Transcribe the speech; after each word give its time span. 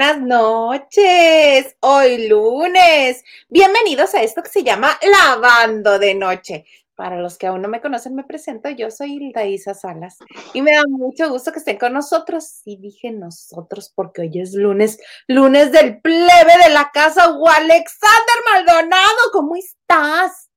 Buenas 0.00 0.22
noches. 0.22 1.76
Hoy 1.80 2.26
lunes. 2.26 3.22
Bienvenidos 3.50 4.14
a 4.14 4.22
esto 4.22 4.42
que 4.42 4.48
se 4.48 4.64
llama 4.64 4.98
Lavando 5.02 5.98
de 5.98 6.14
Noche. 6.14 6.64
Para 6.94 7.20
los 7.20 7.36
que 7.36 7.48
aún 7.48 7.60
no 7.60 7.68
me 7.68 7.82
conocen, 7.82 8.14
me 8.14 8.24
presento. 8.24 8.70
Yo 8.70 8.90
soy 8.90 9.16
Hilda 9.16 9.44
Isa 9.44 9.74
Salas 9.74 10.16
y 10.54 10.62
me 10.62 10.72
da 10.72 10.84
mucho 10.88 11.28
gusto 11.28 11.52
que 11.52 11.58
estén 11.58 11.76
con 11.76 11.92
nosotros. 11.92 12.62
Y 12.64 12.78
dije 12.78 13.10
nosotros 13.10 13.92
porque 13.94 14.22
hoy 14.22 14.40
es 14.40 14.54
lunes, 14.54 14.98
lunes 15.28 15.70
del 15.70 16.00
plebe 16.00 16.56
de 16.64 16.72
la 16.72 16.90
casa. 16.94 17.36
O 17.36 17.46
Alexander 17.46 18.36
Maldonado, 18.54 19.30
¿cómo 19.34 19.54
estás? 19.54 20.48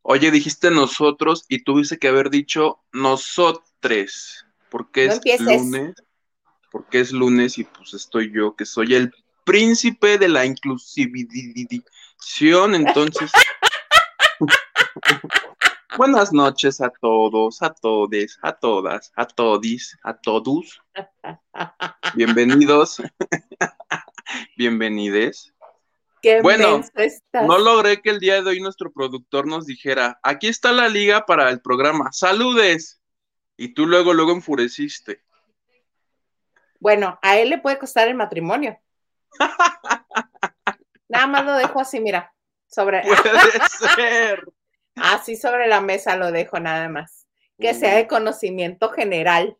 Oye, 0.00 0.30
dijiste 0.30 0.70
nosotros 0.70 1.44
y 1.50 1.64
tuviste 1.64 1.98
que 1.98 2.08
haber 2.08 2.30
dicho 2.30 2.82
nosotres, 2.92 4.46
porque 4.70 5.04
es 5.04 5.38
lunes 5.38 5.96
porque 6.76 7.00
es 7.00 7.10
lunes 7.10 7.56
y 7.56 7.64
pues 7.64 7.94
estoy 7.94 8.30
yo, 8.30 8.54
que 8.54 8.66
soy 8.66 8.94
el 8.94 9.10
príncipe 9.44 10.18
de 10.18 10.28
la 10.28 10.44
inclusivización, 10.44 12.74
entonces... 12.74 13.32
Buenas 15.96 16.34
noches 16.34 16.82
a 16.82 16.90
todos, 16.90 17.62
a 17.62 17.72
todes, 17.72 18.38
a 18.42 18.52
todas, 18.52 19.10
a 19.16 19.26
todis, 19.26 19.96
a 20.02 20.18
todos. 20.18 20.82
Bienvenidos. 22.14 23.00
Bienvenides. 24.58 25.54
bueno, 26.42 26.82
no 27.32 27.56
logré 27.56 28.02
que 28.02 28.10
el 28.10 28.20
día 28.20 28.42
de 28.42 28.50
hoy 28.50 28.60
nuestro 28.60 28.92
productor 28.92 29.46
nos 29.46 29.64
dijera, 29.64 30.20
aquí 30.22 30.48
está 30.48 30.72
la 30.72 30.90
liga 30.90 31.24
para 31.24 31.48
el 31.48 31.62
programa, 31.62 32.12
saludes. 32.12 33.00
Y 33.56 33.72
tú 33.72 33.86
luego, 33.86 34.12
luego 34.12 34.32
enfureciste. 34.32 35.24
Bueno, 36.86 37.18
a 37.20 37.36
él 37.36 37.50
le 37.50 37.58
puede 37.58 37.80
costar 37.80 38.06
el 38.06 38.14
matrimonio. 38.14 38.80
Nada 41.08 41.26
más 41.26 41.44
lo 41.44 41.54
dejo 41.54 41.80
así, 41.80 41.98
mira, 41.98 42.32
sobre. 42.68 43.02
Puede 43.02 43.18
ser. 43.96 44.44
Así 44.94 45.34
sobre 45.34 45.66
la 45.66 45.80
mesa 45.80 46.14
lo 46.14 46.30
dejo 46.30 46.60
nada 46.60 46.88
más. 46.88 47.26
Que 47.58 47.74
sea 47.74 47.96
de 47.96 48.06
conocimiento 48.06 48.90
general. 48.90 49.58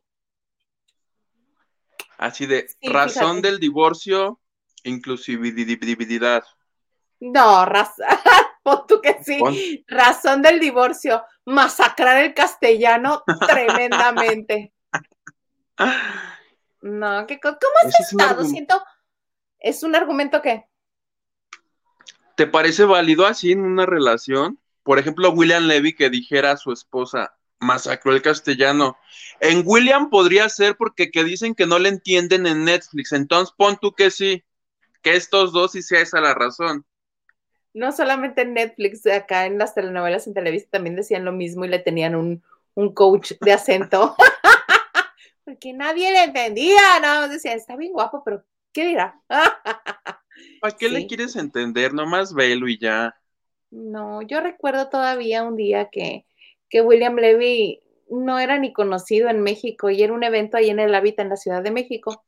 Así 2.16 2.46
de 2.46 2.68
razón 2.80 3.42
del 3.42 3.58
divorcio, 3.58 4.40
inclusividad. 4.84 6.44
No, 7.18 7.66
razón, 7.66 8.06
tú 8.86 9.00
que 9.00 9.16
sí. 9.24 9.84
Razón 9.88 10.42
del 10.42 10.60
divorcio, 10.60 11.24
masacrar 11.44 12.22
el 12.24 12.34
castellano 12.34 13.24
tremendamente. 13.48 14.72
No, 16.86 17.26
¿qué, 17.26 17.40
¿cómo 17.40 17.56
has 17.84 18.00
estado? 18.00 18.44
Siento, 18.44 18.80
¿es 19.58 19.82
un 19.82 19.96
argumento 19.96 20.40
que? 20.40 20.66
¿Te 22.36 22.46
parece 22.46 22.84
válido 22.84 23.26
así 23.26 23.52
en 23.52 23.62
una 23.62 23.86
relación? 23.86 24.60
Por 24.84 25.00
ejemplo, 25.00 25.30
William 25.30 25.64
Levy 25.64 25.94
que 25.94 26.10
dijera 26.10 26.52
a 26.52 26.56
su 26.56 26.72
esposa, 26.72 27.34
masacró 27.58 28.12
el 28.12 28.22
castellano. 28.22 28.96
En 29.40 29.62
William 29.64 30.10
podría 30.10 30.48
ser 30.48 30.76
porque 30.76 31.10
que 31.10 31.24
dicen 31.24 31.56
que 31.56 31.66
no 31.66 31.80
le 31.80 31.88
entienden 31.88 32.46
en 32.46 32.64
Netflix, 32.64 33.12
entonces 33.12 33.52
pon 33.56 33.78
tú 33.80 33.92
que 33.92 34.12
sí, 34.12 34.44
que 35.02 35.16
estos 35.16 35.52
dos 35.52 35.72
sí 35.72 35.82
sea 35.82 36.02
esa 36.02 36.20
la 36.20 36.34
razón. 36.34 36.86
No 37.74 37.90
solamente 37.90 38.42
en 38.42 38.54
Netflix, 38.54 39.04
acá 39.06 39.46
en 39.46 39.58
las 39.58 39.74
telenovelas 39.74 40.26
en 40.28 40.34
Televisa 40.34 40.68
también 40.70 40.94
decían 40.94 41.24
lo 41.24 41.32
mismo 41.32 41.64
y 41.64 41.68
le 41.68 41.80
tenían 41.80 42.14
un, 42.14 42.44
un 42.74 42.94
coach 42.94 43.32
de 43.40 43.52
acento. 43.52 44.14
porque 45.46 45.72
nadie 45.72 46.10
le 46.10 46.24
entendía, 46.24 46.98
nada 47.00 47.20
más 47.20 47.30
decía, 47.30 47.54
está 47.54 47.76
bien 47.76 47.92
guapo, 47.92 48.22
pero 48.24 48.42
¿qué 48.72 48.84
dirá? 48.84 49.22
¿Para 50.60 50.76
qué 50.76 50.88
le 50.88 51.06
quieres 51.06 51.36
entender? 51.36 51.94
Nomás 51.94 52.34
velo 52.34 52.68
y 52.68 52.78
ya. 52.80 53.14
No, 53.70 54.22
yo 54.22 54.40
recuerdo 54.40 54.88
todavía 54.88 55.44
un 55.44 55.54
día 55.54 55.88
que, 55.90 56.26
que 56.68 56.82
William 56.82 57.14
Levy 57.14 57.80
no 58.10 58.40
era 58.40 58.58
ni 58.58 58.72
conocido 58.72 59.28
en 59.28 59.40
México 59.40 59.88
y 59.88 60.02
era 60.02 60.12
un 60.12 60.24
evento 60.24 60.56
ahí 60.56 60.68
en 60.68 60.80
el 60.80 60.92
Hábitat 60.92 61.20
en 61.20 61.30
la 61.30 61.36
Ciudad 61.36 61.62
de 61.62 61.70
México. 61.70 62.24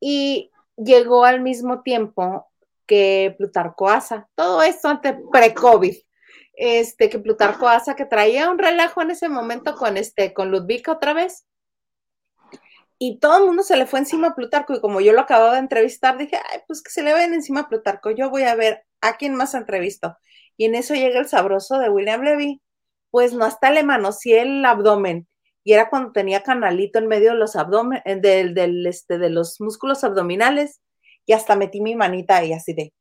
Y 0.00 0.50
llegó 0.76 1.24
al 1.24 1.40
mismo 1.42 1.82
tiempo 1.82 2.50
que 2.86 3.36
Plutarco 3.38 3.88
Asa, 3.88 4.28
todo 4.34 4.62
esto 4.64 4.88
antes 4.88 5.14
pre-COVID, 5.30 5.94
este, 6.54 7.08
que 7.08 7.20
Plutarco 7.20 7.68
Asa, 7.68 7.94
que 7.94 8.04
traía 8.04 8.50
un 8.50 8.58
relajo 8.58 9.00
en 9.00 9.12
ese 9.12 9.28
momento 9.28 9.76
con 9.76 9.96
este, 9.96 10.34
con 10.34 10.50
Ludwika 10.50 10.90
otra 10.90 11.12
vez, 11.12 11.46
y 13.04 13.18
todo 13.18 13.38
el 13.38 13.46
mundo 13.46 13.64
se 13.64 13.76
le 13.76 13.86
fue 13.86 13.98
encima 13.98 14.28
a 14.28 14.34
Plutarco 14.36 14.74
y 14.74 14.80
como 14.80 15.00
yo 15.00 15.12
lo 15.12 15.22
acababa 15.22 15.54
de 15.54 15.58
entrevistar, 15.58 16.16
dije, 16.16 16.36
ay, 16.36 16.60
pues 16.68 16.80
que 16.84 16.92
se 16.92 17.02
le 17.02 17.12
vayan 17.12 17.34
encima 17.34 17.62
a 17.62 17.68
Plutarco, 17.68 18.12
yo 18.12 18.30
voy 18.30 18.44
a 18.44 18.54
ver 18.54 18.84
a 19.00 19.16
quién 19.16 19.34
más 19.34 19.54
entrevisto. 19.54 20.16
Y 20.56 20.66
en 20.66 20.76
eso 20.76 20.94
llega 20.94 21.18
el 21.18 21.26
sabroso 21.26 21.80
de 21.80 21.90
William 21.90 22.22
Levy, 22.22 22.62
pues 23.10 23.32
no 23.32 23.44
hasta 23.44 23.72
le 23.72 23.82
manoseé 23.82 24.42
el 24.42 24.64
abdomen 24.64 25.26
y 25.64 25.72
era 25.72 25.90
cuando 25.90 26.12
tenía 26.12 26.44
canalito 26.44 27.00
en 27.00 27.08
medio 27.08 27.32
de 27.32 27.38
los 27.38 27.56
abdomen, 27.56 28.02
eh, 28.04 28.20
del, 28.20 28.54
del, 28.54 28.86
este, 28.86 29.18
de 29.18 29.30
los 29.30 29.60
músculos 29.60 30.04
abdominales 30.04 30.80
y 31.26 31.32
hasta 31.32 31.56
metí 31.56 31.80
mi 31.80 31.96
manita 31.96 32.36
ahí 32.36 32.52
así 32.52 32.72
de. 32.72 32.94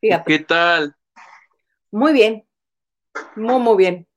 Fíjate. 0.00 0.24
¿Qué 0.32 0.44
tal? 0.44 0.96
Muy 1.92 2.12
bien, 2.12 2.44
muy, 3.36 3.60
muy 3.60 3.76
bien 3.76 4.08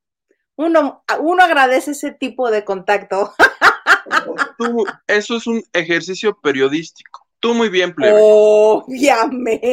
uno, 0.59 1.03
uno 1.19 1.41
agradece 1.41 1.91
ese 1.91 2.11
tipo 2.11 2.51
de 2.51 2.65
contacto. 2.65 3.33
eso 5.07 5.37
es 5.37 5.47
un 5.47 5.63
ejercicio 5.71 6.37
periodístico. 6.37 7.25
Tú 7.39 7.53
muy 7.53 7.69
bien, 7.69 7.95
plebe. 7.95 8.19
Obviamente. 8.21 9.71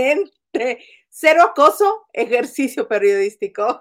Cero 1.10 1.42
acoso, 1.42 2.06
ejercicio 2.12 2.86
periodístico. 2.86 3.80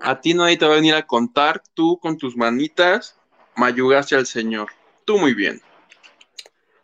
A 0.00 0.20
ti 0.22 0.32
nadie 0.32 0.56
te 0.56 0.64
va 0.64 0.72
a 0.72 0.76
venir 0.76 0.94
a 0.94 1.06
contar, 1.06 1.62
tú 1.74 1.98
con 2.00 2.16
tus 2.16 2.34
manitas 2.34 3.18
mayugaste 3.56 4.16
al 4.16 4.26
Señor. 4.26 4.70
Tú 5.04 5.18
muy 5.18 5.34
bien. 5.34 5.60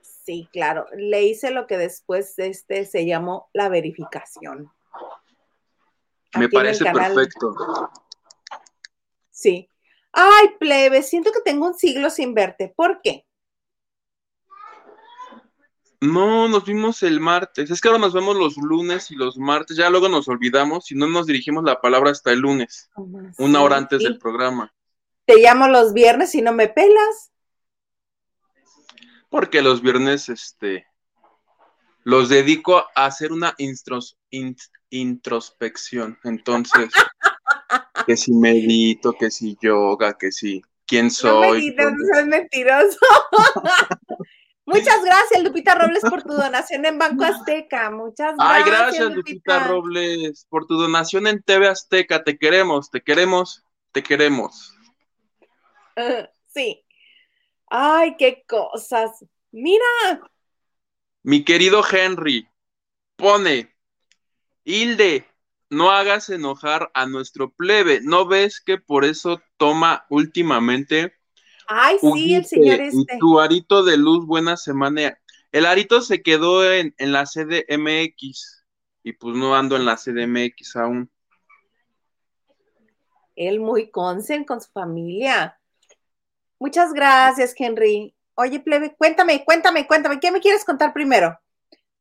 Sí, 0.03 0.47
claro. 0.53 0.85
Le 0.95 1.23
hice 1.23 1.51
lo 1.53 1.67
que 1.67 1.79
después 1.79 2.39
este 2.39 2.85
se 2.85 3.07
llamó 3.07 3.49
la 3.55 3.71
verificación. 3.71 4.71
Me 6.37 6.51
parece 6.51 6.85
perfecto. 6.85 7.55
Sí. 9.41 9.71
Ay, 10.13 10.49
plebe, 10.59 11.03
siento 11.03 11.33
que 11.33 11.41
tengo 11.41 11.67
un 11.67 11.75
siglo 11.75 12.11
sin 12.11 12.35
verte. 12.35 12.75
¿Por 12.77 13.01
qué? 13.03 13.25
No, 16.03 16.47
nos 16.49 16.67
vimos 16.67 17.03
el 17.03 17.21
martes. 17.21 17.71
Es 17.71 17.81
que 17.81 17.89
ahora 17.89 18.01
nos 18.01 18.13
vemos 18.13 18.37
los 18.37 18.59
lunes 18.59 19.11
y 19.11 19.15
los 19.15 19.39
martes. 19.39 19.79
Ya 19.79 19.89
luego 19.89 20.11
nos 20.11 20.29
olvidamos 20.29 20.91
y 20.91 20.95
no 20.95 21.07
nos 21.07 21.27
dirigimos 21.27 21.65
la 21.65 21.81
palabra 21.81 22.11
hasta 22.11 22.33
el 22.33 22.41
lunes, 22.41 22.91
una 23.39 23.63
hora 23.63 23.79
antes 23.79 24.03
del 24.03 24.19
programa. 24.19 24.75
Te 25.25 25.39
llamo 25.39 25.69
los 25.69 25.95
viernes 25.95 26.35
y 26.35 26.43
no 26.43 26.53
me 26.53 26.69
pelas. 26.69 27.33
Porque 29.31 29.63
los 29.63 29.81
viernes, 29.81 30.29
este, 30.29 30.87
los 32.05 32.29
dedico 32.29 32.85
a 32.95 33.07
hacer 33.07 33.33
una 33.33 33.55
introspección. 34.91 36.19
Entonces, 36.25 36.91
que 38.11 38.17
si 38.17 38.33
medito, 38.33 39.13
que 39.13 39.31
si 39.31 39.57
yoga, 39.63 40.19
que 40.19 40.33
si 40.33 40.61
quién 40.85 41.13
soy. 41.13 41.73
No 41.77 41.93
no 41.93 41.97
seas 42.13 42.27
mentiroso. 42.27 42.99
Muchas 44.67 45.05
gracias, 45.05 45.45
Lupita 45.45 45.77
Robles, 45.77 46.03
por 46.03 46.25
tu 46.25 46.33
donación 46.33 46.85
en 46.87 46.99
Banco 46.99 47.23
Azteca. 47.23 47.89
Muchas 47.93 48.35
gracias. 48.37 48.39
Ay, 48.41 48.63
gracias, 48.65 49.13
Lupita, 49.13 49.61
Robles, 49.61 50.45
por 50.49 50.67
tu 50.67 50.75
donación 50.77 51.29
en 51.29 51.41
TV 51.41 51.69
Azteca. 51.69 52.25
Te 52.25 52.37
queremos, 52.37 52.91
te 52.91 53.01
queremos, 53.01 53.63
te 53.93 54.03
queremos. 54.03 54.77
sí. 56.49 56.85
Ay, 57.69 58.17
qué 58.19 58.43
cosas. 58.45 59.25
Mira. 59.53 59.85
Mi 61.23 61.45
querido 61.45 61.85
Henry, 61.89 62.49
pone, 63.15 63.73
Hilde, 64.65 65.30
no 65.71 65.91
hagas 65.91 66.29
enojar 66.29 66.91
a 66.95 67.07
nuestro 67.07 67.51
plebe. 67.53 68.01
¿No 68.03 68.27
ves 68.27 68.61
que 68.61 68.79
por 68.79 69.05
eso 69.05 69.41
toma 69.57 70.05
últimamente? 70.11 71.15
Ay, 71.69 71.99
sí, 72.01 72.35
el 72.35 72.45
señor 72.45 72.81
este. 72.81 73.19
tu 73.19 73.39
arito 73.39 73.85
de 73.85 73.97
luz, 73.97 74.27
buena 74.27 74.57
semana. 74.57 75.17
El 75.53 75.67
arito 75.67 76.03
se 76.03 76.23
quedó 76.23 76.71
en, 76.71 76.95
en 76.99 77.13
la 77.13 77.25
CDMX 77.25 78.65
y 79.05 79.13
pues 79.13 79.37
no 79.37 79.55
ando 79.55 79.77
en 79.77 79.85
la 79.85 79.97
CDMX 79.97 80.77
aún. 80.77 81.11
Él 83.37 83.61
muy 83.61 83.91
consen 83.91 84.45
con 84.45 84.61
su 84.61 84.71
familia. 84.73 85.59
Muchas 86.59 86.93
gracias, 86.93 87.55
Henry. 87.57 88.15
Oye, 88.35 88.61
plebe, 88.61 88.95
cuéntame, 88.97 89.45
cuéntame, 89.45 89.87
cuéntame, 89.87 90.21
¿qué 90.21 90.31
me 90.31 90.41
quieres 90.41 90.65
contar 90.65 90.93
primero? 90.93 91.39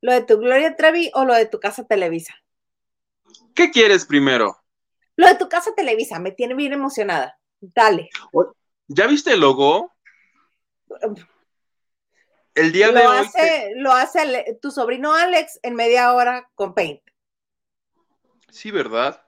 ¿Lo 0.01 0.11
de 0.11 0.23
tu 0.23 0.37
Gloria 0.37 0.75
Trevi 0.75 1.11
o 1.13 1.25
lo 1.25 1.33
de 1.33 1.45
tu 1.45 1.59
casa 1.59 1.85
Televisa? 1.85 2.33
¿Qué 3.55 3.71
quieres 3.71 4.05
primero? 4.05 4.57
Lo 5.15 5.27
de 5.27 5.35
tu 5.35 5.49
casa 5.49 5.73
Televisa, 5.75 6.19
me 6.19 6.31
tiene 6.31 6.53
bien 6.55 6.73
emocionada. 6.73 7.37
Dale. 7.59 8.09
¿Ya 8.87 9.07
viste 9.07 9.33
el 9.33 9.41
logo? 9.41 9.93
el 12.55 12.71
día 12.71 12.87
lo 12.87 12.99
de 12.99 13.07
hoy. 13.07 13.17
hace, 13.17 13.71
Lo 13.75 13.91
hace 13.91 14.19
Ale- 14.19 14.59
tu 14.61 14.71
sobrino 14.71 15.13
Alex 15.13 15.59
en 15.63 15.75
media 15.75 16.13
hora 16.13 16.49
con 16.55 16.73
Paint. 16.73 17.01
Sí, 18.49 18.71
¿verdad? 18.71 19.23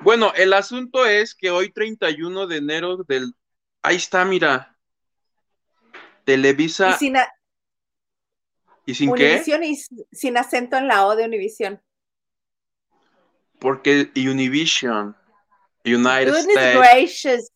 Bueno, 0.00 0.32
el 0.34 0.52
asunto 0.52 1.06
es 1.06 1.34
que 1.34 1.50
hoy 1.50 1.72
31 1.72 2.46
de 2.46 2.56
enero 2.58 2.98
del... 2.98 3.34
Ahí 3.82 3.96
está, 3.96 4.24
mira. 4.24 4.76
Televisa 6.24 6.90
Y 6.90 6.98
sin, 6.98 7.16
a- 7.16 7.32
y 8.84 8.94
sin 8.94 9.14
qué? 9.14 9.42
Y 9.62 9.76
sin 10.12 10.36
acento 10.36 10.76
en 10.76 10.88
la 10.88 11.06
O 11.06 11.16
de 11.16 11.24
Univisión. 11.24 11.82
Porque 13.58 14.10
Univision, 14.16 15.16
United 15.84 16.32
Goodness 16.32 16.56
States, 16.56 16.76
gracious. 16.76 17.50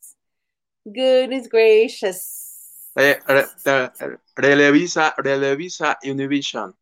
Goodness 0.84 1.48
gracious. 1.48 2.90
eh, 2.96 3.18
re- 3.26 3.46
re- 3.64 4.18
Relevisa, 4.34 5.14
Relevisa, 5.16 5.98
Univision, 6.02 6.76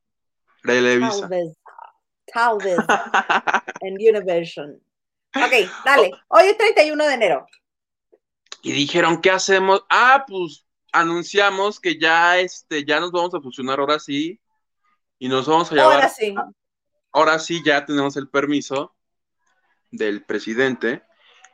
Relevisa. 0.63 1.29
Talvez. 1.29 1.57
Talvez. 2.33 2.79
en 3.83 3.95
Univision. 3.95 4.81
Ok, 5.37 5.53
dale. 5.85 6.11
Hoy 6.29 6.45
es 6.47 6.57
31 6.59 7.07
de 7.07 7.15
enero. 7.15 7.47
y 8.63 8.73
dijeron, 8.73 9.21
¿qué 9.21 9.31
hacemos? 9.31 9.85
Ah, 9.89 10.25
pues 10.27 10.67
anunciamos 10.93 11.79
que 11.79 11.99
ya, 11.99 12.39
este, 12.39 12.85
ya 12.85 13.01
nos 13.01 13.13
vamos 13.13 13.35
a 13.35 13.41
fusionar 13.41 13.79
ahora 13.79 13.99
sí 14.01 14.41
y 15.19 15.29
nos 15.29 15.47
vamos 15.47 15.71
a 15.71 15.75
llevar. 15.77 15.95
Ahora 15.95 16.09
sí. 16.09 16.35
ahora 17.13 17.39
sí 17.39 17.63
ya 17.65 17.85
tenemos 17.87 18.17
el 18.17 18.29
permiso 18.29 18.95
del 19.91 20.25
presidente 20.25 21.03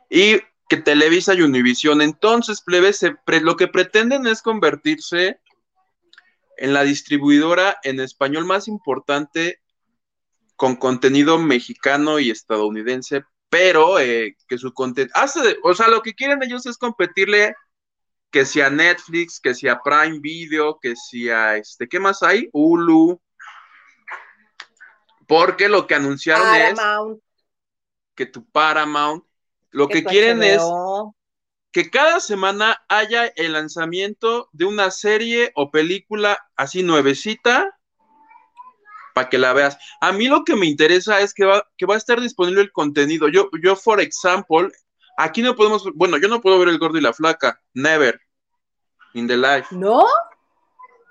y 0.09 0.39
que 0.69 0.77
Televisa 0.77 1.33
y 1.33 1.41
Univisión, 1.41 2.01
entonces, 2.01 2.61
plebe, 2.61 2.93
se 2.93 3.13
pre- 3.25 3.41
lo 3.41 3.55
que 3.55 3.67
pretenden 3.67 4.27
es 4.27 4.41
convertirse 4.41 5.39
en 6.57 6.73
la 6.73 6.83
distribuidora 6.83 7.77
en 7.83 7.99
español 7.99 8.45
más 8.45 8.67
importante 8.67 9.61
con 10.55 10.75
contenido 10.75 11.37
mexicano 11.37 12.19
y 12.19 12.31
estadounidense, 12.31 13.23
pero 13.49 13.99
eh, 13.99 14.35
que 14.47 14.57
su 14.57 14.73
contenido, 14.73 15.13
hace, 15.15 15.57
o 15.63 15.73
sea, 15.73 15.87
lo 15.87 16.01
que 16.01 16.15
quieren 16.15 16.43
ellos 16.43 16.65
es 16.65 16.77
competirle 16.77 17.55
que 18.29 18.43
sea 18.43 18.69
Netflix, 18.69 19.39
que 19.39 19.53
sea 19.53 19.79
Prime 19.81 20.19
Video, 20.19 20.79
que 20.81 20.95
sea 20.95 21.55
este, 21.55 21.87
¿qué 21.87 21.99
más 21.99 22.23
hay? 22.23 22.49
Hulu. 22.51 23.21
Porque 25.27 25.69
lo 25.69 25.87
que 25.87 25.95
anunciaron 25.95 26.47
es. 26.55 26.77
Que 28.17 28.25
tu 28.25 28.45
Paramount, 28.49 29.23
lo 29.69 29.87
que 29.87 30.03
quieren 30.03 30.43
es 30.43 30.61
que 31.71 31.89
cada 31.89 32.19
semana 32.19 32.83
haya 32.89 33.27
el 33.27 33.53
lanzamiento 33.53 34.49
de 34.51 34.65
una 34.65 34.91
serie 34.91 35.51
o 35.55 35.69
película 35.69 36.39
así 36.55 36.81
nuevecita 36.81 37.77
para 39.13 39.29
que 39.29 39.37
la 39.37 39.53
veas. 39.53 39.77
A 40.01 40.11
mí 40.11 40.27
lo 40.27 40.43
que 40.43 40.55
me 40.55 40.65
interesa 40.65 41.21
es 41.21 41.33
que 41.33 41.45
va, 41.45 41.63
que 41.77 41.85
va 41.85 41.93
a 41.93 41.97
estar 41.97 42.19
disponible 42.19 42.61
el 42.61 42.71
contenido. 42.71 43.27
Yo, 43.29 43.49
yo, 43.63 43.75
for 43.75 44.01
example, 44.01 44.69
aquí 45.17 45.41
no 45.41 45.55
podemos, 45.55 45.83
bueno, 45.93 46.17
yo 46.17 46.27
no 46.27 46.41
puedo 46.41 46.57
ver 46.59 46.69
el 46.69 46.79
gordo 46.79 46.97
y 46.97 47.01
la 47.01 47.13
flaca, 47.13 47.61
never, 47.73 48.19
in 49.13 49.27
the 49.27 49.37
life. 49.37 49.67
¿No? 49.71 50.03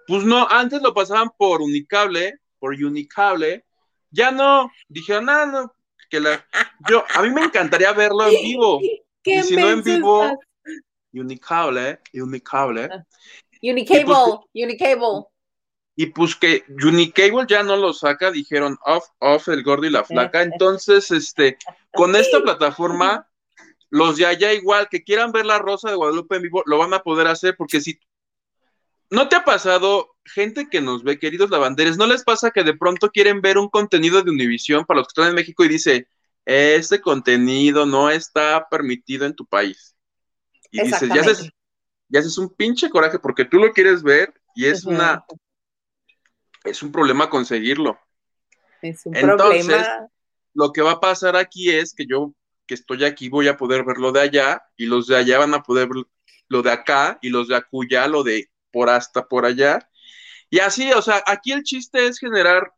Pues 0.09 0.25
no, 0.25 0.49
antes 0.49 0.83
lo 0.83 0.95
pasaban 0.95 1.31
por 1.37 1.63
Unicable, 1.63 2.41
por 2.59 2.75
Unicable, 2.75 3.65
ya 4.11 4.31
no, 4.31 4.71
dijeron, 4.89 5.29
ah, 5.29 5.47
no, 5.47 5.76
que 6.09 6.21
la, 6.21 6.47
yo, 6.89 7.05
a 7.15 7.23
mí 7.23 7.31
me 7.31 7.45
encantaría 7.45 7.93
verlo 7.93 8.27
en 8.27 8.43
vivo. 8.43 8.81
¿Qué 9.23 9.37
Y 9.37 9.43
si 9.43 9.57
no 9.57 9.71
en 9.71 9.83
vivo. 9.83 10.39
Unicable, 11.13 12.01
Unicable. 12.13 12.89
Unicable, 13.63 14.01
Y 14.01 14.05
pues 14.05 14.19
Unicable. 14.55 15.27
Y 15.99 16.07
pues 16.07 16.37
que 16.37 16.65
Unicable 16.69 17.47
ya 17.49 17.63
no 17.63 17.77
lo 17.77 17.95
saca, 17.95 18.31
dijeron 18.31 18.77
off, 18.85 19.07
off 19.19 19.49
el 19.49 19.63
gordo 19.63 19.87
y 19.87 19.91
la 19.91 20.05
flaca. 20.05 20.43
Entonces, 20.43 21.11
este, 21.11 21.57
con 21.93 22.15
esta 22.15 22.41
plataforma, 22.43 23.29
los 23.89 24.17
de 24.17 24.27
allá 24.27 24.53
igual 24.53 24.89
que 24.91 25.03
quieran 25.03 25.33
ver 25.33 25.47
la 25.47 25.59
Rosa 25.59 25.89
de 25.89 25.97
Guadalupe 25.97 26.37
en 26.37 26.43
vivo, 26.43 26.63
lo 26.67 26.79
van 26.79 26.93
a 26.93 27.03
poder 27.03 27.29
hacer, 27.29 27.57
porque 27.57 27.81
si 27.81 27.99
no 29.11 29.29
te 29.29 29.37
ha 29.37 29.45
pasado, 29.45 30.17
gente 30.25 30.69
que 30.71 30.81
nos 30.81 31.05
ve, 31.05 31.19
queridos 31.19 31.51
lavanderes, 31.51 31.97
¿no 31.97 32.07
les 32.07 32.25
pasa 32.25 32.51
que 32.51 32.65
de 32.65 32.77
pronto 32.77 33.11
quieren 33.11 33.41
ver 33.41 33.59
un 33.59 33.69
contenido 33.69 34.23
de 34.23 34.31
Univisión 34.31 34.85
para 34.85 34.99
los 34.99 35.09
que 35.09 35.21
están 35.21 35.31
en 35.31 35.37
México 35.37 35.65
y 35.65 35.69
dice, 35.69 36.09
este 36.45 37.01
contenido 37.01 37.87
no 37.87 38.11
está 38.11 38.69
permitido 38.69 39.27
en 39.27 39.35
tu 39.35 39.47
país? 39.47 39.97
Y 40.71 40.83
dices, 40.83 41.09
ya 41.09 41.21
haces, 41.21 41.29
Exactamente. 41.29 41.57
ya 42.09 42.21
haces 42.21 42.39
un 42.39 42.55
pinche 42.55 42.91
coraje 42.91 43.19
porque 43.19 43.45
tú 43.45 43.59
lo 43.59 43.73
quieres 43.73 44.03
ver 44.03 44.35
y 44.55 44.67
es 44.67 44.85
una 44.85 45.25
es 46.65 46.83
un 46.83 46.91
problema 46.91 47.31
conseguirlo. 47.31 47.99
Es 48.83 49.07
un 49.07 49.17
Entonces, 49.17 49.67
problema. 49.67 50.09
Lo 50.55 50.73
que 50.73 50.83
va 50.83 50.93
a 50.93 51.01
pasar 51.01 51.37
aquí 51.37 51.71
es 51.71 51.95
que 51.95 52.07
yo 52.07 52.35
que 52.67 52.75
estoy 52.75 53.05
aquí 53.05 53.29
voy 53.29 53.47
a 53.47 53.57
poder 53.57 53.85
ver 53.85 53.99
lo 53.99 54.11
de 54.11 54.21
allá 54.21 54.63
y 54.77 54.87
los 54.87 55.07
de 55.07 55.17
allá 55.17 55.39
van 55.39 55.55
a 55.55 55.63
poder 55.63 55.89
ver 55.89 56.05
lo 56.49 56.63
de 56.63 56.73
acá 56.73 57.19
y 57.23 57.29
los 57.29 57.47
de 57.47 57.57
acuya 57.57 58.09
lo 58.09 58.25
de 58.25 58.51
por 58.77 58.91
hasta 58.91 59.27
por 59.27 59.47
allá. 59.47 59.89
Y 60.51 60.59
así, 60.61 60.93
o 60.93 61.01
sea, 61.01 61.23
aquí 61.27 61.53
el 61.53 61.63
chiste 61.63 62.07
es 62.07 62.19
generar 62.19 62.75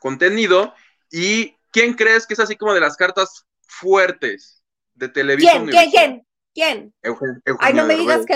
contenido 0.00 0.74
y 1.08 1.56
¿quién 1.70 1.94
crees 1.94 2.26
que 2.26 2.34
es 2.34 2.40
así 2.40 2.56
como 2.56 2.74
de 2.74 2.80
las 2.80 2.96
cartas 2.96 3.46
fuertes 3.62 4.64
de 4.94 5.08
televisión? 5.08 5.68
¿Quién? 5.68 5.90
¿Quién? 5.92 5.92
¿Quién? 5.92 6.26
¿Quién? 6.52 6.94
Eugenio, 7.00 7.40
Ay, 7.60 7.74
no 7.74 7.84
me 7.84 7.94
digas 7.94 8.26
que. 8.26 8.34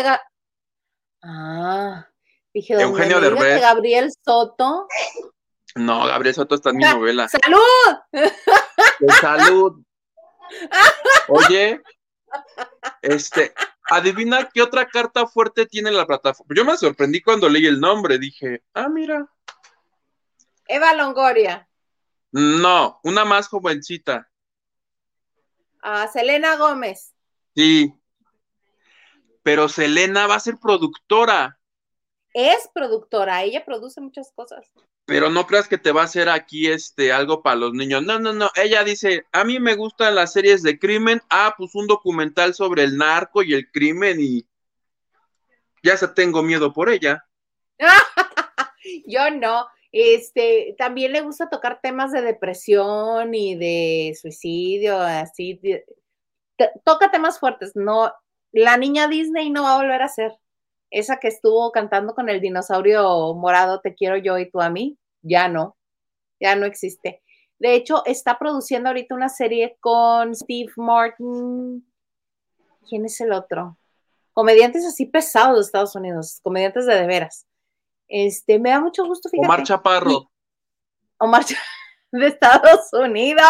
Ah, 1.24 2.06
dije, 2.54 2.74
Eugenio 2.74 3.20
me 3.20 3.28
digas 3.30 3.44
que 3.44 3.60
Gabriel 3.60 4.12
Soto. 4.24 4.86
No, 5.74 6.06
Gabriel 6.06 6.34
Soto 6.36 6.54
está 6.54 6.70
en 6.70 6.76
mi 6.76 6.84
Ah, 6.84 6.94
novela. 6.94 7.26
¡Salud! 7.28 8.22
De 9.00 9.12
salud. 9.20 9.82
Oye, 11.28 11.82
este, 13.02 13.52
adivina 13.90 14.48
qué 14.52 14.62
otra 14.62 14.86
carta 14.86 15.26
fuerte 15.26 15.66
tiene 15.66 15.90
la 15.90 16.06
plataforma. 16.06 16.54
Yo 16.54 16.64
me 16.64 16.76
sorprendí 16.76 17.20
cuando 17.22 17.48
leí 17.48 17.66
el 17.66 17.80
nombre, 17.80 18.18
dije, 18.18 18.62
ah, 18.74 18.88
mira. 18.88 19.26
Eva 20.68 20.94
Longoria. 20.94 21.68
No, 22.32 23.00
una 23.04 23.24
más 23.24 23.48
jovencita. 23.48 24.28
Ah, 25.82 26.08
Selena 26.12 26.56
Gómez. 26.56 27.14
Sí. 27.54 27.94
Pero 29.42 29.68
Selena 29.68 30.26
va 30.26 30.34
a 30.34 30.40
ser 30.40 30.58
productora, 30.58 31.58
Es 32.34 32.68
productora, 32.74 33.42
ella 33.44 33.64
produce 33.64 34.00
muchas 34.00 34.32
cosas. 34.32 34.66
Pero 35.06 35.30
no 35.30 35.46
creas 35.46 35.68
que 35.68 35.78
te 35.78 35.92
va 35.92 36.02
a 36.02 36.06
hacer 36.06 36.28
aquí 36.28 36.66
este 36.66 37.12
algo 37.12 37.40
para 37.40 37.56
los 37.56 37.72
niños. 37.72 38.02
No, 38.02 38.18
no, 38.18 38.32
no. 38.32 38.50
Ella 38.56 38.82
dice, 38.82 39.24
a 39.30 39.44
mí 39.44 39.60
me 39.60 39.76
gustan 39.76 40.16
las 40.16 40.32
series 40.32 40.62
de 40.64 40.80
crimen. 40.80 41.22
Ah, 41.30 41.54
pues 41.56 41.74
un 41.76 41.86
documental 41.86 42.54
sobre 42.54 42.82
el 42.82 42.98
narco 42.98 43.44
y 43.44 43.54
el 43.54 43.70
crimen 43.70 44.20
y 44.20 44.44
ya 45.82 45.96
se 45.96 46.08
tengo 46.08 46.42
miedo 46.42 46.72
por 46.72 46.90
ella. 46.90 47.24
Yo 49.06 49.30
no. 49.30 49.68
Este, 49.92 50.74
también 50.76 51.12
le 51.12 51.20
gusta 51.20 51.48
tocar 51.48 51.80
temas 51.80 52.10
de 52.10 52.22
depresión 52.22 53.32
y 53.32 53.54
de 53.54 54.12
suicidio, 54.20 54.98
así. 55.00 55.60
toca 56.84 57.12
temas 57.12 57.38
fuertes. 57.38 57.76
No, 57.76 58.12
la 58.50 58.76
niña 58.76 59.06
Disney 59.06 59.50
no 59.50 59.62
va 59.62 59.74
a 59.74 59.78
volver 59.78 60.02
a 60.02 60.08
ser. 60.08 60.32
Esa 60.96 61.18
que 61.18 61.28
estuvo 61.28 61.70
cantando 61.72 62.14
con 62.14 62.30
el 62.30 62.40
dinosaurio 62.40 63.34
morado, 63.34 63.80
te 63.82 63.94
quiero 63.94 64.16
yo 64.16 64.38
y 64.38 64.50
tú 64.50 64.62
a 64.62 64.70
mí, 64.70 64.96
ya 65.20 65.46
no. 65.46 65.76
Ya 66.40 66.56
no 66.56 66.64
existe. 66.64 67.22
De 67.58 67.74
hecho, 67.74 68.02
está 68.06 68.38
produciendo 68.38 68.88
ahorita 68.88 69.14
una 69.14 69.28
serie 69.28 69.76
con 69.80 70.34
Steve 70.34 70.72
Martin. 70.76 71.86
¿Quién 72.88 73.04
es 73.04 73.20
el 73.20 73.32
otro? 73.32 73.76
Comediantes 74.32 74.86
así 74.86 75.04
pesados 75.04 75.56
de 75.56 75.62
Estados 75.64 75.94
Unidos, 75.96 76.40
comediantes 76.42 76.86
de 76.86 76.94
de 76.94 77.06
veras. 77.06 77.46
Este, 78.08 78.58
me 78.58 78.70
da 78.70 78.80
mucho 78.80 79.04
gusto, 79.04 79.28
fíjate. 79.28 79.46
Omar 79.46 79.62
Chaparro. 79.64 80.30
Omar 81.18 81.44
Cha- 81.44 81.56
de 82.12 82.26
Estados 82.28 82.90
Unidos. 82.94 83.42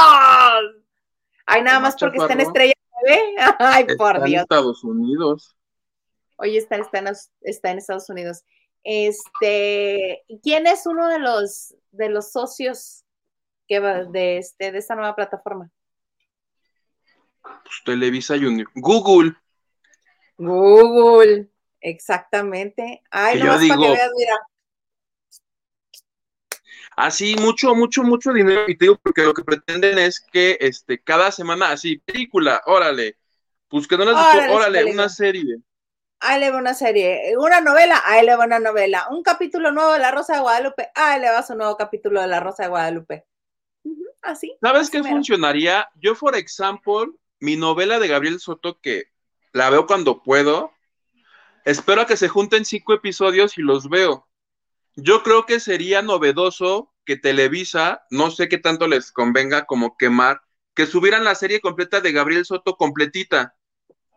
Ay, 1.46 1.62
nada 1.62 1.78
Omar 1.78 1.82
más 1.92 1.96
porque 1.96 2.18
está 2.18 2.32
en 2.32 2.40
Chaparro. 2.40 2.48
Estrella 2.48 2.74
TV. 3.04 3.34
Ay, 3.60 3.84
por 3.96 4.16
Está 4.16 4.18
en 4.18 4.24
Dios. 4.24 4.42
Estados 4.42 4.82
Unidos. 4.82 5.55
Oye, 6.36 6.58
está, 6.58 6.76
está, 6.76 6.98
en, 6.98 7.08
está 7.42 7.70
en 7.70 7.78
Estados 7.78 8.08
Unidos. 8.10 8.44
Este, 8.84 10.22
¿quién 10.42 10.66
es 10.66 10.86
uno 10.86 11.08
de 11.08 11.18
los 11.18 11.74
de 11.90 12.08
los 12.08 12.30
socios 12.30 13.04
que 13.66 13.80
va 13.80 14.04
de 14.04 14.38
este 14.38 14.70
de 14.70 14.78
esta 14.78 14.94
nueva 14.94 15.16
plataforma? 15.16 15.70
Pues 17.42 17.82
Televisa 17.84 18.36
y 18.36 18.44
Uni- 18.44 18.64
Google. 18.74 19.34
Google, 20.36 21.48
exactamente. 21.80 23.02
Ay, 23.10 23.38
yo 23.38 23.46
nomás 23.46 23.66
para 23.66 23.68
que 23.68 23.82
digo- 23.82 23.92
veas, 23.94 24.10
mira. 24.16 24.36
Así, 26.96 27.36
mucho, 27.36 27.74
mucho, 27.74 28.02
mucho 28.02 28.32
dinero. 28.32 28.64
Y 28.68 28.76
te 28.76 28.86
digo, 28.86 28.98
porque 29.02 29.22
lo 29.22 29.34
que 29.34 29.44
pretenden 29.44 29.98
es 29.98 30.20
que 30.20 30.56
este, 30.60 30.98
cada 31.02 31.30
semana, 31.30 31.70
así, 31.70 31.98
película, 31.98 32.62
órale. 32.66 33.18
Pues 33.68 33.86
que 33.86 33.96
no 33.98 34.04
las 34.04 34.14
Órale, 34.34 34.54
órale, 34.54 34.84
una 34.92 35.08
serie. 35.08 35.58
Ahí 36.20 36.40
le 36.40 36.50
va 36.50 36.58
una 36.58 36.74
serie, 36.74 37.34
una 37.38 37.60
novela, 37.60 38.02
ahí 38.04 38.24
le 38.24 38.36
va 38.36 38.44
una 38.44 38.58
novela, 38.58 39.06
un 39.10 39.22
capítulo 39.22 39.72
nuevo 39.72 39.92
de 39.92 39.98
La 39.98 40.10
Rosa 40.10 40.34
de 40.34 40.40
Guadalupe, 40.40 40.90
ahí 40.94 41.20
le 41.20 41.30
va 41.30 41.42
su 41.42 41.54
nuevo 41.54 41.76
capítulo 41.76 42.20
de 42.20 42.28
La 42.28 42.40
Rosa 42.40 42.64
de 42.64 42.68
Guadalupe. 42.68 43.26
Así. 44.22 44.56
¿Sabes 44.60 44.90
qué 44.90 45.02
funcionaría? 45.04 45.88
Yo, 45.94 46.16
por 46.16 46.34
ejemplo, 46.36 47.14
mi 47.38 47.56
novela 47.56 47.98
de 47.98 48.08
Gabriel 48.08 48.40
Soto, 48.40 48.80
que 48.80 49.04
la 49.52 49.70
veo 49.70 49.86
cuando 49.86 50.22
puedo, 50.22 50.72
espero 51.64 52.02
a 52.02 52.06
que 52.06 52.16
se 52.16 52.28
junten 52.28 52.64
cinco 52.64 52.92
episodios 52.92 53.56
y 53.56 53.62
los 53.62 53.88
veo. 53.88 54.26
Yo 54.96 55.22
creo 55.22 55.46
que 55.46 55.60
sería 55.60 56.02
novedoso 56.02 56.92
que 57.04 57.16
Televisa, 57.16 58.04
no 58.10 58.30
sé 58.30 58.48
qué 58.48 58.58
tanto 58.58 58.88
les 58.88 59.12
convenga 59.12 59.64
como 59.66 59.96
quemar, 59.96 60.40
que 60.74 60.86
subieran 60.86 61.24
la 61.24 61.34
serie 61.34 61.60
completa 61.60 62.00
de 62.00 62.12
Gabriel 62.12 62.44
Soto 62.44 62.76
completita. 62.76 63.54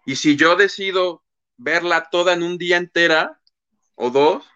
Y 0.05 0.15
si 0.15 0.35
yo 0.35 0.55
decido 0.55 1.23
verla 1.59 2.09
toda 2.09 2.33
en 2.33 2.41
un 2.41 2.57
día 2.57 2.77
entera 2.77 3.39
o 3.95 4.09
dos, 4.09 4.49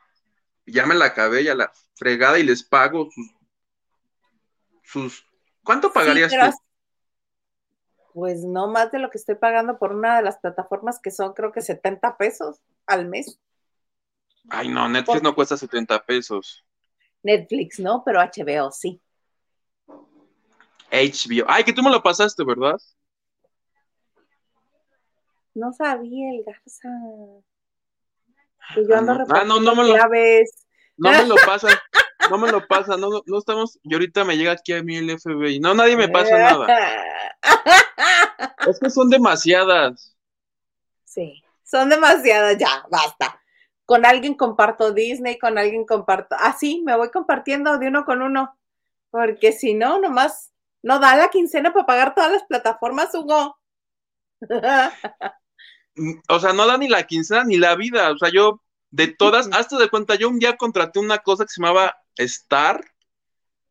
ya 0.66 0.86
me 0.86 0.96
la 0.96 1.06
acabé, 1.06 1.44
ya 1.44 1.54
la 1.54 1.72
fregada 1.96 2.40
y 2.40 2.44
les 2.44 2.64
pago 2.64 3.10
sus. 3.12 3.36
sus 4.84 5.28
¿Cuánto 5.64 5.94
pagarías 5.94 6.32
tú? 6.32 6.58
Pues 8.14 8.44
no 8.44 8.68
más 8.68 8.92
de 8.92 9.00
lo 9.00 9.10
que 9.10 9.18
estoy 9.18 9.36
pagando 9.36 9.78
por 9.78 9.92
una 9.92 10.18
de 10.18 10.24
las 10.24 10.38
plataformas 10.38 11.00
que 11.00 11.12
son 11.12 11.34
creo 11.34 11.52
que 11.52 11.62
70 11.62 12.18
pesos 12.18 12.62
al 12.86 13.08
mes. 13.08 13.40
Ay, 14.50 14.70
no, 14.70 14.88
Netflix 14.88 15.24
no 15.24 15.36
cuesta 15.36 15.58
70 15.58 16.06
pesos. 16.06 16.64
Netflix, 17.24 17.80
¿no? 17.80 18.04
Pero 18.06 18.20
HBO 18.20 18.72
sí. 18.72 19.02
HBO. 20.92 21.46
Ay, 21.48 21.64
que 21.64 21.74
tú 21.74 21.82
me 21.82 21.90
lo 21.90 22.04
pasaste, 22.04 22.44
¿verdad? 22.44 22.78
No 25.56 25.72
sabía 25.74 26.32
el 26.32 26.44
Garza. 26.44 26.90
Que 28.74 28.88
yo 28.88 28.98
ando 28.98 29.14
ah, 29.30 29.44
no, 29.46 29.60
no 29.60 29.76
me 29.76 29.84
lo, 29.84 29.96
No 30.98 31.12
me 31.12 31.26
lo 31.26 31.36
pasan, 31.46 31.72
no 32.30 32.38
me 32.38 32.52
lo 32.52 32.66
pasan, 32.66 33.00
no, 33.02 33.10
no 33.26 33.38
estamos, 33.38 33.78
y 33.84 33.94
ahorita 33.94 34.24
me 34.24 34.38
llega 34.38 34.54
aquí 34.54 34.74
a 34.74 34.82
mí 34.82 34.96
el 34.96 35.10
FBI. 35.10 35.60
No, 35.60 35.74
nadie 35.74 35.98
me 35.98 36.08
pasa 36.08 36.38
nada. 36.38 36.68
es 38.68 38.80
que 38.80 38.90
son 38.90 39.10
demasiadas. 39.10 40.16
Sí, 41.04 41.44
son 41.64 41.90
demasiadas, 41.90 42.58
ya, 42.58 42.86
basta. 42.90 43.40
Con 43.86 44.06
alguien 44.06 44.34
comparto 44.36 44.94
Disney, 44.94 45.38
con 45.38 45.58
alguien 45.58 45.86
comparto, 45.86 46.36
así 46.40 46.82
me 46.86 46.96
voy 46.96 47.12
compartiendo 47.12 47.78
de 47.78 47.90
uno 47.90 48.06
con 48.06 48.22
uno, 48.22 48.58
porque 49.12 49.52
si 49.52 49.74
no, 49.74 50.00
nomás 50.00 50.52
no 50.82 51.00
da 51.00 51.16
la 51.16 51.30
quincena 51.30 51.74
para 51.74 51.86
pagar 51.86 52.16
todas 52.16 52.32
las 52.32 52.44
plataformas, 52.46 53.14
Hugo. 53.14 53.58
o 56.28 56.40
sea, 56.40 56.54
no 56.54 56.66
da 56.66 56.78
ni 56.78 56.88
la 56.88 57.04
quincena 57.04 57.44
ni 57.44 57.58
la 57.58 57.76
vida. 57.76 58.12
O 58.12 58.18
sea, 58.18 58.30
yo 58.30 58.62
de 58.92 59.08
todas, 59.08 59.50
hasta 59.52 59.78
de 59.78 59.90
cuenta, 59.90 60.16
yo 60.16 60.30
un 60.30 60.40
día 60.40 60.58
contraté 60.58 61.00
una 61.00 61.20
cosa 61.20 61.46
que 61.46 61.52
se 61.52 61.62
llamaba 61.62 61.96
Star, 62.18 62.84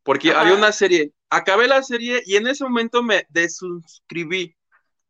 porque 0.02 0.32
había 0.32 0.54
una 0.54 0.72
serie. 0.72 1.12
Acabé 1.30 1.68
la 1.68 1.82
serie 1.82 2.22
y 2.26 2.36
en 2.36 2.46
ese 2.46 2.64
momento 2.64 3.02
me 3.02 3.26
desuscribí. 3.30 4.56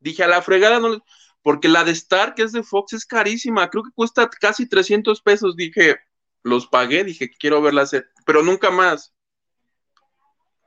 Dije, 0.00 0.24
a 0.24 0.28
la 0.28 0.42
fregada 0.42 0.80
no, 0.80 1.02
porque 1.42 1.68
la 1.68 1.84
de 1.84 1.92
Star, 1.92 2.34
que 2.34 2.42
es 2.42 2.52
de 2.52 2.62
Fox, 2.62 2.92
es 2.92 3.06
carísima. 3.06 3.70
Creo 3.70 3.84
que 3.84 3.90
cuesta 3.94 4.28
casi 4.28 4.68
300 4.68 5.22
pesos. 5.22 5.56
Dije, 5.56 5.96
los 6.42 6.66
pagué, 6.66 7.04
dije, 7.04 7.30
quiero 7.30 7.62
ver 7.62 7.74
la 7.74 7.86
serie, 7.86 8.06
pero 8.26 8.42
nunca 8.42 8.70
más. 8.70 9.14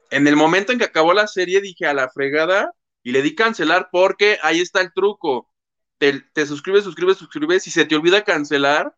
En 0.09 0.27
el 0.27 0.35
momento 0.35 0.71
en 0.71 0.79
que 0.79 0.85
acabó 0.85 1.13
la 1.13 1.27
serie, 1.27 1.61
dije, 1.61 1.85
a 1.85 1.93
la 1.93 2.09
fregada, 2.09 2.71
y 3.03 3.11
le 3.11 3.21
di 3.21 3.35
cancelar 3.35 3.89
porque 3.91 4.39
ahí 4.41 4.59
está 4.59 4.81
el 4.81 4.93
truco 4.93 5.49
te, 5.97 6.45
suscribes, 6.45 6.83
suscribes, 6.83 7.17
suscribes 7.17 7.67
y 7.67 7.71
se 7.71 7.85
te 7.85 7.95
olvida 7.95 8.23
cancelar 8.23 8.95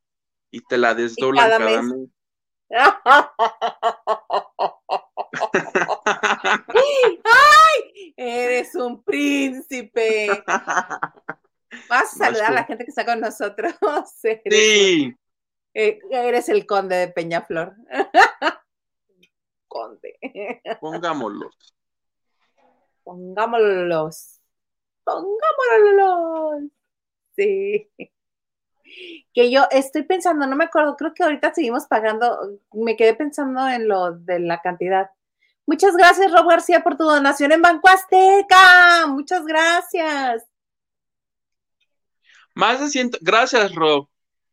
y 0.52 0.62
te 0.62 0.78
la 0.78 0.94
desdoblan 0.94 1.50
cada, 1.50 1.60
mes. 1.60 2.10
¡Ay! 7.24 8.14
Eres 8.16 8.76
un 8.76 9.04
príncipe. 9.04 10.44
Vas 11.90 12.14
a 12.14 12.18
saludar 12.18 12.52
a 12.52 12.56
la 12.56 12.64
gente 12.64 12.84
que 12.86 12.90
está 12.90 13.06
con 13.06 13.20
nosotros. 13.20 13.74
sí. 14.22 15.14
Eh, 15.74 16.00
eres 16.10 16.50
el 16.50 16.66
conde 16.66 16.96
de 16.96 17.08
Peñaflor. 17.10 17.76
conde. 19.68 20.18
Pongámoslos. 20.80 21.76
Pongámoslos. 23.04 24.42
Pongámoslos. 25.04 26.72
Sí. 27.38 27.90
Que 29.34 29.52
yo 29.52 29.68
estoy 29.70 30.04
pensando, 30.04 30.48
no 30.48 30.56
me 30.56 30.66
acuerdo, 30.66 30.96
creo 30.98 31.14
que 31.14 31.24
ahorita 31.24 31.54
seguimos 31.54 31.86
pagando, 31.86 32.60
me 32.74 32.96
quedé 32.98 33.14
pensando 33.14 33.68
en 33.70 33.88
lo 33.88 34.14
de 34.14 34.40
la 34.40 34.62
cantidad. 34.62 35.12
Muchas 35.68 35.96
gracias, 35.96 36.32
Rob 36.32 36.50
García, 36.50 36.84
por 36.84 36.98
tu 36.98 37.04
donación 37.04 37.52
en 37.52 37.62
Banco 37.62 37.90
Azteca. 37.90 39.06
Muchas 39.08 39.46
gracias. 39.46 40.46
Más 42.56 42.80
de 42.80 42.90
ciento, 42.90 43.18
gracias, 43.22 43.76
Rob. 43.76 44.10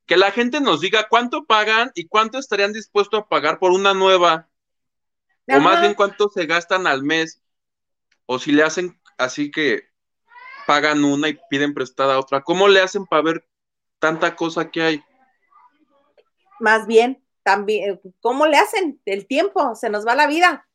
Que 0.06 0.16
la 0.16 0.32
gente 0.32 0.60
nos 0.60 0.80
diga 0.80 1.06
cuánto 1.08 1.44
pagan 1.46 1.90
y 1.94 2.06
cuánto 2.08 2.38
estarían 2.38 2.72
dispuestos 2.72 3.20
a 3.20 3.28
pagar 3.28 3.58
por 3.58 3.70
una 3.70 3.94
nueva. 3.94 4.50
O 5.48 5.60
más 5.60 5.80
bien 5.80 5.94
cuánto 5.94 6.28
se 6.28 6.44
gastan 6.46 6.86
al 6.86 7.02
mes. 7.02 7.40
O 8.26 8.38
si 8.38 8.52
le 8.52 8.64
hacen 8.64 9.00
así 9.16 9.50
que 9.50 9.93
pagan 10.66 11.04
una 11.04 11.28
y 11.28 11.38
piden 11.50 11.74
prestada 11.74 12.18
otra. 12.18 12.42
¿Cómo 12.42 12.68
le 12.68 12.80
hacen 12.80 13.06
para 13.06 13.22
ver 13.22 13.48
tanta 13.98 14.34
cosa 14.36 14.70
que 14.70 14.82
hay? 14.82 15.04
Más 16.60 16.86
bien, 16.86 17.22
también, 17.42 18.00
¿cómo 18.20 18.46
le 18.46 18.56
hacen? 18.56 19.00
El 19.04 19.26
tiempo, 19.26 19.74
se 19.74 19.90
nos 19.90 20.06
va 20.06 20.14
la 20.14 20.26
vida. 20.26 20.68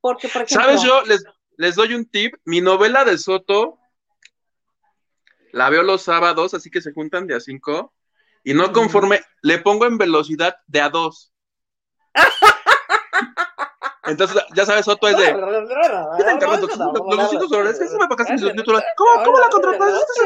Porque, 0.00 0.28
por 0.28 0.42
ejemplo, 0.42 0.66
¿Sabes? 0.66 0.82
Yo 0.82 1.02
les, 1.02 1.24
les 1.56 1.74
doy 1.76 1.94
un 1.94 2.04
tip. 2.06 2.34
Mi 2.44 2.60
novela 2.60 3.04
de 3.04 3.18
Soto 3.18 3.78
la 5.52 5.70
veo 5.70 5.82
los 5.82 6.02
sábados, 6.02 6.52
así 6.52 6.70
que 6.70 6.82
se 6.82 6.92
juntan 6.92 7.26
de 7.26 7.36
a 7.36 7.40
cinco. 7.40 7.94
Y 8.42 8.54
no 8.54 8.72
conforme, 8.72 9.22
le 9.40 9.58
pongo 9.58 9.86
en 9.86 9.98
velocidad 9.98 10.56
de 10.66 10.80
a 10.80 10.90
dos. 10.90 11.32
Entonces, 14.06 14.42
ya 14.54 14.66
sabes, 14.66 14.84
Soto 14.84 15.08
es 15.08 15.16
de. 15.16 15.32
¿Cómo, 18.96 19.24
cómo 19.24 19.38
la 19.38 19.48
contrataste? 19.48 20.22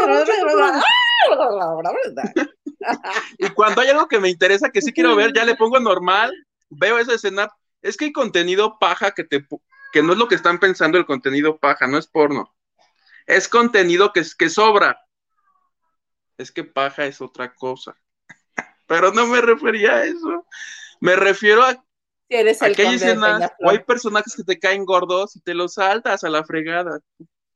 y 3.38 3.48
cuando 3.50 3.80
hay 3.80 3.88
algo 3.88 4.08
que 4.08 4.20
me 4.20 4.28
interesa, 4.28 4.70
que 4.70 4.82
sí 4.82 4.92
quiero 4.92 5.14
ver, 5.16 5.32
ya 5.32 5.44
le 5.44 5.56
pongo 5.56 5.78
normal, 5.78 6.32
veo 6.70 6.98
esa 6.98 7.14
escena. 7.14 7.48
Es 7.82 7.96
que 7.96 8.06
hay 8.06 8.12
contenido 8.12 8.78
paja 8.78 9.12
que 9.12 9.24
te 9.24 9.46
que 9.92 10.02
no 10.02 10.12
es 10.12 10.18
lo 10.18 10.28
que 10.28 10.34
están 10.34 10.58
pensando 10.58 10.98
el 10.98 11.06
contenido 11.06 11.58
paja, 11.58 11.86
no 11.86 11.98
es 11.98 12.06
porno. 12.06 12.54
Es 13.26 13.48
contenido 13.48 14.12
que, 14.12 14.22
que 14.38 14.50
sobra. 14.50 15.00
Es 16.36 16.52
que 16.52 16.64
paja 16.64 17.06
es 17.06 17.20
otra 17.20 17.54
cosa. 17.54 17.96
Pero 18.86 19.12
no 19.12 19.26
me 19.26 19.40
refería 19.40 19.94
a 19.94 20.04
eso. 20.04 20.46
Me 21.00 21.16
refiero 21.16 21.64
a 21.64 21.82
eres 22.28 22.60
el 22.62 22.74
o 23.60 23.70
hay 23.70 23.78
personajes 23.80 24.34
que 24.36 24.44
te 24.44 24.58
caen 24.58 24.84
gordos 24.84 25.36
y 25.36 25.40
te 25.40 25.54
los 25.54 25.74
saltas 25.74 26.24
a 26.24 26.28
la 26.28 26.44
fregada. 26.44 27.00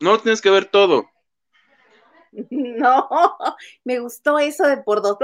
No 0.01 0.13
lo 0.13 0.19
tienes 0.19 0.41
que 0.41 0.51
ver 0.51 0.67
todo. 0.67 1.07
No, 2.51 3.11
me 3.85 3.99
gustó 3.99 4.39
eso 4.39 4.67
de 4.67 4.79
por 4.79 5.03
dos. 5.03 5.19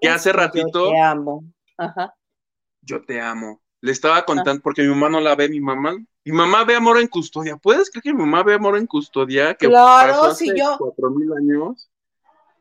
que 0.00 0.08
hace 0.08 0.32
ratito. 0.32 0.84
Yo 0.84 0.90
te 0.92 1.00
amo. 1.00 1.44
Ajá. 1.76 2.14
Yo 2.82 3.04
te 3.04 3.20
amo. 3.20 3.60
Le 3.80 3.90
estaba 3.90 4.24
contando, 4.24 4.62
porque 4.62 4.82
mi 4.82 4.90
mamá 4.90 5.08
no 5.08 5.18
la 5.18 5.34
ve, 5.34 5.48
mi 5.48 5.58
mamá. 5.58 5.96
Mi 6.24 6.30
mamá 6.30 6.62
ve 6.62 6.76
amor 6.76 7.00
en 7.00 7.08
custodia. 7.08 7.56
¿Puedes 7.56 7.90
creer 7.90 8.04
que 8.04 8.14
mi 8.14 8.20
mamá 8.20 8.44
ve 8.44 8.54
amor 8.54 8.78
en 8.78 8.86
custodia? 8.86 9.54
Que 9.54 9.66
claro, 9.66 10.12
pasó 10.12 10.24
hace 10.26 10.44
si 10.44 10.56
yo. 10.56 10.76
Cuatro 10.78 11.10
mil 11.10 11.32
años. 11.32 11.90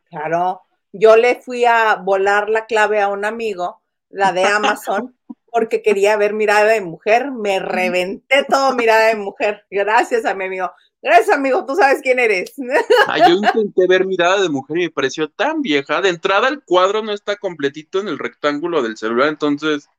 Claro 0.09 0.59
yo 0.91 1.15
le 1.15 1.41
fui 1.41 1.65
a 1.65 1.95
volar 1.95 2.49
la 2.49 2.65
clave 2.65 3.01
a 3.01 3.07
un 3.07 3.25
amigo, 3.25 3.81
la 4.09 4.31
de 4.31 4.45
Amazon, 4.45 5.15
porque 5.51 5.81
quería 5.81 6.17
ver 6.17 6.33
mirada 6.33 6.65
de 6.65 6.81
mujer. 6.81 7.31
Me 7.31 7.59
reventé 7.59 8.45
todo 8.47 8.73
mirada 8.75 9.07
de 9.07 9.15
mujer. 9.15 9.65
Gracias 9.69 10.25
a 10.25 10.33
mi 10.33 10.45
amigo. 10.45 10.71
Gracias, 11.01 11.35
amigo, 11.35 11.65
tú 11.65 11.75
sabes 11.75 11.99
quién 12.03 12.19
eres. 12.19 12.53
Yo 12.57 13.33
intenté 13.33 13.87
ver 13.87 14.05
mirada 14.05 14.39
de 14.39 14.49
mujer 14.49 14.77
y 14.77 14.83
me 14.83 14.91
pareció 14.91 15.29
tan 15.29 15.63
vieja. 15.63 15.99
De 15.99 16.09
entrada, 16.09 16.47
el 16.47 16.61
cuadro 16.63 17.01
no 17.01 17.11
está 17.11 17.37
completito 17.37 17.99
en 17.99 18.07
el 18.07 18.19
rectángulo 18.19 18.83
del 18.83 18.97
celular, 18.97 19.29
entonces 19.29 19.89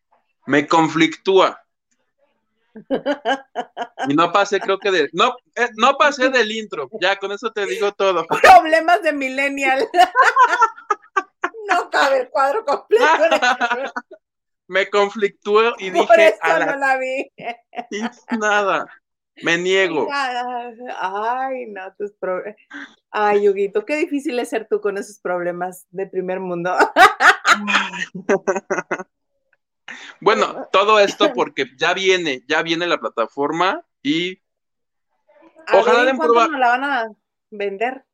me 0.47 0.67
conflictúa. 0.67 1.61
Y 4.09 4.15
no 4.15 4.33
pasé, 4.33 4.59
creo 4.59 4.79
que 4.79 4.91
de. 4.91 5.11
No, 5.13 5.37
eh, 5.55 5.69
no 5.77 5.97
pasé 5.97 6.29
del 6.29 6.51
intro. 6.51 6.91
Ya, 7.01 7.17
con 7.17 7.31
eso 7.31 7.53
te 7.53 7.67
digo 7.67 7.93
todo. 7.93 8.27
Problemas 8.27 9.01
de 9.03 9.13
Millennial. 9.13 9.87
no 11.69 11.91
cabe 11.91 12.21
el 12.21 12.31
cuadro 12.31 12.65
completo. 12.65 13.05
Me 14.69 14.89
conflictuó 14.89 15.75
y 15.79 15.91
dije. 15.91 16.07
Por 16.07 16.19
eso 16.19 16.39
no 16.43 16.77
la 16.77 16.97
vi. 16.99 17.31
Nada. 18.39 18.87
Me 19.43 19.59
niego. 19.59 20.09
Ay, 20.99 21.67
no, 21.67 21.95
tus 21.97 22.13
problemas. 22.13 22.57
Ay, 23.11 23.45
Yuguito, 23.45 23.85
qué 23.85 23.97
difícil 23.97 24.39
es 24.39 24.51
ser 24.51 24.69
tú 24.69 24.81
con 24.81 24.99
esos 24.99 25.19
problemas 25.19 25.87
de 25.91 26.07
primer 26.07 26.41
mundo. 26.41 26.77
bueno, 30.21 30.69
todo 30.71 31.01
esto 31.01 31.33
porque 31.35 31.67
ya 31.77 31.95
viene, 31.95 32.43
ya 32.47 32.63
viene 32.63 32.87
la 32.87 32.99
plataforma 32.99 33.85
y 34.03 34.41
ojalá 35.73 36.05
den 36.05 36.19
prueba. 36.19 36.49
la 36.49 36.69
van 36.69 36.85
a 36.85 37.09
vender? 37.51 38.05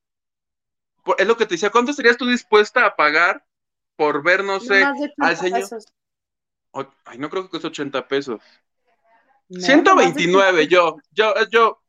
Es 1.16 1.26
lo 1.26 1.36
que 1.36 1.46
te 1.46 1.54
decía, 1.54 1.70
¿cuánto 1.70 1.90
estarías 1.90 2.16
tú 2.16 2.26
dispuesta 2.26 2.84
a 2.84 2.96
pagar 2.96 3.44
por 3.96 4.22
ver, 4.22 4.44
no 4.44 4.60
sé, 4.60 4.84
al 5.18 5.36
señor? 5.36 5.68
Ay, 7.04 7.18
no 7.18 7.30
creo 7.30 7.44
que 7.44 7.50
cueste 7.50 7.68
80 7.68 8.06
pesos. 8.06 8.40
129, 9.50 10.68
yo, 10.68 10.96
yo, 11.10 11.34
yo 11.50 11.80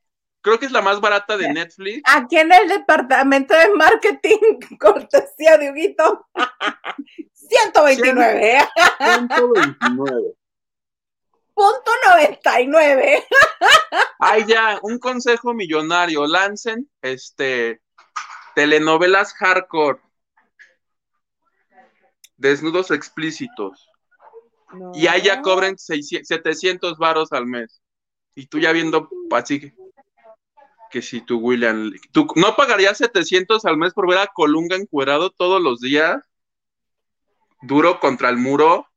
creo 0.41 0.59
que 0.59 0.65
es 0.65 0.71
la 0.71 0.81
más 0.81 1.01
barata 1.01 1.37
de 1.37 1.51
Netflix. 1.51 2.01
Aquí 2.05 2.37
en 2.37 2.51
el 2.51 2.69
departamento 2.69 3.53
de 3.53 3.69
marketing, 3.69 4.59
cortesía 4.79 5.57
de 5.57 5.71
Huguito. 5.71 6.27
129. 7.33 8.59
129. 8.97 10.33
Punto 11.53 11.91
99. 12.07 13.23
Ay, 14.19 14.45
ya, 14.47 14.79
un 14.81 14.97
consejo 14.97 15.53
millonario. 15.53 16.25
Lancen, 16.25 16.89
este, 17.01 17.81
telenovelas 18.55 19.33
hardcore. 19.33 19.99
Desnudos 22.37 22.91
explícitos. 22.91 23.89
Y 24.93 25.07
ahí 25.07 25.23
ya 25.23 25.41
cobren 25.41 25.77
700 25.77 26.97
varos 26.97 27.31
al 27.31 27.45
mes. 27.45 27.81
Y 28.35 28.47
tú 28.47 28.59
ya 28.59 28.71
viendo 28.71 29.09
así 29.31 29.73
que 30.89 31.01
si 31.01 31.21
tú, 31.21 31.37
William, 31.37 31.93
¿tú 32.11 32.27
no 32.35 32.55
pagarías 32.55 32.97
700 32.97 33.63
al 33.65 33.77
mes 33.77 33.93
por 33.93 34.09
ver 34.09 34.17
a 34.17 34.27
Colunga 34.27 34.75
encuerado 34.75 35.29
todos 35.29 35.61
los 35.61 35.79
días? 35.79 36.17
Duro 37.61 37.99
contra 37.99 38.29
el 38.29 38.37
muro. 38.37 38.87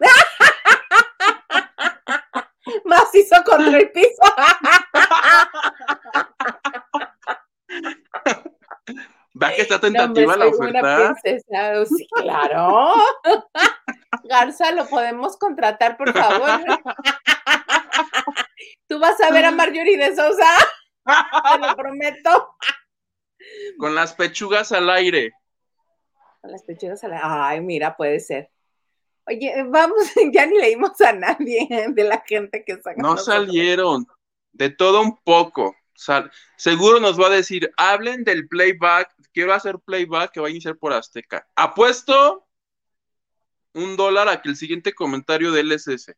Macizo 2.84 3.36
contra 3.44 3.78
el 3.78 3.90
piso. 3.90 4.22
¿Va 9.40 9.54
que 9.54 9.57
está 9.74 9.80
tentativa 9.80 10.36
la 10.36 10.46
oferta? 10.46 11.14
Sí, 11.22 12.06
claro. 12.14 12.94
Garza, 14.24 14.72
lo 14.72 14.86
podemos 14.86 15.36
contratar, 15.36 15.96
por 15.96 16.12
favor. 16.12 16.60
Tú 18.86 18.98
vas 18.98 19.20
a 19.20 19.30
ver 19.32 19.44
a 19.44 19.50
Marjorie 19.50 19.96
de 19.96 20.16
Sousa. 20.16 20.50
Te 21.04 21.58
lo 21.58 21.76
prometo. 21.76 22.54
Con 23.78 23.94
las 23.94 24.14
pechugas 24.14 24.72
al 24.72 24.90
aire. 24.90 25.32
Con 26.40 26.52
las 26.52 26.62
pechugas 26.62 27.02
al 27.04 27.12
aire. 27.12 27.24
Ay, 27.24 27.60
mira, 27.60 27.96
puede 27.96 28.20
ser. 28.20 28.50
Oye, 29.28 29.62
vamos, 29.68 29.98
ya 30.32 30.46
ni 30.46 30.58
leímos 30.58 30.98
a 31.02 31.12
nadie 31.12 31.68
de 31.88 32.04
la 32.04 32.22
gente 32.26 32.64
que 32.64 32.72
está 32.72 32.94
No 32.96 33.16
salieron. 33.16 34.06
De 34.52 34.70
todo 34.70 35.02
un 35.02 35.16
poco. 35.18 35.76
seguro 36.56 36.98
nos 36.98 37.20
va 37.20 37.26
a 37.26 37.30
decir, 37.30 37.70
hablen 37.76 38.24
del 38.24 38.48
playback. 38.48 39.14
Quiero 39.38 39.54
hacer 39.54 39.78
playback 39.78 40.32
que 40.32 40.40
va 40.40 40.48
a 40.48 40.50
iniciar 40.50 40.76
por 40.76 40.92
Azteca. 40.92 41.46
Apuesto 41.54 42.48
un 43.72 43.96
dólar 43.96 44.28
a 44.28 44.42
que 44.42 44.48
el 44.48 44.56
siguiente 44.56 44.92
comentario 44.92 45.52
de 45.52 45.60
él 45.60 45.70
es 45.70 45.86
ese. 45.86 46.16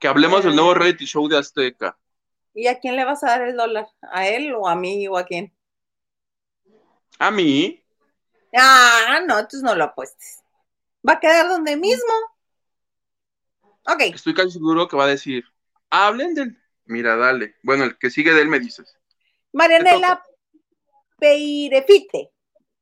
Que 0.00 0.08
hablemos 0.08 0.42
del 0.42 0.56
nuevo 0.56 0.74
reality 0.74 1.04
show 1.04 1.28
de 1.28 1.38
Azteca. 1.38 1.96
¿Y 2.52 2.66
a 2.66 2.80
quién 2.80 2.96
le 2.96 3.04
vas 3.04 3.22
a 3.22 3.28
dar 3.28 3.42
el 3.42 3.56
dólar? 3.56 3.86
¿A 4.02 4.26
él 4.26 4.52
o 4.56 4.66
a 4.66 4.74
mí 4.74 5.06
o 5.06 5.16
a 5.16 5.24
quién? 5.24 5.56
¿A 7.20 7.30
mí? 7.30 7.80
Ah, 8.58 9.20
no, 9.24 9.38
entonces 9.38 9.62
no 9.62 9.76
lo 9.76 9.84
apuestes. 9.84 10.42
Va 11.08 11.12
a 11.12 11.20
quedar 11.20 11.48
donde 11.48 11.76
mismo. 11.76 12.12
Ok. 13.86 14.00
Estoy 14.00 14.34
casi 14.34 14.50
seguro 14.50 14.88
que 14.88 14.96
va 14.96 15.04
a 15.04 15.14
decir, 15.14 15.44
hablen 15.90 16.34
del... 16.34 16.60
Mira, 16.86 17.14
dale. 17.14 17.54
Bueno, 17.62 17.84
el 17.84 17.96
que 17.98 18.10
sigue 18.10 18.34
de 18.34 18.42
él 18.42 18.48
me 18.48 18.58
dices. 18.58 18.98
Marianela 19.52 20.24
Peirefite. 21.20 22.32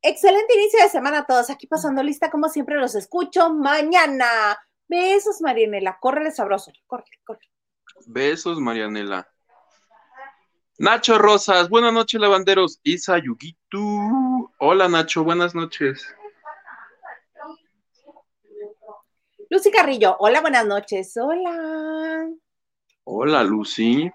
Excelente 0.00 0.54
inicio 0.54 0.80
de 0.82 0.88
semana 0.88 1.18
a 1.18 1.26
todos. 1.26 1.50
Aquí 1.50 1.66
pasando 1.66 2.02
lista, 2.02 2.30
como 2.30 2.48
siempre, 2.48 2.76
los 2.76 2.94
escucho 2.94 3.52
mañana. 3.52 4.58
Besos, 4.86 5.40
Marianela. 5.40 5.98
Córrele 6.00 6.30
sabroso. 6.30 6.72
Corre, 6.86 7.04
corre. 7.24 7.50
Besos, 8.06 8.60
Marianela. 8.60 9.28
Nacho 10.78 11.18
Rosas, 11.18 11.68
buenas 11.68 11.92
noches, 11.92 12.20
lavanderos. 12.20 12.78
Isa 12.84 13.18
Yugitu. 13.18 14.48
Hola, 14.60 14.88
Nacho, 14.88 15.24
buenas 15.24 15.52
noches. 15.52 16.06
Lucy 19.50 19.70
Carrillo, 19.70 20.16
hola, 20.20 20.40
buenas 20.40 20.66
noches. 20.66 21.16
Hola. 21.16 22.28
Hola, 23.04 23.42
Lucy. 23.42 24.12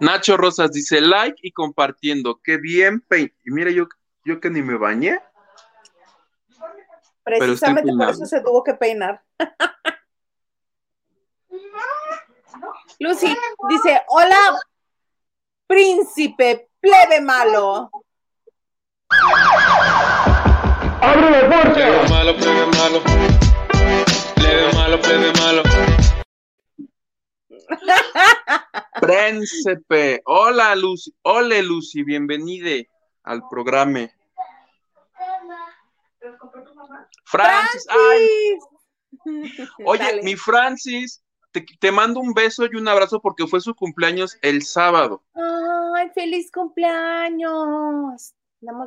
Nacho 0.00 0.36
Rosas 0.36 0.72
dice 0.72 1.00
like 1.00 1.38
y 1.42 1.52
compartiendo. 1.52 2.40
Qué 2.42 2.56
bien, 2.56 3.00
pein. 3.00 3.32
Y 3.44 3.50
mire, 3.50 3.74
yo, 3.74 3.86
yo 4.24 4.40
que 4.40 4.50
ni 4.50 4.62
me 4.62 4.76
bañé. 4.76 5.20
Precisamente 7.22 7.92
por 7.92 8.10
eso 8.10 8.26
se 8.26 8.40
tuvo 8.40 8.64
que 8.64 8.74
peinar. 8.74 9.22
Lucy 12.98 13.34
dice, 13.68 14.02
hola, 14.08 14.58
príncipe, 15.66 16.68
plebe 16.80 17.20
malo. 17.20 17.90
¡Abre 21.02 21.30
la 21.30 21.48
puerta! 21.48 21.72
Plebe 21.74 22.08
malo, 22.08 22.36
plebe 22.36 22.66
malo. 22.66 23.02
Plebe 24.34 24.72
malo, 24.74 25.00
plebe 25.00 25.32
malo. 25.40 25.62
Príncipe. 29.10 30.22
Hola, 30.24 30.74
Lucy. 30.76 31.12
Hola, 31.22 31.60
Lucy. 31.62 32.04
Bienvenida 32.04 32.86
al 33.24 33.42
programa. 33.48 34.08
Francis. 37.24 37.86
Ay. 37.88 38.58
Oye, 39.84 40.22
mi 40.22 40.36
Francis, 40.36 41.22
te, 41.80 41.90
mando 41.90 42.20
un 42.20 42.32
beso 42.32 42.66
y 42.70 42.76
un 42.76 42.86
abrazo 42.86 43.20
porque 43.20 43.46
fue 43.46 43.60
su 43.60 43.74
cumpleaños 43.74 44.38
el 44.42 44.62
sábado. 44.62 45.24
¡Ay, 45.34 46.10
feliz 46.14 46.50
cumpleaños! 46.52 48.34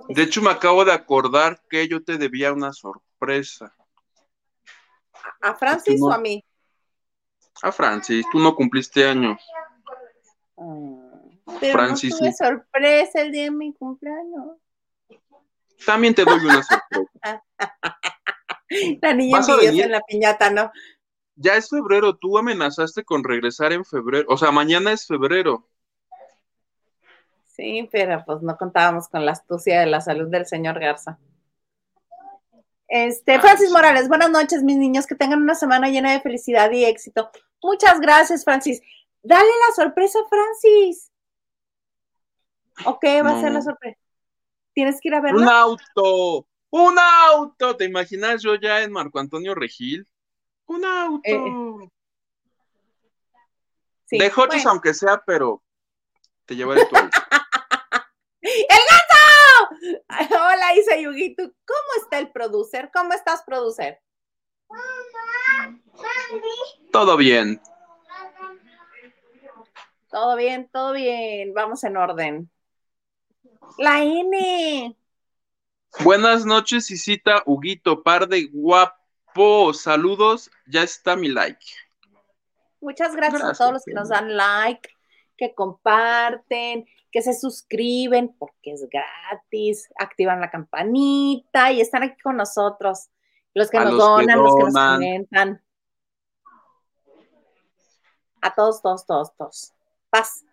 De 0.07 0.23
hecho, 0.23 0.41
me 0.41 0.51
acabo 0.51 0.85
de 0.85 0.93
acordar 0.93 1.61
que 1.69 1.87
yo 1.87 2.01
te 2.03 2.17
debía 2.17 2.53
una 2.53 2.71
sorpresa. 2.71 3.75
¿A 5.41 5.53
Francis 5.55 6.01
o 6.01 6.11
a 6.11 6.17
mí? 6.17 6.45
A 7.61 7.71
Francis, 7.71 8.25
tú 8.31 8.39
no 8.39 8.55
cumpliste 8.55 9.05
años. 9.05 9.41
Ah, 10.57 11.21
pero 11.59 11.73
Francis, 11.73 12.11
no 12.11 12.19
tuve 12.19 12.33
sorpresa 12.33 13.21
el 13.21 13.31
día 13.31 13.43
de 13.43 13.51
mi 13.51 13.73
cumpleaños. 13.73 14.57
También 15.85 16.15
te 16.15 16.23
doy 16.23 16.39
una 16.39 16.63
sorpresa. 16.63 17.43
la 19.01 19.13
niña 19.13 19.39
envidiosa 19.39 19.85
en 19.85 19.91
la 19.91 20.01
piñata, 20.01 20.49
¿no? 20.49 20.71
ya 21.35 21.55
es 21.55 21.69
febrero, 21.69 22.15
tú 22.15 22.37
amenazaste 22.37 23.03
con 23.03 23.23
regresar 23.23 23.73
en 23.73 23.85
febrero, 23.85 24.25
o 24.29 24.37
sea, 24.37 24.51
mañana 24.51 24.91
es 24.91 25.07
febrero. 25.07 25.67
Sí, 27.47 27.87
pero 27.91 28.23
pues 28.25 28.41
no 28.41 28.57
contábamos 28.57 29.07
con 29.07 29.25
la 29.25 29.31
astucia 29.33 29.79
de 29.79 29.85
la 29.85 30.01
salud 30.01 30.29
del 30.29 30.45
señor 30.45 30.79
Garza. 30.79 31.19
Este, 32.87 33.39
Francis 33.39 33.71
Morales, 33.71 34.07
buenas 34.07 34.29
noches, 34.29 34.63
mis 34.63 34.77
niños, 34.77 35.07
que 35.07 35.15
tengan 35.15 35.41
una 35.41 35.55
semana 35.55 35.89
llena 35.89 36.11
de 36.11 36.21
felicidad 36.21 36.71
y 36.71 36.85
éxito. 36.85 37.29
Muchas 37.61 37.99
gracias, 37.99 38.43
Francis. 38.43 38.81
Dale 39.23 39.51
la 39.67 39.73
sorpresa, 39.73 40.19
Francis. 40.29 41.09
Ok, 42.85 43.03
va 43.25 43.37
a 43.37 43.41
ser 43.41 43.53
la 43.53 43.61
sorpresa. 43.61 43.97
Tienes 44.73 44.99
que 44.99 45.07
ir 45.07 45.15
a 45.15 45.21
verla. 45.21 45.41
Un 45.41 45.49
auto, 45.49 46.47
un 46.71 46.97
auto. 46.99 47.77
¿Te 47.77 47.85
imaginas 47.85 48.41
yo 48.41 48.55
ya 48.55 48.81
en 48.81 48.91
Marco 48.91 49.19
Antonio 49.19 49.55
Regil? 49.55 50.07
Un 50.65 50.83
auto. 50.83 51.21
Eh, 51.23 51.89
de 54.17 54.29
Hotchis, 54.29 54.65
aunque 54.65 54.93
sea, 54.93 55.23
pero 55.25 55.63
te 56.45 56.55
llevaré 56.55 56.85
tu 56.85 56.95
auto. 56.97 57.17
¡El 58.41 58.79
gato! 58.89 60.03
Hola, 60.35 60.75
Isa 60.75 60.97
Yuguito. 60.97 61.43
¿Cómo 61.43 62.03
está 62.03 62.19
el 62.19 62.31
producer? 62.31 62.91
¿Cómo 62.93 63.13
estás, 63.13 63.43
producer? 63.43 64.01
Todo 66.91 67.15
bien. 67.15 67.61
Todo 70.13 70.35
bien, 70.35 70.69
todo 70.71 70.93
bien. 70.93 71.55
Vamos 71.55 71.83
en 71.83 71.97
orden. 71.97 72.51
La 73.79 74.03
N. 74.03 74.95
Buenas 76.03 76.45
noches, 76.45 76.91
Isita 76.91 77.41
Huguito, 77.47 78.03
par 78.03 78.27
de 78.27 78.45
guap 78.45 78.93
saludos, 79.73 80.51
ya 80.67 80.83
está 80.83 81.15
mi 81.15 81.29
like. 81.29 81.65
Muchas 82.79 83.15
gracias, 83.15 83.41
a 83.43 83.53
todos 83.53 83.73
los 83.73 83.83
que 83.83 83.93
nos 83.93 84.09
dan 84.09 84.37
like, 84.37 84.87
que 85.35 85.55
comparten, 85.55 86.85
que 87.11 87.21
se 87.23 87.33
suscriben 87.33 88.35
porque 88.37 88.73
es 88.73 88.87
gratis, 88.87 89.89
activan 89.97 90.39
la 90.39 90.51
campanita 90.51 91.71
y 91.71 91.81
están 91.81 92.03
aquí 92.03 92.21
con 92.21 92.37
nosotros. 92.37 93.09
Los 93.55 93.71
que 93.71 93.79
nos 93.79 93.97
donan, 93.97 94.43
los 94.43 94.55
que 94.55 94.63
nos 94.65 94.73
comentan. 94.73 95.63
A 98.41 98.53
todos, 98.53 98.79
todos, 98.83 99.07
todos, 99.07 99.35
todos. 99.35 99.72
Paz. 100.13 100.45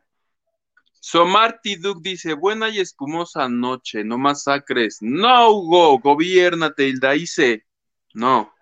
Somarty 1.01 1.77
Duke 1.77 2.01
dice, 2.03 2.33
buena 2.33 2.71
y 2.71 2.81
espumosa 2.81 3.47
noche, 3.47 4.03
no 4.05 4.17
masacres. 4.17 5.03
No, 5.03 5.51
Hugo, 5.51 5.99
gobiernate, 5.99 6.89
Hilda 6.89 7.11
dice, 7.11 7.67
no. 8.15 8.55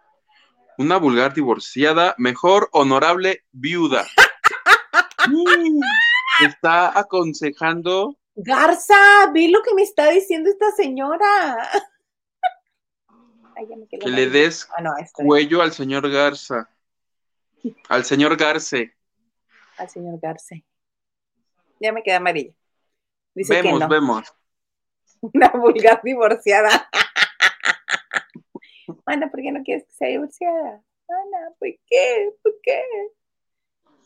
Una 0.77 0.97
vulgar 0.97 1.35
divorciada, 1.35 2.17
mejor 2.19 2.69
honorable 2.73 3.45
viuda. 3.53 4.09
Mm, 5.29 5.81
está 6.49 6.99
aconsejando. 6.99 8.19
Garza, 8.35 9.31
vi 9.33 9.53
lo 9.53 9.63
que 9.63 9.75
me 9.75 9.83
está 9.83 10.11
diciendo 10.11 10.51
esta 10.51 10.73
señora. 10.73 11.71
que 13.89 14.11
le 14.11 14.31
des 14.31 14.69
ah, 14.77 14.97
cuello 15.13 15.63
al 15.63 15.73
señor 15.73 16.11
Garza. 16.11 16.69
Al 17.89 18.05
señor 18.05 18.37
Garce. 18.37 18.97
Al 19.77 19.89
señor 19.89 20.19
Garce. 20.21 20.65
Ya 21.81 21.93
me 21.93 22.03
quedé 22.03 22.17
amarilla. 22.17 22.53
Dice 23.35 23.55
vemos, 23.55 23.75
que 23.75 23.79
no. 23.79 23.88
vemos. 23.88 24.35
Una 25.21 25.49
vulgar 25.51 26.01
divorciada. 26.03 26.88
Ana, 29.07 29.31
¿por 29.31 29.41
qué 29.41 29.53
no 29.53 29.62
quieres 29.62 29.85
que 29.85 29.93
sea 29.93 30.09
divorciada? 30.09 30.83
Ana, 31.09 31.51
¿por 31.59 31.69
qué? 31.87 32.31
¿Por 32.43 32.53
qué? 32.62 32.83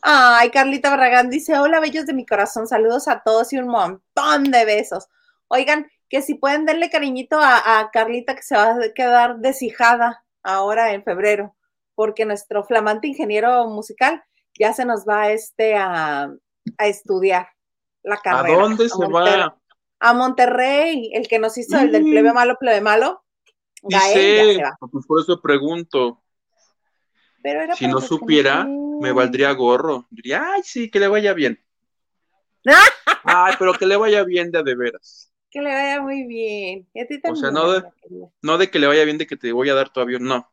Ay, 0.01 0.49
Carlita 0.51 0.89
Barragán 0.89 1.29
dice, 1.29 1.57
hola, 1.57 1.79
bellos 1.79 2.05
de 2.05 2.13
mi 2.13 2.25
corazón, 2.25 2.67
saludos 2.67 3.07
a 3.07 3.23
todos 3.23 3.53
y 3.53 3.57
un 3.57 3.69
montón 3.69 4.51
de 4.51 4.65
besos. 4.65 5.07
Oigan, 5.47 5.89
que 6.09 6.21
si 6.21 6.35
pueden 6.35 6.65
darle 6.65 6.89
cariñito 6.89 7.39
a, 7.41 7.89
Carlita 7.93 8.35
que 8.35 8.43
se 8.43 8.55
va 8.55 8.71
a 8.71 8.93
quedar 8.93 9.37
deshijada 9.37 10.25
ahora 10.43 10.93
en 10.93 11.03
febrero, 11.03 11.55
porque 11.95 12.25
nuestro 12.25 12.65
flamante 12.65 13.07
ingeniero 13.07 13.65
musical 13.67 14.23
ya 14.59 14.73
se 14.73 14.85
nos 14.85 15.07
va 15.07 15.31
este 15.31 15.75
a, 15.75 16.33
a 16.77 16.87
estudiar 16.87 17.47
la 18.03 18.17
carrera. 18.17 18.57
¿A 18.57 18.61
dónde 18.61 18.89
se 18.89 19.07
va? 19.07 19.57
A 19.99 20.13
Monterrey, 20.13 21.11
el 21.13 21.27
que 21.27 21.39
nos 21.39 21.57
hizo 21.57 21.79
el 21.79 21.91
del 21.91 22.03
plebe 22.03 22.31
mm. 22.31 22.35
malo, 22.35 22.57
plebe 22.59 22.81
malo. 22.81 23.23
Dice, 23.81 24.61
pues 24.91 25.05
por 25.05 25.21
eso 25.21 25.41
pregunto. 25.41 26.21
Pero 27.41 27.75
si 27.75 27.87
no 27.87 27.99
supiera, 27.99 28.65
me 28.65 29.11
valdría 29.11 29.51
gorro. 29.51 30.07
Diría, 30.09 30.53
ay, 30.53 30.61
sí, 30.63 30.89
que 30.89 30.99
le 30.99 31.07
vaya 31.07 31.33
bien. 31.33 31.59
ay, 33.23 33.55
pero 33.59 33.73
que 33.73 33.85
le 33.85 33.97
vaya 33.97 34.23
bien 34.23 34.51
de 34.51 34.63
de 34.63 34.75
veras. 34.75 35.31
Que 35.51 35.61
le 35.61 35.73
vaya 35.73 36.01
muy 36.01 36.23
bien. 36.25 36.87
o 37.29 37.35
sea, 37.35 37.51
no 37.51 37.71
de, 37.71 37.83
no 38.41 38.57
de 38.57 38.71
que 38.71 38.79
le 38.79 38.87
vaya 38.87 39.03
bien 39.03 39.17
de 39.17 39.27
que 39.27 39.35
te 39.35 39.51
voy 39.51 39.69
a 39.69 39.75
dar 39.75 39.91
tu 39.91 39.99
avión, 39.99 40.23
no. 40.23 40.49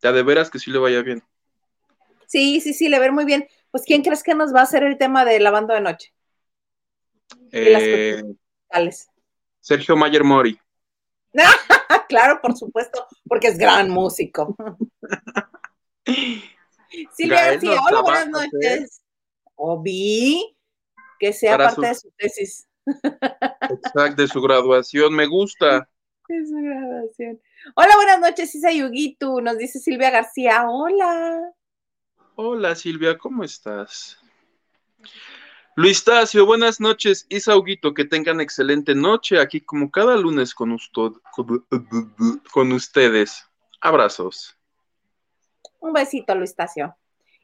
De 0.00 0.12
de 0.12 0.22
veras 0.24 0.50
que 0.50 0.58
sí 0.58 0.70
le 0.70 0.78
vaya 0.78 1.02
bien. 1.02 1.22
Sí, 2.26 2.60
sí, 2.60 2.74
sí, 2.74 2.88
le 2.88 2.98
ver 2.98 3.12
muy 3.12 3.24
bien. 3.24 3.46
Pues, 3.70 3.84
¿quién 3.86 4.02
crees 4.02 4.22
que 4.22 4.34
nos 4.34 4.54
va 4.54 4.60
a 4.60 4.64
hacer 4.64 4.82
el 4.82 4.98
tema 4.98 5.24
de 5.24 5.38
lavando 5.38 5.74
de 5.74 5.80
noche? 5.80 6.12
Eh, 7.52 8.22
Sergio 9.60 9.96
Mayer 9.96 10.24
Mori. 10.24 10.58
claro, 12.08 12.40
por 12.42 12.56
supuesto, 12.56 13.06
porque 13.26 13.48
es 13.48 13.58
gran 13.58 13.90
músico. 13.90 14.54
Silvia 17.14 17.52
García, 17.52 17.80
hola, 17.80 18.02
buenas 18.02 18.28
noches. 18.28 19.02
vi 19.82 20.56
que 21.18 21.32
sea 21.32 21.56
parte 21.56 21.86
de 21.86 21.94
su 21.94 22.10
tesis. 22.16 22.68
Exacto, 22.84 24.22
de 24.22 24.28
su 24.28 24.42
graduación, 24.42 25.14
me 25.14 25.26
gusta. 25.26 25.88
De 26.28 26.46
su 26.46 26.54
graduación. 26.54 27.40
Hola, 27.74 27.96
buenas 27.96 28.20
noches, 28.20 28.54
Isa 28.54 28.70
Yugitu, 28.72 29.40
nos 29.40 29.58
dice 29.58 29.80
Silvia 29.80 30.10
García, 30.10 30.66
hola. 30.68 31.52
Hola 32.36 32.74
Silvia, 32.74 33.18
¿cómo 33.18 33.44
estás? 33.44 34.18
Luis 35.74 36.04
Tacio, 36.04 36.44
buenas 36.46 36.80
noches. 36.80 37.26
Isauguito, 37.28 37.94
que 37.94 38.04
tengan 38.04 38.40
excelente 38.40 38.94
noche 38.94 39.40
aquí 39.40 39.60
como 39.60 39.90
cada 39.90 40.16
lunes 40.16 40.54
con 40.54 40.72
ustedes. 42.72 43.48
Abrazos. 43.80 44.56
Un 45.80 45.92
besito, 45.92 46.34
Luis 46.34 46.54
Tacio. 46.54 46.96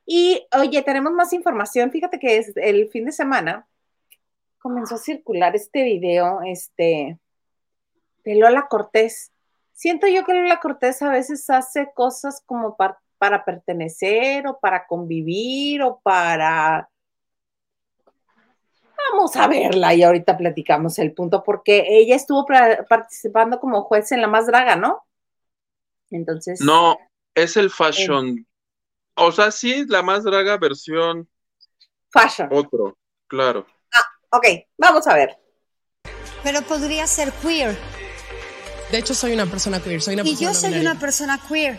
Y 0.05 0.47
oye, 0.57 0.83
tenemos 0.83 1.13
más 1.13 1.33
información. 1.33 1.91
Fíjate 1.91 2.19
que 2.19 2.39
es 2.39 2.57
el 2.57 2.89
fin 2.91 3.07
de 3.07 3.13
semana 3.13 3.67
comenzó 4.59 4.97
a 4.97 4.99
circular 4.99 5.55
este 5.57 5.83
video, 5.83 6.41
este, 6.45 7.19
de 8.25 8.35
Lola 8.35 8.67
Cortés. 8.69 9.33
Siento 9.73 10.07
yo 10.09 10.25
que 10.25 10.35
Lola 10.35 10.61
Cortés 10.61 11.01
a 11.03 11.11
veces 11.11 11.49
hace 11.51 11.91
cosas 11.95 12.43
como 12.45 12.77
para 12.77 13.45
pertenecer 13.45 14.47
o 14.47 14.59
para 14.59 14.87
convivir 14.87 15.83
o 15.83 16.01
para 16.01 16.91
Vamos 19.11 19.37
a 19.37 19.47
verla 19.47 19.95
y 19.95 20.03
ahorita 20.03 20.37
platicamos 20.37 20.99
el 20.99 21.13
punto, 21.13 21.43
porque 21.43 21.85
ella 21.89 22.17
estuvo 22.17 22.47
participando 22.89 23.59
como 23.61 23.83
juez 23.85 24.13
en 24.13 24.21
La 24.21 24.29
Más 24.29 24.47
Draga, 24.47 24.77
¿no? 24.77 25.07
Entonces. 26.11 26.61
No, 26.61 26.99
es 27.35 27.57
el 27.57 27.71
fashion. 27.71 28.47
o 29.15 29.33
sea, 29.33 29.51
sí, 29.51 29.85
La 29.87 30.03
Más 30.03 30.25
Draga 30.25 30.57
versión. 30.59 31.29
Fashion. 32.11 32.49
Otro, 32.53 32.99
claro. 33.27 33.67
Ah, 33.95 34.37
ok, 34.37 34.47
vamos 34.77 35.07
a 35.07 35.15
ver. 35.15 35.39
Pero 36.43 36.63
podría 36.63 37.07
ser 37.07 37.33
queer. 37.33 37.77
De 38.91 38.99
hecho, 38.99 39.15
soy 39.15 39.33
una 39.33 39.47
persona 39.47 39.81
queer. 39.81 40.01
Soy 40.01 40.15
una 40.15 40.23
y 40.23 40.37
yo 40.37 40.55
soy 40.55 40.79
una 40.79 40.99
persona 40.99 41.39
queer. 41.49 41.79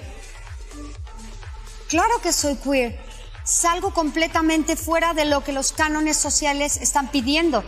Claro 1.88 2.20
que 2.22 2.32
soy 2.32 2.56
queer 2.58 3.09
salgo 3.50 3.94
completamente 3.94 4.76
fuera 4.76 5.14
de 5.14 5.26
lo 5.26 5.44
que 5.44 5.54
los 5.54 5.74
cánones 5.74 6.18
sociales 6.18 6.78
están 6.78 7.10
pidiendo. 7.10 7.64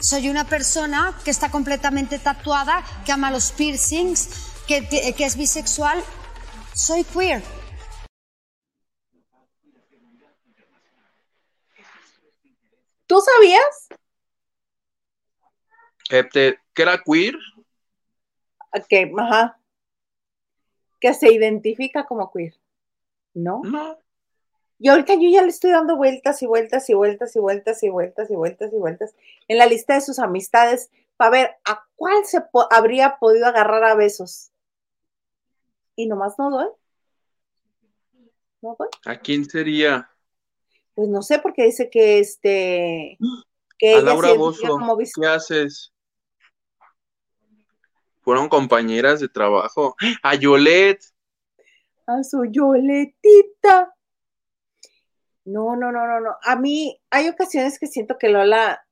Soy 0.00 0.28
una 0.28 0.44
persona 0.44 1.18
que 1.24 1.30
está 1.30 1.50
completamente 1.50 2.18
tatuada, 2.18 2.84
que 3.04 3.12
ama 3.12 3.30
los 3.30 3.50
piercings, 3.50 4.28
que, 4.68 4.86
que 4.88 5.24
es 5.24 5.36
bisexual. 5.36 6.02
Soy 6.74 7.02
queer. 7.04 7.42
¿Tú 13.06 13.20
sabías? 13.20 13.88
¿Que 16.08 16.58
era 16.76 17.02
queer? 17.02 17.34
Que, 18.88 19.12
ajá. 19.18 19.58
Que 21.00 21.14
se 21.14 21.32
identifica 21.32 22.04
como 22.06 22.30
queer. 22.30 22.54
¿No? 23.34 23.62
No. 23.64 23.98
Y 24.78 24.88
ahorita 24.88 25.14
yo 25.14 25.28
ya 25.30 25.42
le 25.42 25.48
estoy 25.48 25.70
dando 25.70 25.96
vueltas 25.96 26.42
y 26.42 26.46
vueltas 26.46 26.90
y 26.90 26.94
vueltas 26.94 27.34
y 27.34 27.38
vueltas 27.38 27.82
y 27.82 27.88
vueltas 27.88 28.30
y 28.30 28.34
vueltas 28.34 28.72
y 28.72 28.76
vueltas 28.76 29.14
en 29.48 29.58
la 29.58 29.66
lista 29.66 29.94
de 29.94 30.02
sus 30.02 30.18
amistades 30.18 30.90
para 31.16 31.30
ver 31.30 31.50
a 31.64 31.82
cuál 31.96 32.26
se 32.26 32.42
habría 32.70 33.16
podido 33.18 33.46
agarrar 33.46 33.84
a 33.84 33.94
besos. 33.94 34.50
Y 35.94 36.06
nomás 36.06 36.38
no 36.38 36.50
doy. 36.50 36.68
¿No 38.60 38.76
doy? 38.78 38.88
¿A 39.06 39.18
quién 39.18 39.48
sería? 39.48 40.10
Pues 40.94 41.08
no 41.08 41.22
sé, 41.22 41.38
porque 41.38 41.64
dice 41.64 41.88
que 41.88 42.18
este. 42.18 43.18
Que 43.78 43.96
a 43.96 44.00
Laura 44.02 44.34
Bozo, 44.34 44.78
¿qué 45.20 45.26
haces? 45.26 45.92
Fueron 48.20 48.48
compañeras 48.48 49.20
de 49.20 49.28
trabajo. 49.28 49.94
A 50.22 50.34
Yolet. 50.34 51.00
A 52.06 52.22
su 52.24 52.44
Yoletita. 52.44 53.95
No, 55.46 55.76
no, 55.76 55.92
no, 55.92 56.06
no, 56.06 56.20
no. 56.20 56.36
A 56.42 56.56
mí 56.56 57.00
hay 57.08 57.28
ocasiones 57.28 57.78
que 57.78 57.86
siento 57.86 58.18
que 58.18 58.28
Lola, 58.28 58.84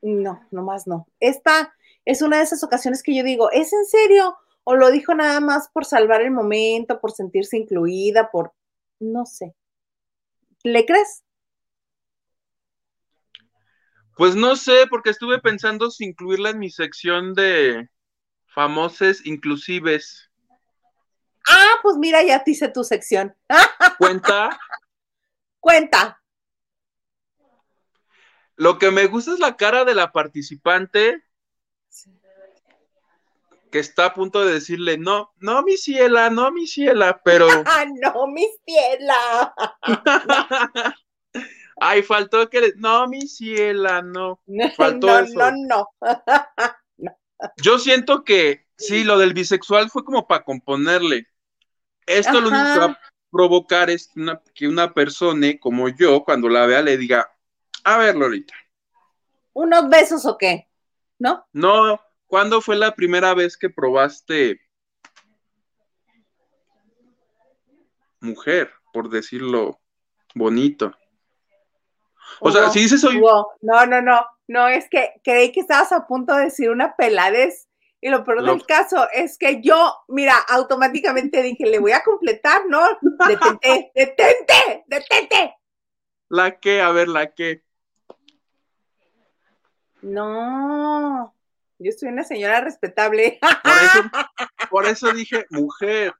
no, 0.00 0.46
nomás 0.52 0.86
no. 0.86 1.08
Esta 1.18 1.74
es 2.04 2.22
una 2.22 2.38
de 2.38 2.44
esas 2.44 2.62
ocasiones 2.62 3.02
que 3.02 3.14
yo 3.14 3.24
digo, 3.24 3.50
¿es 3.50 3.72
en 3.72 3.84
serio? 3.84 4.36
¿O 4.62 4.76
lo 4.76 4.92
dijo 4.92 5.12
nada 5.14 5.40
más 5.40 5.68
por 5.72 5.84
salvar 5.84 6.22
el 6.22 6.30
momento, 6.30 7.00
por 7.00 7.10
sentirse 7.10 7.56
incluida, 7.56 8.30
por, 8.30 8.52
no 9.00 9.26
sé. 9.26 9.56
¿Le 10.62 10.86
crees? 10.86 11.24
Pues 14.16 14.36
no 14.36 14.54
sé, 14.54 14.86
porque 14.88 15.10
estuve 15.10 15.40
pensando 15.40 15.90
si 15.90 16.04
incluirla 16.04 16.50
en 16.50 16.60
mi 16.60 16.70
sección 16.70 17.34
de 17.34 17.88
famoses 18.46 19.26
inclusives. 19.26 20.29
Ah, 21.50 21.74
pues 21.82 21.96
mira, 21.96 22.22
ya 22.22 22.44
te 22.44 22.52
hice 22.52 22.68
tu 22.68 22.84
sección. 22.84 23.34
¿Cuenta? 23.98 24.58
Cuenta. 25.58 26.22
Lo 28.56 28.78
que 28.78 28.90
me 28.90 29.06
gusta 29.06 29.32
es 29.32 29.40
la 29.40 29.56
cara 29.56 29.84
de 29.84 29.94
la 29.94 30.12
participante. 30.12 31.22
que 33.70 33.78
está 33.78 34.06
a 34.06 34.14
punto 34.14 34.44
de 34.44 34.54
decirle, 34.54 34.98
no, 34.98 35.32
no, 35.38 35.62
mi 35.62 35.76
ciela, 35.76 36.28
no, 36.28 36.50
mi 36.50 36.66
ciela, 36.66 37.20
pero... 37.24 37.46
¡Ah, 37.66 37.84
no, 37.86 38.26
mi 38.26 38.46
ciela! 38.66 39.54
Ay, 41.80 42.02
faltó 42.02 42.50
que... 42.50 42.60
le- 42.60 42.72
No, 42.76 43.06
mi 43.06 43.28
ciela, 43.28 44.02
no. 44.02 44.40
No, 44.46 44.70
Faltó 44.72 45.06
no, 45.06 45.18
eso. 45.20 45.38
no, 45.38 45.52
no. 45.56 45.86
Yo 47.62 47.78
siento 47.78 48.24
que 48.24 48.66
sí, 48.76 49.04
lo 49.04 49.18
del 49.18 49.32
bisexual 49.34 49.88
fue 49.88 50.04
como 50.04 50.26
para 50.26 50.44
componerle. 50.44 51.26
Esto 52.18 52.40
lo 52.40 52.48
único 52.48 52.64
que 52.74 52.78
va 52.80 52.84
a 52.86 52.98
provocar 53.30 53.90
es 53.90 54.10
una- 54.16 54.42
que 54.54 54.66
una 54.66 54.92
persona 54.92 55.46
como 55.60 55.88
yo, 55.88 56.24
cuando 56.24 56.48
la 56.48 56.66
vea, 56.66 56.82
le 56.82 56.96
diga, 56.96 57.30
a 57.84 57.98
ver, 57.98 58.16
Lolita, 58.16 58.54
¿Unos 59.52 59.88
besos 59.88 60.24
o 60.26 60.38
qué? 60.38 60.68
¿No? 61.18 61.46
no, 61.52 62.00
¿cuándo 62.26 62.60
fue 62.60 62.76
la 62.76 62.94
primera 62.94 63.34
vez 63.34 63.56
que 63.56 63.68
probaste 63.68 64.60
mujer, 68.20 68.70
por 68.92 69.10
decirlo 69.10 69.80
bonito? 70.34 70.94
O 72.40 72.50
sea, 72.50 72.70
si 72.70 72.80
dices 72.80 73.00
soy, 73.00 73.18
Hugo, 73.18 73.52
No, 73.60 73.86
no, 73.86 74.00
no. 74.00 74.24
No, 74.48 74.66
es 74.66 74.88
que 74.90 75.12
creí 75.22 75.52
que 75.52 75.60
estabas 75.60 75.92
a 75.92 76.06
punto 76.06 76.34
de 76.34 76.44
decir 76.44 76.70
una 76.70 76.96
peladez. 76.96 77.68
Y 78.02 78.08
lo 78.08 78.24
peor 78.24 78.42
del 78.42 78.64
caso 78.64 79.06
es 79.12 79.36
que 79.36 79.60
yo, 79.60 79.94
mira, 80.08 80.34
automáticamente 80.48 81.42
dije, 81.42 81.66
le 81.66 81.78
voy 81.78 81.92
a 81.92 82.02
completar, 82.02 82.62
¿no? 82.66 82.82
Detente, 83.28 83.92
detente, 83.94 84.84
detente. 84.86 85.56
la 86.30 86.58
que, 86.58 86.80
a 86.80 86.90
ver, 86.92 87.08
la 87.08 87.34
que, 87.34 87.62
No, 90.00 91.34
yo 91.78 91.92
soy 91.92 92.08
una 92.08 92.24
señora 92.24 92.62
respetable. 92.62 93.38
por 93.62 93.72
eso, 93.72 94.10
por 94.70 94.86
eso 94.86 95.12
dije 95.12 95.44
mujer. 95.50 96.14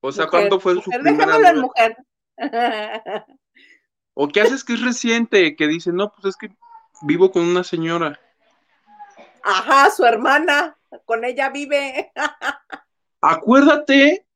O 0.00 0.12
sea, 0.12 0.24
Mujer, 0.24 0.40
¿cuándo 0.40 0.60
fue 0.60 0.72
su 0.74 0.78
mujer, 0.78 1.02
primera 1.02 1.26
dejémoslo 1.26 1.48
en 1.48 1.60
mujer. 1.60 1.96
¿O 4.14 4.28
qué 4.28 4.40
haces 4.40 4.64
que 4.64 4.72
es 4.72 4.82
reciente? 4.82 5.56
Que 5.56 5.66
dice, 5.66 5.92
no, 5.92 6.10
pues 6.10 6.24
es 6.24 6.36
que 6.36 6.48
vivo 7.02 7.30
con 7.30 7.42
una 7.42 7.64
señora. 7.64 8.18
Ajá, 9.42 9.90
su 9.90 10.04
hermana, 10.04 10.78
con 11.04 11.24
ella 11.24 11.50
vive. 11.50 12.12
Acuérdate, 13.20 14.26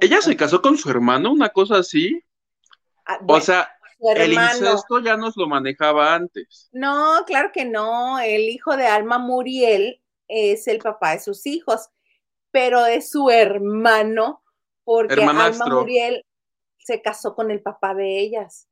ella 0.00 0.20
se 0.20 0.36
casó 0.36 0.62
con 0.62 0.76
su 0.76 0.90
hermano, 0.90 1.32
una 1.32 1.50
cosa 1.50 1.78
así. 1.78 2.22
Ah, 3.06 3.18
O 3.26 3.40
sea, 3.40 3.70
el 4.16 4.32
incesto 4.32 5.00
ya 5.00 5.16
nos 5.16 5.36
lo 5.36 5.46
manejaba 5.46 6.14
antes. 6.14 6.68
No, 6.72 7.22
claro 7.26 7.50
que 7.52 7.64
no. 7.64 8.18
El 8.18 8.42
hijo 8.48 8.76
de 8.76 8.86
Alma 8.86 9.18
Muriel 9.18 10.00
es 10.28 10.68
el 10.68 10.78
papá 10.78 11.12
de 11.12 11.20
sus 11.20 11.46
hijos, 11.46 11.88
pero 12.50 12.86
es 12.86 13.10
su 13.10 13.30
hermano, 13.30 14.42
porque 14.84 15.22
Alma. 15.22 15.66
Muriel 15.66 16.24
se 16.78 17.02
casó 17.02 17.34
con 17.34 17.50
el 17.50 17.60
papá 17.62 17.94
de 17.94 18.20
ellas, 18.20 18.66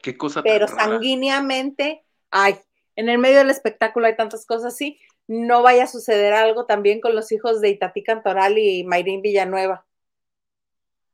Qué 0.00 0.16
cosa 0.16 0.42
pero 0.42 0.66
tan 0.66 0.76
rara. 0.76 0.90
sanguíneamente, 0.90 2.04
ay, 2.30 2.58
en 2.98 3.08
el 3.08 3.18
medio 3.18 3.38
del 3.38 3.50
espectáculo 3.50 4.08
hay 4.08 4.16
tantas 4.16 4.44
cosas 4.44 4.74
así. 4.74 4.98
No 5.28 5.62
vaya 5.62 5.84
a 5.84 5.86
suceder 5.86 6.32
algo 6.32 6.66
también 6.66 7.00
con 7.00 7.14
los 7.14 7.30
hijos 7.30 7.60
de 7.60 7.68
Itatí 7.68 8.02
Cantoral 8.02 8.58
y 8.58 8.82
Mayrín 8.82 9.22
Villanueva, 9.22 9.86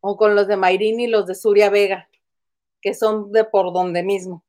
o 0.01 0.16
con 0.16 0.35
los 0.35 0.49
de 0.49 0.57
Mayrín 0.57 0.99
y 0.99 1.09
los 1.09 1.27
de 1.27 1.35
Suria 1.35 1.68
Vega, 1.68 2.09
que 2.81 2.94
son 2.94 3.33
de 3.33 3.44
por 3.44 3.75
donde 3.75 4.03
mismo. 4.03 4.42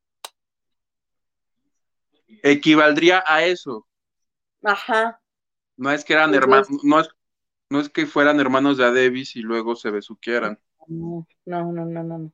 Equivaldría 2.41 3.21
a 3.28 3.43
eso. 3.43 3.86
Ajá. 4.63 5.19
No 5.76 5.91
es 5.91 6.06
que 6.06 6.13
eran 6.13 6.30
Pues 6.30 6.41
hermanos, 6.41 6.69
no 6.84 7.02
es, 7.02 7.10
no 7.69 7.82
es 7.82 7.89
que 7.89 8.06
fueran 8.06 8.39
hermanos 8.39 8.78
de 8.78 8.86
Adebis 8.86 9.36
y 9.36 9.41
luego 9.41 9.76
se 9.76 9.91
besuquieran. 9.91 10.58
No, 10.88 11.28
no, 11.43 11.74
no, 11.74 11.84
no, 11.86 12.02
no, 12.02 12.17
no. 12.17 12.32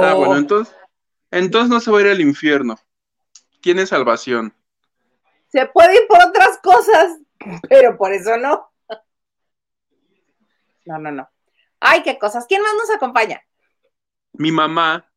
Ah, 0.00 0.14
bueno, 0.14 0.38
entonces, 0.38 0.74
entonces 1.30 1.68
no 1.68 1.80
se 1.80 1.90
va 1.90 1.98
a 1.98 2.00
ir 2.00 2.08
al 2.08 2.20
infierno. 2.22 2.78
Tiene 3.62 3.86
salvación. 3.86 4.54
Se 5.48 5.66
puede 5.66 5.94
ir 5.94 6.06
por 6.08 6.18
otras 6.22 6.58
cosas, 6.58 7.18
pero 7.68 7.96
por 7.96 8.12
eso 8.12 8.36
no. 8.36 8.70
No, 10.84 10.98
no, 10.98 11.12
no. 11.12 11.30
Ay, 11.80 12.02
qué 12.02 12.18
cosas. 12.18 12.46
¿Quién 12.46 12.60
más 12.62 12.74
nos 12.74 12.90
acompaña? 12.90 13.40
Mi 14.32 14.50
mamá 14.50 15.08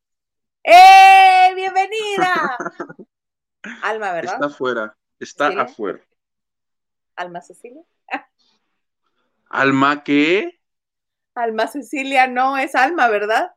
¡Eh! 0.68 1.54
¡Bienvenida! 1.54 2.58
Alma, 3.84 4.14
¿verdad? 4.14 4.34
está 4.34 4.46
afuera, 4.48 4.98
está 5.20 5.62
afuera. 5.62 6.00
Alma 7.16 7.42
Cecilia. 7.42 7.84
Alma, 9.50 10.04
¿qué? 10.04 10.60
Alma 11.36 11.68
Cecilia 11.68 12.26
no 12.26 12.58
es 12.58 12.74
Alma, 12.74 13.08
¿verdad? 13.10 13.52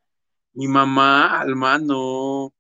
Mi 0.53 0.69
mamá, 0.69 1.41
Alma, 1.41 1.79
no. 1.79 2.53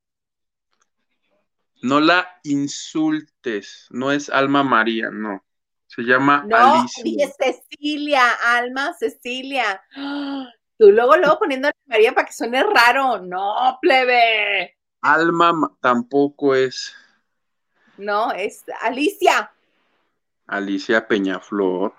No 1.82 2.00
la 2.00 2.40
insultes. 2.44 3.86
No 3.90 4.10
es 4.12 4.28
Alma 4.30 4.62
María, 4.62 5.10
no. 5.10 5.44
Se 5.86 6.02
llama 6.02 6.44
No, 6.46 6.56
Alicia. 6.56 7.02
dije 7.04 7.32
Cecilia, 7.38 8.22
Alma 8.46 8.94
Cecilia. 8.98 9.82
Tú 10.78 10.90
luego, 10.92 11.16
luego 11.16 11.38
poniendo 11.38 11.70
María 11.86 12.12
para 12.12 12.26
que 12.26 12.32
suene 12.32 12.62
raro. 12.62 13.18
No, 13.20 13.78
plebe. 13.80 14.76
Alma 15.00 15.52
ma- 15.52 15.72
tampoco 15.80 16.54
es 16.54 16.94
No, 17.96 18.32
es 18.32 18.64
Alicia. 18.82 19.50
Alicia 20.46 21.06
Peñaflor. 21.06 21.94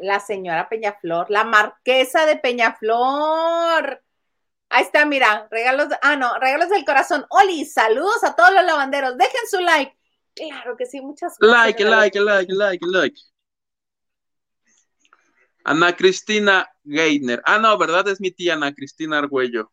la 0.00 0.20
señora 0.20 0.68
Peñaflor, 0.68 1.28
la 1.30 1.42
marquesa 1.44 2.24
de 2.24 2.36
Peñaflor. 2.36 4.00
Ahí 4.70 4.84
está, 4.84 5.06
mira, 5.06 5.48
regalos, 5.50 5.88
ah, 6.02 6.16
no, 6.16 6.38
regalos 6.38 6.68
del 6.68 6.84
corazón. 6.84 7.24
Oli, 7.30 7.64
saludos 7.64 8.22
a 8.24 8.36
todos 8.36 8.52
los 8.52 8.64
lavanderos. 8.64 9.16
Dejen 9.16 9.46
su 9.50 9.60
like. 9.60 9.96
Claro 10.34 10.76
que 10.76 10.86
sí, 10.86 11.00
muchas 11.00 11.36
gracias. 11.38 11.80
Like, 11.80 11.84
like, 11.84 12.20
like, 12.20 12.52
like, 12.52 12.86
like. 12.86 13.20
Ana 15.64 15.96
Cristina 15.96 16.68
Geithner. 16.84 17.42
Ah, 17.44 17.58
no, 17.58 17.76
¿verdad? 17.76 18.08
Es 18.08 18.20
mi 18.20 18.30
tía 18.30 18.54
Ana 18.54 18.72
Cristina 18.74 19.18
Argüello. 19.18 19.72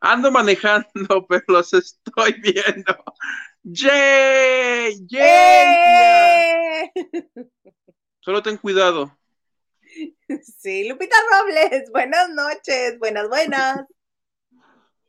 Ando 0.00 0.30
manejando, 0.30 0.88
pero 1.28 1.44
los 1.48 1.72
estoy 1.72 2.32
viendo. 2.40 2.96
¡Yay! 3.62 5.06
¡Yay! 5.06 5.20
¡Eh! 6.84 6.92
Solo 8.20 8.42
ten 8.42 8.56
cuidado. 8.56 9.17
Sí, 10.58 10.88
Lupita 10.88 11.16
Robles, 11.30 11.90
buenas 11.92 12.28
noches, 12.30 12.98
buenas, 12.98 13.28
buenas. 13.28 13.86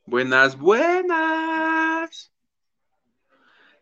Buenas, 0.06 0.58
buenas. 0.58 2.32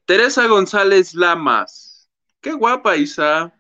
Teresa 0.04 0.46
González 0.46 1.14
Lamas. 1.14 2.10
Qué 2.40 2.52
guapa, 2.52 2.96
Isa. 2.96 3.54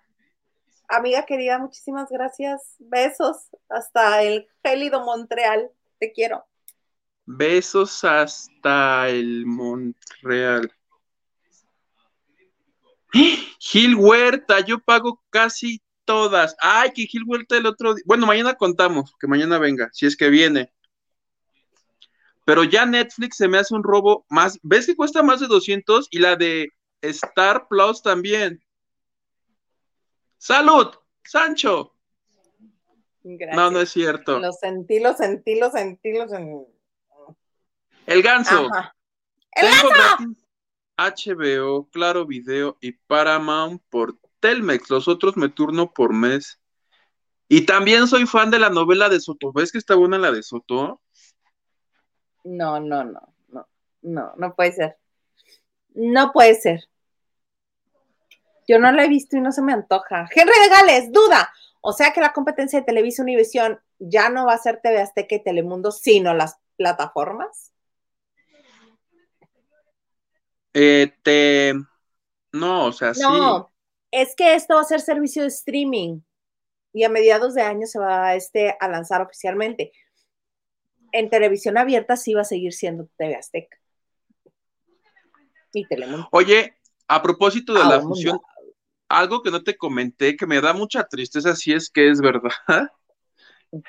Amiga 0.88 1.24
querida, 1.26 1.58
muchísimas 1.58 2.08
gracias. 2.10 2.76
Besos 2.78 3.48
hasta 3.68 4.22
el 4.22 4.48
gélido 4.64 5.04
Montreal. 5.04 5.70
Te 5.98 6.12
quiero. 6.12 6.46
Besos 7.26 8.04
hasta 8.04 9.08
el 9.08 9.44
Montreal. 9.44 10.72
Gil 13.58 13.94
Huerta, 13.96 14.60
yo 14.60 14.78
pago 14.78 15.22
casi 15.30 15.82
todas. 16.08 16.56
Ay, 16.58 16.92
que 16.92 17.02
Gil 17.02 17.24
Huerta 17.26 17.58
el 17.58 17.66
otro 17.66 17.94
día. 17.94 18.02
Bueno, 18.06 18.26
mañana 18.26 18.54
contamos, 18.54 19.14
que 19.20 19.26
mañana 19.26 19.58
venga, 19.58 19.90
si 19.92 20.06
es 20.06 20.16
que 20.16 20.30
viene. 20.30 20.72
Pero 22.46 22.64
ya 22.64 22.86
Netflix 22.86 23.36
se 23.36 23.46
me 23.46 23.58
hace 23.58 23.74
un 23.74 23.82
robo 23.82 24.24
más. 24.30 24.58
¿Ves 24.62 24.86
que 24.86 24.96
cuesta 24.96 25.22
más 25.22 25.40
de 25.40 25.48
200? 25.48 26.08
Y 26.10 26.18
la 26.20 26.34
de 26.36 26.70
Star 27.02 27.68
Plus 27.68 28.00
también. 28.02 28.64
¡Salud! 30.38 30.94
¡Sancho! 31.24 31.94
Gracias. 33.22 33.54
No, 33.54 33.70
no 33.70 33.80
es 33.82 33.90
cierto. 33.90 34.38
Lo 34.38 34.52
sentí, 34.52 35.00
lo 35.00 35.14
sentí, 35.14 35.60
lo 35.60 35.70
sentí, 35.70 36.16
lo 36.16 36.26
sentí. 36.26 36.72
El 38.06 38.22
ganso. 38.22 38.66
Ajá. 38.72 38.96
¡El 39.52 39.66
ganso! 39.66 40.34
HBO, 40.96 41.86
Claro 41.90 42.24
Video 42.24 42.78
y 42.80 42.92
Paramount 42.92 43.82
por 43.90 44.16
Telmex. 44.40 44.90
Los 44.90 45.08
otros 45.08 45.36
me 45.36 45.48
turno 45.48 45.92
por 45.92 46.12
mes. 46.12 46.60
Y 47.48 47.64
también 47.64 48.06
soy 48.06 48.26
fan 48.26 48.50
de 48.50 48.58
la 48.58 48.68
novela 48.68 49.08
de 49.08 49.20
Soto. 49.20 49.52
¿Ves 49.52 49.72
que 49.72 49.78
está 49.78 49.94
buena 49.94 50.18
la 50.18 50.30
de 50.30 50.42
Soto? 50.42 51.00
No, 52.44 52.78
no, 52.78 53.04
no, 53.04 53.20
no, 53.48 53.68
no, 54.02 54.32
no 54.36 54.54
puede 54.54 54.72
ser. 54.72 54.98
No 55.94 56.32
puede 56.32 56.54
ser. 56.54 56.88
Yo 58.66 58.78
no 58.78 58.92
la 58.92 59.04
he 59.04 59.08
visto 59.08 59.36
y 59.36 59.40
no 59.40 59.50
se 59.50 59.62
me 59.62 59.72
antoja. 59.72 60.28
Henry 60.34 60.52
de 60.62 60.68
Gales, 60.68 61.12
duda. 61.12 61.50
O 61.80 61.92
sea 61.92 62.12
que 62.12 62.20
la 62.20 62.34
competencia 62.34 62.80
de 62.80 62.84
Televisa 62.84 63.22
Univisión 63.22 63.80
ya 63.98 64.28
no 64.28 64.46
va 64.46 64.52
a 64.52 64.58
ser 64.58 64.80
TV 64.82 65.00
Azteca 65.00 65.36
y 65.36 65.42
Telemundo, 65.42 65.90
sino 65.90 66.34
las 66.34 66.58
plataformas. 66.76 67.72
Eh, 70.74 71.14
te, 71.22 71.74
No, 72.52 72.86
o 72.86 72.92
sea, 72.92 73.14
sí. 73.14 73.22
Es 74.10 74.34
que 74.36 74.54
esto 74.54 74.74
va 74.74 74.80
a 74.80 74.84
ser 74.84 75.00
servicio 75.00 75.42
de 75.42 75.48
streaming 75.48 76.20
y 76.92 77.04
a 77.04 77.08
mediados 77.08 77.54
de 77.54 77.62
año 77.62 77.86
se 77.86 77.98
va 77.98 78.34
este, 78.34 78.76
a 78.80 78.88
lanzar 78.88 79.20
oficialmente. 79.22 79.92
En 81.12 81.30
televisión 81.30 81.78
abierta 81.78 82.16
sí 82.16 82.34
va 82.34 82.42
a 82.42 82.44
seguir 82.44 82.72
siendo 82.72 83.08
TV 83.16 83.36
Azteca. 83.36 83.76
Y 85.72 85.86
Telemundo. 85.86 86.28
Oye, 86.32 86.76
a 87.06 87.22
propósito 87.22 87.74
de 87.74 87.80
Ah, 87.82 87.88
la 87.88 87.98
mundo. 87.98 88.14
fusión, 88.14 88.40
algo 89.08 89.42
que 89.42 89.50
no 89.50 89.62
te 89.62 89.76
comenté 89.76 90.36
que 90.36 90.46
me 90.46 90.60
da 90.60 90.72
mucha 90.72 91.04
tristeza, 91.04 91.54
si 91.54 91.72
es 91.72 91.90
que 91.90 92.10
es 92.10 92.20
verdad, 92.20 92.52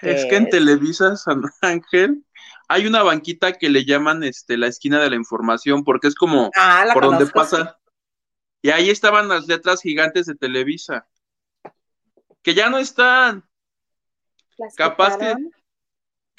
es 0.01 0.25
que 0.25 0.35
en. 0.35 0.49
Televisa 0.49 1.15
San 1.15 1.41
Ángel 1.61 2.25
hay 2.67 2.85
una 2.85 3.01
banquita 3.03 3.53
que 3.53 3.69
le 3.69 3.85
llaman 3.85 4.23
este, 4.23 4.57
la 4.57 4.67
esquina 4.67 4.99
de 5.01 5.09
la 5.09 5.15
información, 5.15 5.83
porque 5.83 6.07
es 6.07 6.15
como 6.15 6.51
Ah, 6.55 6.85
por 6.93 7.03
donde 7.03 7.29
conozco, 7.31 7.39
pasa. 7.39 7.79
Y 8.61 8.69
ahí 8.69 8.89
estaban 8.89 9.27
las 9.27 9.47
letras 9.47 9.81
gigantes 9.81 10.25
de 10.25 10.35
Televisa, 10.35 11.07
que 12.41 12.53
ya 12.53 12.69
no 12.69 12.77
están. 12.77 13.47
Las 14.57 14.75
Capaz 14.75 15.17
que-. 15.17 15.35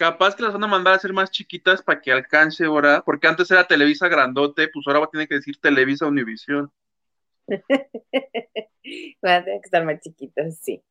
Capaz 0.01 0.35
que 0.35 0.43
las 0.43 0.55
van 0.55 0.65
a 0.65 0.67
mandar 0.67 0.95
a 0.95 0.97
hacer 0.97 1.13
más 1.13 1.31
chiquitas 1.31 1.83
para 1.83 2.01
que 2.01 2.11
alcance 2.11 2.65
ahora, 2.65 3.03
porque 3.05 3.29
antes 3.29 3.51
era 3.51 3.67
Televisa 3.67 4.09
grandote, 4.09 4.69
pues 4.69 4.87
ahora 4.87 5.01
va 5.01 5.05
a 5.05 5.11
tener 5.11 5.29
que 5.29 5.35
decir 5.35 5.59
Televisa 5.61 6.07
Univisión. 6.07 6.73
Van 9.21 9.35
a 9.35 9.45
tener 9.45 9.61
que 9.61 9.67
estar 9.67 9.85
más 9.85 10.01
chiquitos, 10.01 10.57
sí. 10.63 10.83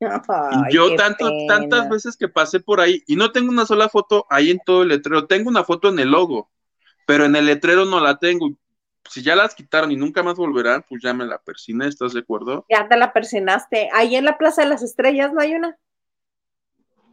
Yo 0.70 0.94
tanto, 0.94 1.26
pena. 1.26 1.58
tantas 1.58 1.88
veces 1.88 2.16
que 2.16 2.28
pasé 2.28 2.60
por 2.60 2.80
ahí, 2.80 3.02
y 3.08 3.16
no 3.16 3.32
tengo 3.32 3.50
una 3.50 3.66
sola 3.66 3.88
foto 3.88 4.26
ahí 4.30 4.52
en 4.52 4.60
todo 4.64 4.82
el 4.82 4.90
letrero, 4.90 5.26
tengo 5.26 5.50
una 5.50 5.64
foto 5.64 5.88
en 5.88 5.98
el 5.98 6.12
logo, 6.12 6.48
pero 7.04 7.24
en 7.24 7.34
el 7.34 7.46
letrero 7.46 7.84
no 7.84 7.98
la 7.98 8.18
tengo. 8.18 8.48
Si 9.08 9.22
ya 9.22 9.36
las 9.36 9.54
quitaron 9.54 9.92
y 9.92 9.96
nunca 9.96 10.22
más 10.22 10.36
volverán, 10.36 10.84
pues 10.88 11.02
ya 11.02 11.12
me 11.12 11.26
la 11.26 11.38
persiné, 11.38 11.88
¿estás 11.88 12.12
de 12.12 12.20
acuerdo? 12.20 12.66
Ya 12.68 12.88
te 12.88 12.96
la 12.96 13.12
persinaste. 13.12 13.88
Ahí 13.92 14.16
en 14.16 14.24
la 14.24 14.38
Plaza 14.38 14.62
de 14.62 14.68
las 14.68 14.82
Estrellas 14.82 15.32
no 15.32 15.40
hay 15.40 15.54
una. 15.54 15.76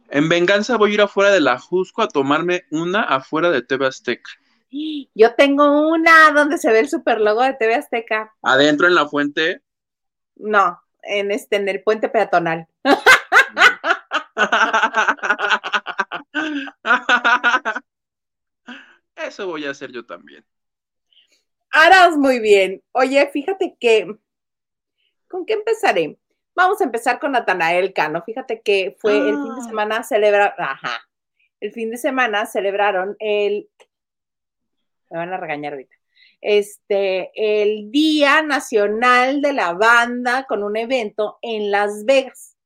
En 0.08 0.28
venganza 0.28 0.76
voy 0.76 0.90
a 0.90 0.94
ir 0.94 1.00
afuera 1.02 1.30
de 1.30 1.40
la 1.40 1.58
Jusco 1.58 2.02
a 2.02 2.08
tomarme 2.08 2.64
una 2.70 3.02
afuera 3.02 3.50
de 3.50 3.62
TV 3.62 3.86
Azteca. 3.86 4.30
Yo 5.14 5.34
tengo 5.34 5.88
una 5.88 6.30
donde 6.32 6.58
se 6.58 6.70
ve 6.70 6.80
el 6.80 6.88
super 6.88 7.20
logo 7.20 7.42
de 7.42 7.54
TV 7.54 7.74
Azteca. 7.74 8.32
Adentro 8.42 8.86
en 8.86 8.94
la 8.94 9.08
fuente. 9.08 9.62
No, 10.36 10.80
en 11.02 11.30
este, 11.30 11.56
en 11.56 11.68
el 11.68 11.82
puente 11.82 12.08
peatonal. 12.08 12.66
Eso 19.16 19.46
voy 19.46 19.66
a 19.66 19.70
hacer 19.70 19.92
yo 19.92 20.06
también. 20.06 20.44
Harás 21.70 22.16
muy 22.16 22.40
bien. 22.40 22.82
Oye, 22.92 23.28
fíjate 23.32 23.76
que. 23.78 24.16
¿Con 25.28 25.46
qué 25.46 25.54
empezaré? 25.54 26.18
Vamos 26.54 26.80
a 26.80 26.84
empezar 26.84 27.20
con 27.20 27.32
Natanael 27.32 27.92
Cano. 27.92 28.22
Fíjate 28.24 28.60
que 28.62 28.96
fue 28.98 29.16
el 29.16 29.34
fin 29.34 29.54
de 29.54 29.60
Ah. 29.62 29.68
semana 29.68 30.02
celebrar. 30.02 30.54
Ajá. 30.58 31.08
El 31.60 31.72
fin 31.72 31.90
de 31.90 31.96
semana 31.96 32.46
celebraron 32.46 33.16
el. 33.20 33.68
Me 35.10 35.18
van 35.18 35.32
a 35.32 35.36
regañar 35.36 35.72
ahorita. 35.74 35.96
Este, 36.40 37.30
el 37.34 37.90
Día 37.90 38.42
Nacional 38.42 39.42
de 39.42 39.52
la 39.52 39.72
Banda 39.74 40.46
con 40.48 40.62
un 40.64 40.76
evento 40.76 41.38
en 41.42 41.70
Las 41.70 42.04
Vegas. 42.04 42.56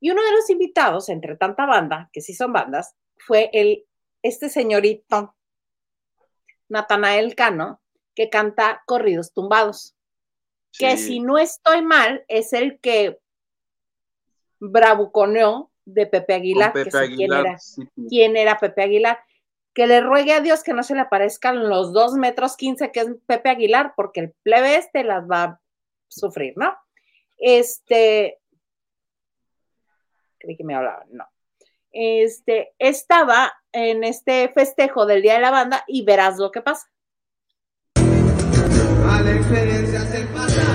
Y 0.00 0.10
uno 0.10 0.22
de 0.22 0.32
los 0.32 0.48
invitados, 0.50 1.08
entre 1.08 1.36
tanta 1.36 1.66
banda, 1.66 2.10
que 2.12 2.20
sí 2.20 2.34
son 2.34 2.52
bandas, 2.52 2.94
fue 3.18 3.50
el, 3.52 3.86
este 4.22 4.48
señorito, 4.48 5.34
Natanael 6.68 7.34
Cano, 7.34 7.80
que 8.14 8.30
canta 8.30 8.82
corridos 8.86 9.32
tumbados. 9.32 9.94
Que 10.76 10.96
si 10.96 11.20
no 11.20 11.38
estoy 11.38 11.82
mal, 11.82 12.24
es 12.26 12.52
el 12.52 12.80
que 12.80 13.20
bravuconeó 14.58 15.70
de 15.84 16.06
Pepe 16.06 16.34
Aguilar, 16.34 16.72
Pepe 16.72 16.84
que 16.84 16.90
sé 16.90 17.14
quién 17.14 17.32
era 17.32 17.58
sí. 17.58 17.88
quién 18.08 18.36
era 18.36 18.58
Pepe 18.58 18.82
Aguilar. 18.82 19.18
Que 19.72 19.86
le 19.86 20.00
ruegue 20.00 20.32
a 20.32 20.40
Dios 20.40 20.62
que 20.62 20.72
no 20.72 20.82
se 20.82 20.94
le 20.94 21.00
aparezcan 21.00 21.68
los 21.68 21.92
dos 21.92 22.14
metros 22.14 22.56
quince 22.56 22.90
que 22.90 23.00
es 23.00 23.08
Pepe 23.26 23.50
Aguilar, 23.50 23.94
porque 23.96 24.20
el 24.20 24.32
plebe 24.42 24.76
este 24.76 25.04
las 25.04 25.28
va 25.30 25.42
a 25.42 25.60
sufrir, 26.08 26.54
¿no? 26.56 26.76
Este. 27.38 28.40
Creí 30.38 30.56
que 30.56 30.64
me 30.64 30.74
hablaban, 30.74 31.08
no. 31.10 31.26
Este, 31.90 32.74
estaba 32.78 33.52
en 33.70 34.02
este 34.02 34.48
festejo 34.48 35.06
del 35.06 35.22
Día 35.22 35.34
de 35.34 35.40
la 35.40 35.52
Banda 35.52 35.84
y 35.86 36.04
verás 36.04 36.38
lo 36.38 36.50
que 36.50 36.60
pasa. 36.60 36.90
A 39.14 39.20
la 39.20 39.30
experiencia 39.30 40.02
del 40.06 40.26
pasado, 40.26 40.73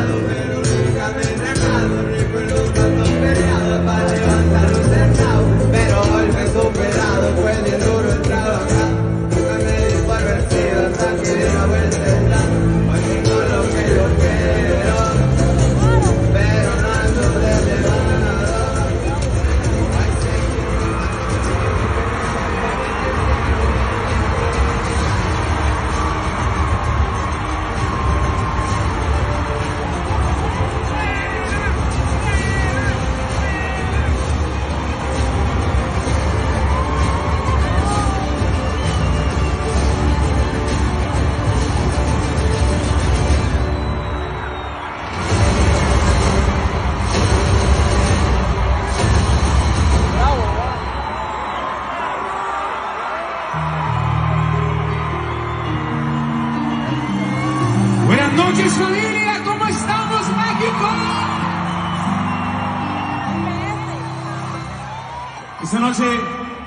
Esta 65.70 65.82
noche 65.82 66.04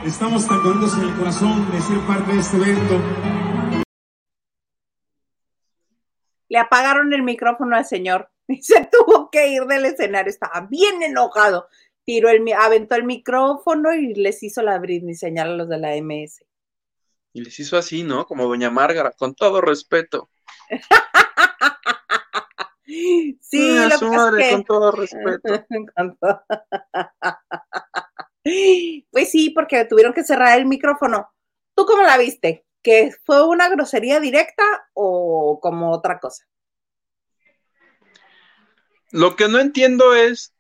estamos 0.05 0.47
tan 0.47 0.61
contentos 0.63 0.97
en 0.97 1.09
el 1.09 1.17
corazón 1.17 1.69
de 1.73 1.81
ser 1.81 1.99
parte 2.07 2.35
de 2.35 2.39
este 2.39 2.57
evento. 2.57 3.01
Le 6.49 6.59
apagaron 6.59 7.13
el 7.13 7.25
micrófono 7.25 7.75
al 7.75 7.85
señor 7.85 8.31
y 8.47 8.63
se 8.63 8.89
tuvo 8.93 9.29
que 9.29 9.49
ir 9.49 9.65
del 9.65 9.87
escenario. 9.87 10.31
Estaba 10.31 10.69
bien 10.71 11.03
enojado. 11.03 11.67
Tiró 12.05 12.29
el, 12.29 12.45
aventó 12.57 12.95
el 12.95 13.03
micrófono 13.03 13.93
y 13.93 14.15
les 14.15 14.41
hizo 14.45 14.63
la 14.63 14.79
Britney 14.79 15.17
señal 15.17 15.51
a 15.51 15.57
los 15.57 15.69
de 15.69 15.79
la 15.79 15.97
MS. 16.01 16.45
Y 17.33 17.43
les 17.43 17.59
hizo 17.59 17.77
así, 17.77 18.05
¿no? 18.05 18.25
Como 18.25 18.47
Doña 18.47 18.71
Márgara, 18.71 19.11
con 19.11 19.35
todo 19.35 19.61
respeto. 19.61 20.31
Sí, 23.41 23.75
lo 23.89 23.99
su 23.99 24.11
que 24.11 24.17
madre, 24.17 24.43
es 24.43 24.49
que- 24.49 24.55
con 24.55 24.65
todo 24.65 24.93
respeto. 24.93 25.65
Con 25.97 26.17
todo. 26.19 26.43
Pues 29.11 29.31
sí, 29.31 29.51
porque 29.51 29.85
tuvieron 29.85 30.13
que 30.13 30.25
cerrar 30.25 30.59
el 30.59 30.67
micrófono. 30.67 31.31
¿Tú 31.75 31.87
cómo 31.87 32.03
la 32.03 32.19
viste? 32.19 32.67
¿Que 32.83 33.11
fue 33.25 33.47
una 33.47 33.69
grosería 33.69 34.21
directa 34.21 34.65
o 34.95 35.61
como 35.61 35.93
otra 35.93 36.19
cosa? 36.21 36.45
Lo 39.13 39.37
que 39.37 39.47
no 39.49 39.61
entiendo 39.61 40.13
es, 40.15 40.55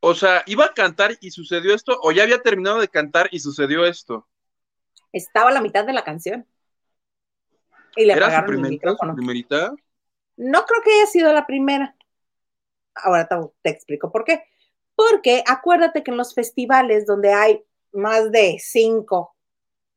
o 0.00 0.14
sea, 0.14 0.42
¿iba 0.46 0.66
a 0.66 0.74
cantar 0.74 1.18
y 1.20 1.32
sucedió 1.32 1.74
esto? 1.74 1.98
¿O 2.02 2.12
ya 2.12 2.24
había 2.24 2.42
terminado 2.42 2.80
de 2.80 2.88
cantar 2.88 3.28
y 3.32 3.40
sucedió 3.40 3.86
esto? 3.86 4.28
Estaba 5.12 5.50
a 5.50 5.52
la 5.52 5.60
mitad 5.60 5.84
de 5.84 5.92
la 5.92 6.04
canción. 6.04 6.46
Y 7.96 8.04
le 8.04 8.12
¿Era 8.12 8.30
su 8.30 8.42
apagaron 8.42 8.58
el 8.58 8.66
primerita? 8.66 8.66
micrófono. 8.66 9.12
¿Su 9.12 9.14
primerita? 9.16 9.78
No 10.36 10.64
creo 10.64 10.82
que 10.82 10.92
haya 10.94 11.06
sido 11.06 11.32
la 11.32 11.46
primera. 11.46 11.94
Ahora 12.94 13.28
te, 13.28 13.36
te 13.62 13.70
explico 13.70 14.10
por 14.12 14.24
qué. 14.24 14.44
Porque 14.96 15.44
acuérdate 15.46 16.02
que 16.02 16.10
en 16.10 16.16
los 16.16 16.34
festivales 16.34 17.06
donde 17.06 17.32
hay 17.32 17.62
más 17.92 18.32
de 18.32 18.56
cinco, 18.58 19.36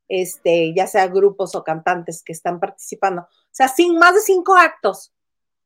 este, 0.08 0.74
ya 0.76 0.86
sea 0.86 1.08
grupos 1.08 1.56
o 1.56 1.64
cantantes 1.64 2.22
que 2.24 2.34
están 2.34 2.60
participando, 2.60 3.22
o 3.22 3.28
sea, 3.52 3.68
sin 3.68 3.98
más 3.98 4.14
de 4.14 4.22
cinco 4.22 4.56
actos, 4.56 5.14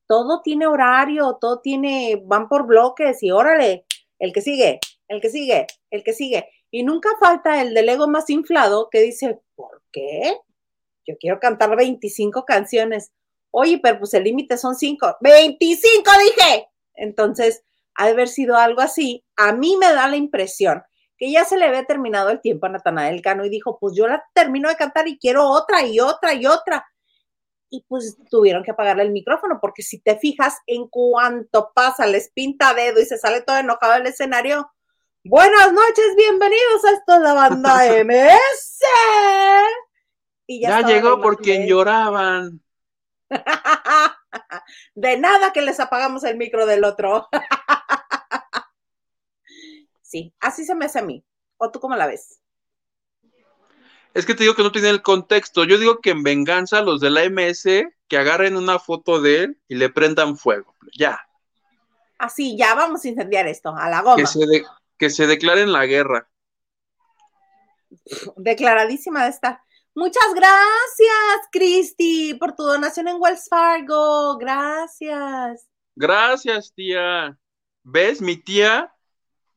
todo 0.07 0.41
tiene 0.41 0.67
horario, 0.67 1.37
todo 1.41 1.59
tiene, 1.59 2.21
van 2.25 2.47
por 2.47 2.67
bloques 2.67 3.23
y 3.23 3.31
órale, 3.31 3.85
el 4.19 4.31
que 4.31 4.41
sigue, 4.41 4.79
el 5.07 5.19
que 5.19 5.29
sigue, 5.29 5.67
el 5.89 6.03
que 6.03 6.13
sigue. 6.13 6.47
Y 6.69 6.83
nunca 6.83 7.09
falta 7.19 7.61
el 7.61 7.73
del 7.73 7.89
ego 7.89 8.07
más 8.07 8.29
inflado 8.29 8.89
que 8.89 9.01
dice, 9.01 9.41
¿por 9.55 9.81
qué? 9.91 10.37
Yo 11.05 11.15
quiero 11.19 11.39
cantar 11.39 11.75
25 11.75 12.45
canciones. 12.45 13.11
Oye, 13.51 13.79
pero 13.81 13.99
pues 13.99 14.13
el 14.13 14.23
límite 14.23 14.57
son 14.57 14.75
cinco. 14.75 15.15
¡25 15.21 15.59
dije! 16.23 16.69
Entonces, 16.95 17.63
ha 17.95 18.05
de 18.05 18.11
haber 18.11 18.27
sido 18.27 18.57
algo 18.57 18.81
así. 18.81 19.23
A 19.35 19.53
mí 19.53 19.77
me 19.77 19.91
da 19.93 20.07
la 20.07 20.17
impresión 20.17 20.83
que 21.17 21.31
ya 21.31 21.45
se 21.45 21.57
le 21.57 21.65
había 21.65 21.85
terminado 21.85 22.29
el 22.29 22.41
tiempo 22.41 22.65
a 22.65 22.69
Natanael 22.69 23.21
Cano 23.21 23.45
y 23.45 23.49
dijo, 23.49 23.77
pues 23.79 23.95
yo 23.95 24.07
la 24.07 24.23
termino 24.33 24.69
de 24.69 24.75
cantar 24.75 25.07
y 25.07 25.17
quiero 25.17 25.47
otra 25.47 25.85
y 25.85 25.99
otra 25.99 26.33
y 26.33 26.45
otra. 26.45 26.85
Y 27.69 27.85
pues 27.87 28.17
tuvieron 28.29 28.63
que 28.63 28.71
apagarle 28.71 29.03
el 29.03 29.11
micrófono, 29.11 29.59
porque 29.61 29.83
si 29.83 29.99
te 29.99 30.17
fijas, 30.17 30.57
en 30.67 30.87
cuanto 30.87 31.71
pasa, 31.73 32.05
les 32.05 32.29
pinta 32.31 32.73
dedo 32.73 32.99
y 32.99 33.05
se 33.05 33.17
sale 33.17 33.41
todo 33.41 33.57
enojado 33.57 33.93
del 33.93 34.07
escenario. 34.07 34.69
Buenas 35.23 35.71
noches, 35.71 36.15
bienvenidos 36.17 36.85
a 36.85 36.91
esto 36.91 37.13
de 37.13 37.19
la 37.21 37.33
banda 37.33 38.03
MS. 38.03 38.79
Y 40.45 40.61
Ya, 40.61 40.79
estaba 40.79 40.93
llegó 40.93 41.21
por 41.21 41.37
quien 41.37 41.65
lloraban. 41.67 42.61
De 44.95 45.17
nada 45.17 45.53
que 45.53 45.61
les 45.61 45.79
apagamos 45.79 46.23
el 46.25 46.37
micro 46.37 46.65
del 46.65 46.83
otro. 46.83 47.29
Sí, 50.13 50.31
así 50.39 50.63
se 50.63 50.75
me 50.75 50.85
hace 50.85 50.99
a 50.99 51.01
mí. 51.01 51.25
¿O 51.57 51.71
tú 51.71 51.79
cómo 51.79 51.95
la 51.95 52.05
ves? 52.05 52.39
Es 54.13 54.27
que 54.27 54.35
te 54.35 54.43
digo 54.43 54.53
que 54.53 54.61
no 54.61 54.71
tiene 54.71 54.89
el 54.89 55.01
contexto. 55.01 55.63
Yo 55.63 55.79
digo 55.79 56.01
que 56.01 56.11
en 56.11 56.21
venganza 56.21 56.83
los 56.83 57.01
de 57.01 57.09
la 57.09 57.23
MS 57.23 57.63
que 58.07 58.17
agarren 58.19 58.55
una 58.55 58.77
foto 58.77 59.19
de 59.21 59.43
él 59.45 59.61
y 59.67 59.73
le 59.73 59.89
prendan 59.89 60.37
fuego. 60.37 60.75
Ya, 60.95 61.19
Así, 62.19 62.55
ya 62.55 62.75
vamos 62.75 63.03
a 63.03 63.07
incendiar 63.07 63.47
esto, 63.47 63.75
a 63.75 63.89
la 63.89 64.01
goma. 64.03 64.17
que 64.17 64.27
se, 64.27 64.45
de- 64.45 64.63
que 64.99 65.09
se 65.09 65.25
declaren 65.25 65.71
la 65.71 65.87
guerra. 65.87 66.29
Declaradísima 68.37 69.23
de 69.23 69.31
estar. 69.31 69.61
Muchas 69.95 70.31
gracias, 70.35 71.49
Cristi, 71.51 72.35
por 72.35 72.55
tu 72.55 72.61
donación 72.61 73.07
en 73.07 73.17
Wells 73.19 73.47
Fargo. 73.49 74.37
Gracias. 74.37 75.67
Gracias, 75.95 76.71
tía. 76.75 77.35
¿Ves? 77.81 78.21
Mi 78.21 78.37
tía 78.37 78.92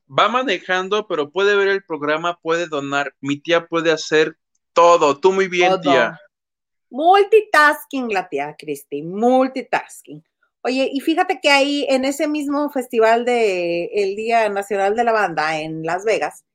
va 0.07 0.29
manejando, 0.29 1.07
pero 1.07 1.31
puede 1.31 1.55
ver 1.55 1.67
el 1.67 1.83
programa, 1.83 2.39
puede 2.41 2.67
donar. 2.67 3.13
Mi 3.21 3.39
tía 3.39 3.67
puede 3.67 3.91
hacer 3.91 4.37
todo. 4.73 5.19
Tú 5.19 5.33
muy 5.33 5.47
bien, 5.47 5.69
Todo. 5.69 5.81
tía. 5.81 6.19
Multitasking, 6.89 8.13
la 8.13 8.29
tía 8.29 8.55
Cristi, 8.57 9.03
multitasking. 9.03 10.23
Oye, 10.61 10.89
y 10.91 10.99
fíjate 11.01 11.39
que 11.41 11.49
ahí 11.49 11.85
en 11.89 12.05
ese 12.05 12.27
mismo 12.27 12.69
festival 12.69 13.25
de 13.25 13.85
el 13.93 14.15
Día 14.15 14.49
Nacional 14.49 14.95
de 14.95 15.03
la 15.03 15.11
Banda 15.11 15.59
en 15.59 15.83
Las 15.83 16.05
Vegas, 16.05 16.45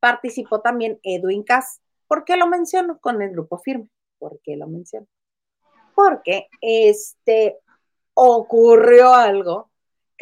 participó 0.00 0.60
también 0.60 0.98
Edwin 1.02 1.42
Cass. 1.42 1.80
¿Por 2.06 2.24
qué 2.24 2.36
lo 2.36 2.46
menciono 2.46 2.98
con 2.98 3.22
el 3.22 3.30
grupo 3.30 3.58
firme? 3.58 3.88
¿Por 4.18 4.40
qué 4.42 4.56
lo 4.56 4.66
menciono? 4.66 5.06
Porque 5.94 6.48
este 6.60 7.58
ocurrió 8.14 9.14
algo 9.14 9.71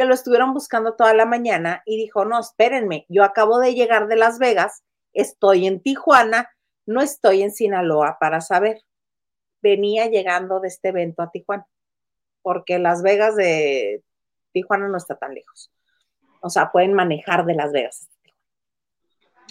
que 0.00 0.06
lo 0.06 0.14
estuvieron 0.14 0.54
buscando 0.54 0.94
toda 0.94 1.12
la 1.12 1.26
mañana 1.26 1.82
y 1.84 1.98
dijo, 1.98 2.24
no, 2.24 2.40
espérenme, 2.40 3.04
yo 3.10 3.22
acabo 3.22 3.58
de 3.58 3.74
llegar 3.74 4.08
de 4.08 4.16
Las 4.16 4.38
Vegas, 4.38 4.82
estoy 5.12 5.66
en 5.66 5.82
Tijuana, 5.82 6.48
no 6.86 7.02
estoy 7.02 7.42
en 7.42 7.52
Sinaloa 7.52 8.16
para 8.18 8.40
saber. 8.40 8.80
Venía 9.60 10.06
llegando 10.06 10.58
de 10.58 10.68
este 10.68 10.88
evento 10.88 11.20
a 11.20 11.30
Tijuana, 11.30 11.66
porque 12.40 12.78
Las 12.78 13.02
Vegas 13.02 13.36
de 13.36 14.02
Tijuana 14.52 14.88
no 14.88 14.96
está 14.96 15.18
tan 15.18 15.34
lejos. 15.34 15.70
O 16.40 16.48
sea, 16.48 16.72
pueden 16.72 16.94
manejar 16.94 17.44
de 17.44 17.54
Las 17.56 17.70
Vegas. 17.70 18.08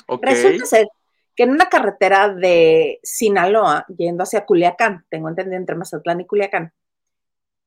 Ok. 0.08 0.24
Resulta 0.24 0.66
ser 0.66 0.88
que 1.36 1.44
en 1.44 1.52
una 1.52 1.70
carretera 1.70 2.34
de 2.34 3.00
Sinaloa, 3.04 3.86
yendo 3.96 4.24
hacia 4.24 4.48
Culiacán, 4.48 5.06
tengo 5.12 5.30
entendido 5.30 5.58
entre 5.58 5.76
Mazatlán 5.76 6.22
y 6.22 6.26
Culiacán, 6.26 6.74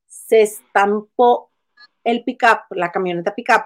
se 0.09 0.43
estampó 0.43 1.51
el 2.05 2.24
pickup, 2.24 2.64
la 2.70 2.90
camioneta 2.90 3.34
pickup 3.34 3.64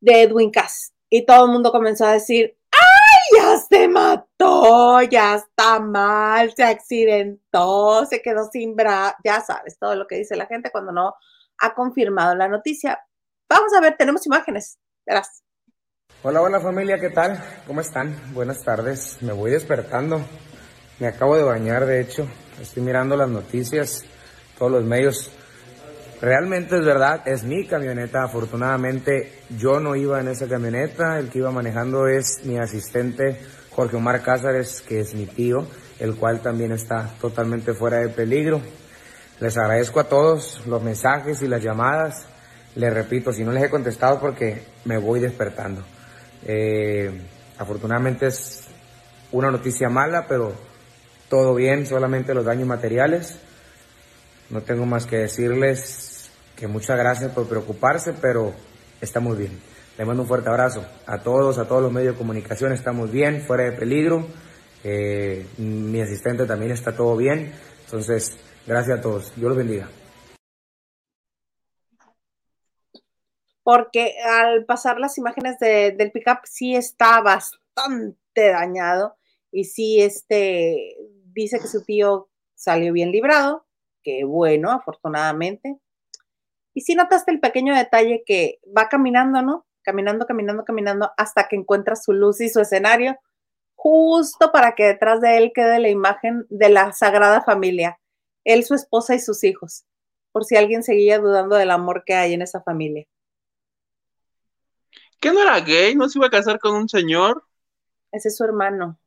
de 0.00 0.22
Edwin 0.22 0.50
Cass. 0.50 0.92
Y 1.08 1.24
todo 1.24 1.46
el 1.46 1.52
mundo 1.52 1.70
comenzó 1.70 2.06
a 2.06 2.12
decir, 2.12 2.56
¡ay, 2.72 3.38
ya 3.38 3.58
se 3.58 3.88
mató! 3.88 5.02
Ya 5.02 5.36
está 5.36 5.78
mal, 5.78 6.52
se 6.54 6.64
accidentó, 6.64 8.04
se 8.06 8.20
quedó 8.22 8.48
sin 8.50 8.74
bra... 8.74 9.16
Ya 9.24 9.40
sabes, 9.40 9.78
todo 9.78 9.94
lo 9.94 10.06
que 10.06 10.16
dice 10.16 10.36
la 10.36 10.46
gente 10.46 10.70
cuando 10.70 10.92
no 10.92 11.14
ha 11.58 11.74
confirmado 11.74 12.34
la 12.34 12.48
noticia. 12.48 13.00
Vamos 13.48 13.72
a 13.74 13.80
ver, 13.80 13.96
tenemos 13.96 14.26
imágenes. 14.26 14.78
Verás. 15.06 15.42
Hola, 16.22 16.42
hola 16.42 16.60
familia, 16.60 16.98
¿qué 16.98 17.10
tal? 17.10 17.40
¿Cómo 17.66 17.80
están? 17.80 18.34
Buenas 18.34 18.64
tardes. 18.64 19.22
Me 19.22 19.32
voy 19.32 19.52
despertando. 19.52 20.20
Me 20.98 21.06
acabo 21.06 21.36
de 21.36 21.44
bañar, 21.44 21.86
de 21.86 22.00
hecho. 22.00 22.26
Estoy 22.60 22.82
mirando 22.82 23.16
las 23.16 23.28
noticias, 23.28 24.04
todos 24.58 24.72
los 24.72 24.84
medios. 24.84 25.30
Realmente 26.20 26.78
es 26.78 26.84
verdad, 26.84 27.26
es 27.28 27.44
mi 27.44 27.66
camioneta. 27.66 28.24
Afortunadamente 28.24 29.40
yo 29.58 29.80
no 29.80 29.94
iba 29.94 30.20
en 30.20 30.28
esa 30.28 30.48
camioneta. 30.48 31.18
El 31.18 31.28
que 31.28 31.38
iba 31.38 31.50
manejando 31.50 32.08
es 32.08 32.40
mi 32.44 32.58
asistente 32.58 33.38
Jorge 33.70 33.96
Omar 33.96 34.22
Cázares, 34.22 34.80
que 34.80 35.00
es 35.00 35.14
mi 35.14 35.26
tío, 35.26 35.66
el 35.98 36.16
cual 36.16 36.40
también 36.40 36.72
está 36.72 37.10
totalmente 37.20 37.74
fuera 37.74 37.98
de 37.98 38.08
peligro. 38.08 38.62
Les 39.40 39.58
agradezco 39.58 40.00
a 40.00 40.04
todos 40.04 40.66
los 40.66 40.82
mensajes 40.82 41.42
y 41.42 41.48
las 41.48 41.62
llamadas. 41.62 42.24
Les 42.74 42.92
repito, 42.92 43.32
si 43.32 43.44
no 43.44 43.52
les 43.52 43.64
he 43.64 43.70
contestado 43.70 44.18
porque 44.18 44.62
me 44.86 44.96
voy 44.96 45.20
despertando. 45.20 45.82
Eh, 46.46 47.10
afortunadamente 47.58 48.28
es 48.28 48.64
una 49.32 49.50
noticia 49.50 49.90
mala, 49.90 50.26
pero 50.26 50.54
todo 51.28 51.54
bien, 51.54 51.84
solamente 51.84 52.32
los 52.32 52.46
daños 52.46 52.66
materiales. 52.66 53.38
No 54.48 54.62
tengo 54.62 54.86
más 54.86 55.04
que 55.04 55.18
decirles 55.18 56.05
que 56.56 56.66
muchas 56.66 56.98
gracias 56.98 57.32
por 57.32 57.48
preocuparse, 57.48 58.12
pero 58.20 58.52
estamos 59.00 59.36
bien. 59.36 59.58
Les 59.98 60.06
mando 60.06 60.22
un 60.22 60.28
fuerte 60.28 60.48
abrazo 60.48 60.84
a 61.06 61.18
todos, 61.22 61.58
a 61.58 61.66
todos 61.68 61.82
los 61.82 61.92
medios 61.92 62.14
de 62.14 62.18
comunicación, 62.18 62.72
estamos 62.72 63.10
bien, 63.10 63.42
fuera 63.42 63.64
de 63.64 63.72
peligro. 63.72 64.26
Eh, 64.84 65.46
mi 65.58 66.00
asistente 66.00 66.46
también 66.46 66.72
está 66.72 66.94
todo 66.94 67.16
bien. 67.16 67.52
Entonces, 67.84 68.36
gracias 68.66 68.98
a 68.98 69.00
todos. 69.02 69.34
Dios 69.36 69.48
los 69.48 69.56
bendiga. 69.56 69.88
porque 73.62 74.14
al 74.24 74.64
pasar 74.64 75.00
las 75.00 75.18
imágenes 75.18 75.58
de- 75.58 75.90
del 75.90 76.12
pickup 76.12 76.38
sí 76.44 76.76
está 76.76 77.20
bastante 77.20 78.12
dañado 78.36 79.16
y 79.50 79.64
sí 79.64 80.00
este 80.00 80.96
dice 81.32 81.58
que 81.58 81.66
su 81.66 81.82
tío 81.84 82.28
salió 82.54 82.92
bien 82.92 83.10
librado, 83.10 83.66
que 84.04 84.22
bueno, 84.22 84.70
afortunadamente. 84.70 85.80
Y 86.76 86.82
sí 86.82 86.96
notaste 86.96 87.32
el 87.32 87.40
pequeño 87.40 87.74
detalle 87.76 88.24
que 88.26 88.60
va 88.76 88.90
caminando, 88.90 89.42
¿no? 89.42 89.66
Caminando, 89.84 90.26
caminando, 90.26 90.64
caminando 90.66 91.12
hasta 91.18 91.48
que 91.48 91.56
encuentra 91.56 91.96
su 91.96 92.14
luz 92.14 92.40
y 92.42 92.50
su 92.50 92.60
escenario, 92.60 93.18
justo 93.76 94.52
para 94.52 94.74
que 94.76 94.84
detrás 94.86 95.20
de 95.22 95.38
él 95.38 95.52
quede 95.54 95.80
la 95.80 95.90
imagen 95.90 96.46
de 96.50 96.70
la 96.70 96.92
Sagrada 96.94 97.42
Familia, 97.42 97.98
él, 98.44 98.64
su 98.64 98.74
esposa 98.74 99.16
y 99.16 99.20
sus 99.20 99.44
hijos, 99.44 99.86
por 100.32 100.44
si 100.46 100.56
alguien 100.56 100.84
seguía 100.84 101.20
dudando 101.20 101.56
del 101.56 101.72
amor 101.72 102.04
que 102.06 102.14
hay 102.14 102.34
en 102.34 102.42
esa 102.42 102.62
familia. 102.62 103.06
¿Qué 105.20 105.32
no 105.32 105.42
era 105.42 105.60
gay? 105.60 105.94
¿No 105.94 106.08
se 106.08 106.18
iba 106.18 106.26
a 106.28 106.30
casar 106.30 106.58
con 106.58 106.74
un 106.74 106.88
señor? 106.88 107.44
Ese 108.12 108.28
es 108.30 108.36
su 108.36 108.42
hermano. 108.44 108.98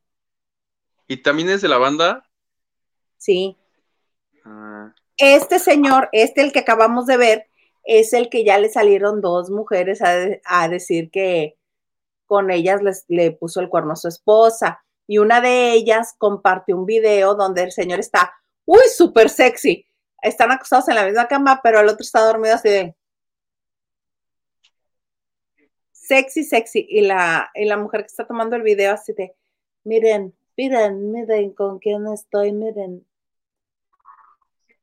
¿Y 1.10 1.18
también 1.24 1.50
es 1.50 1.62
de 1.62 1.68
la 1.68 1.78
banda? 1.78 2.30
Sí. 3.18 3.58
Ah, 4.46 4.94
Este 5.18 5.60
señor, 5.60 6.10
este 6.14 6.42
el 6.42 6.52
que 6.54 6.60
acabamos 6.60 7.06
de 7.06 7.18
ver, 7.18 7.49
es 7.90 8.14
el 8.14 8.30
que 8.30 8.44
ya 8.44 8.60
le 8.60 8.70
salieron 8.70 9.20
dos 9.20 9.50
mujeres 9.50 10.04
a, 10.04 10.14
a 10.46 10.70
decir 10.70 11.10
que 11.10 11.58
con 12.28 12.52
ellas 12.52 12.84
les, 12.84 13.04
le 13.08 13.32
puso 13.32 13.62
el 13.62 13.70
cuerno 13.70 13.94
a 13.94 13.96
su 13.96 14.08
esposa. 14.08 14.86
Y 15.08 15.18
una 15.18 15.42
de 15.42 15.74
ellas 15.74 16.14
compartió 16.20 16.78
un 16.78 16.86
video 16.86 17.34
donde 17.34 17.64
el 17.64 17.72
señor 17.72 18.00
está, 18.00 18.32
uy, 18.66 18.84
súper 18.96 19.32
sexy. 19.32 19.88
Están 20.22 20.52
acostados 20.52 20.88
en 20.90 20.96
la 20.96 21.06
misma 21.06 21.28
cama, 21.28 21.62
pero 21.64 21.80
el 21.80 21.88
otro 21.88 22.04
está 22.04 22.22
dormido 22.22 22.54
así 22.54 22.70
de 22.70 22.96
sexy, 25.92 26.44
sexy. 26.44 26.86
Y 26.88 27.02
la, 27.02 27.50
y 27.56 27.66
la 27.66 27.78
mujer 27.78 28.02
que 28.02 28.08
está 28.08 28.28
tomando 28.28 28.56
el 28.56 28.62
video 28.62 28.94
así 28.94 29.14
de, 29.14 29.36
miren, 29.84 30.38
miren, 30.56 31.12
miren 31.12 31.54
con 31.54 31.80
quién 31.80 32.06
estoy, 32.06 32.52
miren. 32.52 33.04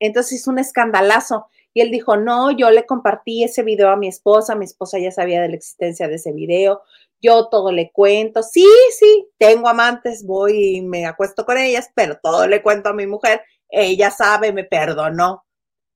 Entonces 0.01 0.41
hizo 0.41 0.51
un 0.51 0.59
escandalazo. 0.59 1.49
Y 1.77 1.83
él 1.83 1.91
dijo, 1.91 2.17
no, 2.17 2.53
yo 2.53 2.71
le 2.71 2.87
compartí 2.87 3.45
ese 3.45 3.63
video 3.63 3.91
a 3.91 3.97
mi 3.97 4.09
esposa, 4.09 4.55
mi 4.55 4.65
esposa 4.65 4.99
ya 4.99 5.13
sabía 5.13 5.43
de 5.43 5.51
la 5.51 5.57
existencia 5.57 6.09
de 6.09 6.15
ese 6.15 6.33
video, 6.33 6.81
yo 7.21 7.51
todo 7.51 7.71
le 7.71 7.93
cuento, 7.93 8.43
sí, 8.43 8.67
sí, 8.99 9.29
tengo 9.37 9.69
amantes, 9.69 10.25
voy 10.25 10.77
y 10.77 10.81
me 10.81 11.05
acuesto 11.05 11.45
con 11.45 11.59
ellas, 11.59 11.91
pero 11.95 12.19
todo 12.23 12.47
le 12.47 12.63
cuento 12.63 12.89
a 12.89 12.95
mi 12.95 13.07
mujer, 13.07 13.43
ella 13.69 14.11
sabe, 14.11 14.55
me 14.55 14.65
perdonó. 14.65 15.45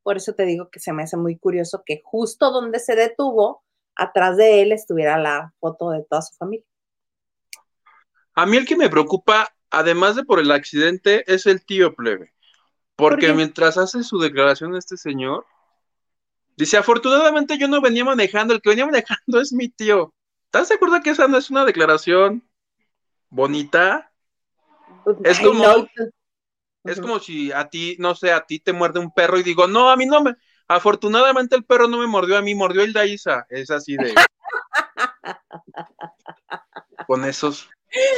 Por 0.02 0.18
eso 0.18 0.34
te 0.34 0.44
digo 0.44 0.68
que 0.68 0.80
se 0.80 0.92
me 0.92 1.04
hace 1.04 1.16
muy 1.16 1.38
curioso 1.38 1.82
que 1.86 2.02
justo 2.04 2.50
donde 2.50 2.78
se 2.78 2.94
detuvo, 2.94 3.64
atrás 3.94 4.36
de 4.36 4.60
él 4.60 4.72
estuviera 4.72 5.16
la 5.16 5.54
foto 5.60 5.92
de 5.92 6.04
toda 6.04 6.20
su 6.20 6.34
familia. 6.34 6.66
A 8.34 8.44
mí 8.44 8.58
el 8.58 8.66
que 8.66 8.76
me 8.76 8.90
preocupa, 8.90 9.48
además 9.70 10.14
de 10.14 10.24
por 10.24 10.40
el 10.40 10.50
accidente, 10.50 11.24
es 11.26 11.46
el 11.46 11.64
tío 11.64 11.94
plebe. 11.94 12.34
Porque 12.96 13.32
mientras 13.32 13.78
hace 13.78 14.04
su 14.04 14.18
declaración 14.18 14.76
este 14.76 14.98
señor, 14.98 15.46
dice, 16.56 16.76
afortunadamente 16.76 17.58
yo 17.58 17.68
no 17.68 17.80
venía 17.80 18.04
manejando, 18.04 18.54
el 18.54 18.60
que 18.60 18.70
venía 18.70 18.86
manejando 18.86 19.16
es 19.40 19.52
mi 19.52 19.68
tío. 19.68 20.14
¿Estás 20.46 20.68
de 20.68 20.74
acuerdo 20.76 21.00
que 21.02 21.10
esa 21.10 21.28
no 21.28 21.38
es 21.38 21.50
una 21.50 21.64
declaración 21.64 22.48
bonita? 23.28 24.12
Es 25.24 25.38
como- 25.40 25.64
no. 25.64 25.88
Es 26.82 26.98
como 26.98 27.20
si 27.20 27.52
a 27.52 27.68
ti, 27.68 27.96
no 27.98 28.14
sé, 28.14 28.32
a 28.32 28.46
ti 28.46 28.58
te 28.58 28.72
muerde 28.72 29.00
un 29.00 29.12
perro 29.12 29.38
y 29.38 29.42
digo, 29.42 29.66
no, 29.66 29.90
a 29.90 29.96
mí 29.96 30.06
no 30.06 30.22
me, 30.22 30.34
afortunadamente 30.66 31.54
el 31.54 31.64
perro 31.64 31.88
no 31.88 31.98
me 31.98 32.06
mordió 32.06 32.38
a 32.38 32.42
mí, 32.42 32.54
mordió 32.54 32.82
el 32.82 32.94
Daisa. 32.94 33.46
Es 33.50 33.70
así 33.70 33.96
de... 33.96 34.14
Con 37.06 37.24
esos 37.24 37.68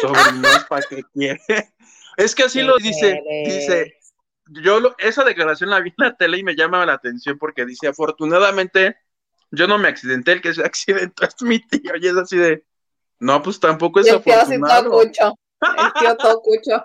sobrinos, 0.01 0.65
¿para 0.69 0.85
qué 0.89 1.03
quiere? 1.13 1.41
Es 2.17 2.35
que 2.35 2.43
así 2.43 2.59
¿Qué 2.59 2.65
lo 2.67 2.77
dice, 2.77 3.23
dice, 3.47 3.95
yo 4.63 4.81
lo- 4.81 4.95
esa 4.99 5.25
declaración 5.25 5.71
la 5.71 5.81
vi 5.81 5.91
en 5.91 5.95
la 5.99 6.17
tele 6.17 6.39
y 6.39 6.45
me 6.45 6.55
llama 6.57 6.85
la 6.87 6.95
atención 6.95 7.39
porque 7.39 7.65
dice, 7.67 7.89
afortunadamente, 7.89 8.97
yo 9.51 9.67
no 9.67 9.79
me 9.79 9.89
accidenté, 9.89 10.33
el 10.33 10.41
que 10.43 10.55
se 10.55 10.63
accidentó 10.67 11.25
es 11.25 11.41
mi 11.43 11.61
tío, 11.61 11.93
y 12.01 12.07
es 12.07 12.17
así 12.17 12.37
de, 12.37 12.65
no, 13.21 13.43
pues 13.43 13.61
tampoco 13.61 14.01
es 14.01 14.07
Y 14.07 14.11
el 14.11 14.23
tío 14.23 14.35
así 14.35 14.59
todo 14.59 14.67
afortunado. 14.67 14.91
cucho. 14.91 15.35
El 15.79 15.93
tío 15.93 16.17
todo 16.19 16.43
cucho. 16.43 16.85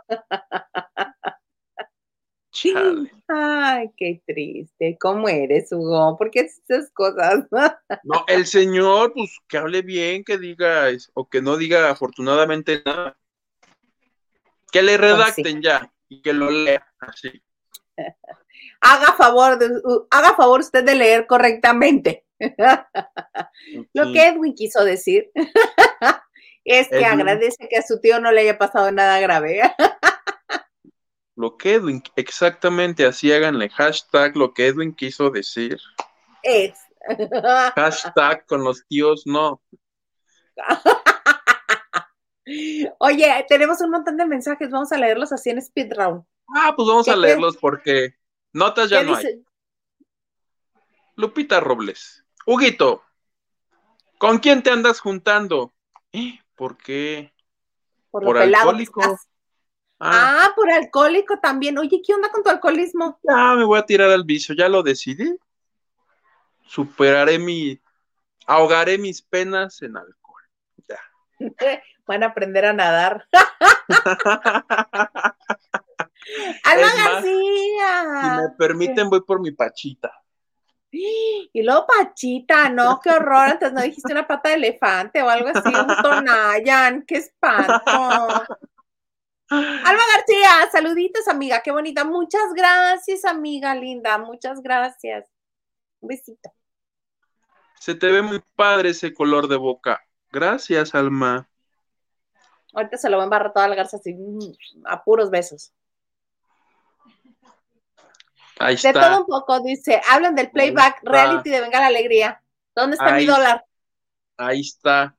Chale. 2.52 3.12
Ay, 3.28 3.92
qué 3.96 4.22
triste. 4.26 4.98
¿Cómo 5.00 5.28
eres, 5.30 5.72
Hugo? 5.72 6.18
¿Por 6.18 6.32
qué 6.32 6.42
haces 6.42 6.62
esas 6.68 6.92
cosas? 6.92 7.46
No, 8.04 8.24
el 8.28 8.46
señor, 8.48 9.14
pues 9.14 9.38
que 9.48 9.58
hable 9.58 9.82
bien, 9.82 10.24
que 10.24 10.38
diga, 10.38 10.86
o 11.14 11.30
que 11.30 11.42
no 11.42 11.58
diga 11.58 11.90
afortunadamente 11.90 12.82
nada. 12.86 13.18
Que 14.72 14.82
le 14.82 14.98
redacten 14.98 15.62
ya 15.62 15.92
y 16.10 16.22
que 16.22 16.34
lo 16.34 16.50
lea 16.50 16.86
así. 17.00 17.42
Haga 18.82 19.14
favor, 19.14 19.58
de, 19.58 19.70
haga 20.12 20.36
favor 20.36 20.60
usted 20.60 20.84
de 20.84 20.96
leer 20.96 21.28
correctamente. 21.28 22.26
Lo 23.94 24.12
que 24.12 24.28
Edwin 24.28 24.54
quiso 24.54 24.84
decir 24.84 25.32
es 26.64 26.88
que 26.90 26.98
Edwin. 26.98 27.22
agradece 27.22 27.68
que 27.68 27.78
a 27.78 27.82
su 27.82 28.00
tío 28.00 28.20
no 28.20 28.32
le 28.32 28.42
haya 28.42 28.58
pasado 28.58 28.92
nada 28.92 29.20
grave. 29.20 29.62
Lo 31.36 31.58
que 31.58 31.76
Edwin, 31.76 32.02
exactamente 32.16 33.06
así 33.06 33.32
háganle 33.32 33.70
hashtag 33.70 34.36
lo 34.36 34.56
que 34.56 34.68
Edwin 34.68 34.96
quiso 34.96 35.30
decir. 35.30 35.78
Es. 36.42 36.80
Hashtag 37.76 38.44
con 38.48 38.64
los 38.64 38.84
tíos 38.88 39.22
no. 39.28 39.62
Oye, 42.98 43.46
tenemos 43.48 43.82
un 43.82 43.92
montón 43.92 44.18
de 44.18 44.26
mensajes, 44.26 44.72
vamos 44.72 44.92
a 44.92 44.98
leerlos 44.98 45.32
así 45.32 45.52
en 45.52 45.60
speed 45.60 45.94
round. 45.96 46.24
Ah, 46.48 46.74
pues 46.76 46.88
vamos 46.88 47.06
¿Qué 47.06 47.12
a 47.12 47.16
leerlos 47.16 47.58
porque 47.58 48.16
notas 48.54 48.90
ya 48.90 49.02
¿Qué 49.02 49.06
no 49.06 49.16
hay. 49.16 49.44
Lupita 51.16 51.60
Robles. 51.60 52.24
Huguito, 52.46 53.04
¿con 54.18 54.40
quién 54.40 54.64
te 54.64 54.70
andas 54.70 55.00
juntando? 55.00 55.74
¿Eh? 56.12 56.40
¿Por 56.56 56.78
qué? 56.78 57.34
Por, 58.12 58.24
por 58.24 58.38
alcohólico. 58.38 59.02
Ah, 60.00 60.46
Ah, 60.46 60.54
por 60.56 60.70
alcohólico 60.70 61.40
también. 61.40 61.78
Oye, 61.78 62.02
¿qué 62.06 62.14
onda 62.14 62.30
con 62.30 62.44
tu 62.44 62.50
alcoholismo? 62.50 63.20
ya 63.24 63.56
me 63.56 63.66
voy 63.66 63.80
a 63.80 63.86
tirar 63.86 64.12
al 64.12 64.24
vicio, 64.24 64.56
ya 64.56 64.70
lo 64.70 64.84
decidí. 64.84 65.38
Superaré 66.68 67.40
mi, 67.40 67.82
ahogaré 68.46 68.98
mis 68.98 69.22
penas 69.22 69.82
en 69.82 69.98
alcohol. 69.98 70.44
Ya. 70.88 71.00
Van 72.06 72.24
a 72.24 72.28
aprender 72.28 72.66
a 72.66 72.74
nadar. 72.74 73.28
Alma 76.64 76.88
más, 76.88 77.24
Si 77.24 77.30
García. 77.80 78.42
me 78.42 78.50
permiten, 78.58 79.10
voy 79.10 79.22
por 79.22 79.40
mi 79.40 79.52
pachita. 79.52 80.12
Y 80.90 81.64
luego 81.64 81.86
Pachita, 81.86 82.70
no, 82.70 83.00
qué 83.02 83.10
horror. 83.10 83.50
Antes 83.50 83.74
no 83.74 83.82
dijiste 83.82 84.12
una 84.14 84.26
pata 84.26 84.50
de 84.50 84.56
elefante 84.56 85.22
o 85.22 85.30
algo 85.30 85.50
así, 85.50 85.70
un 85.76 85.88
Tonayan, 86.02 87.04
qué 87.06 87.18
espanto. 87.18 87.92
Alma 89.50 90.04
García, 90.16 90.70
saluditos, 90.72 91.28
amiga, 91.28 91.62
qué 91.62 91.72
bonita. 91.72 92.04
Muchas 92.04 92.54
gracias, 92.54 93.26
amiga 93.26 93.76
linda, 93.76 94.18
muchas 94.18 94.62
gracias. 94.62 95.26
Un 96.00 96.10
besito. 96.10 96.52
Se 97.80 97.96
te 97.96 98.12
ve 98.12 98.22
muy 98.22 98.42
padre 98.56 98.90
ese 98.90 99.14
color 99.14 99.48
de 99.48 99.58
boca. 99.58 100.02
Gracias, 100.32 100.96
Alma. 100.96 101.50
Ahorita 102.74 102.98
se 102.98 103.10
lo 103.10 103.18
va 103.18 103.24
a 103.24 103.26
embarrar 103.26 103.54
toda 103.54 103.68
la 103.68 103.76
garza 103.76 103.98
así, 103.98 104.14
mm, 104.14 104.86
a 104.86 105.04
puros 105.04 105.30
besos. 105.30 105.74
Ahí 108.60 108.76
De 108.76 108.94
todo 108.94 109.20
un 109.22 109.26
poco, 109.26 109.60
dice, 109.62 110.02
hablan 110.10 110.36
del 110.36 110.52
playback 110.52 111.00
reality 111.04 111.50
de 111.50 111.62
Venga 111.62 111.80
la 111.80 111.88
Alegría. 111.88 112.42
¿Dónde 112.76 112.96
está 112.96 113.14
mi 113.14 113.26
dólar? 113.26 113.66
Ahí 114.38 114.62
está. 114.62 115.16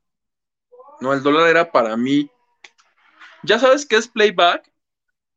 No, 1.01 1.12
el 1.12 1.22
dólar 1.22 1.49
era 1.49 1.70
para 1.70 1.97
mí. 1.97 2.30
¿Ya 3.43 3.59
sabes 3.59 3.86
qué 3.86 3.97
es 3.97 4.09
playback? 4.09 4.70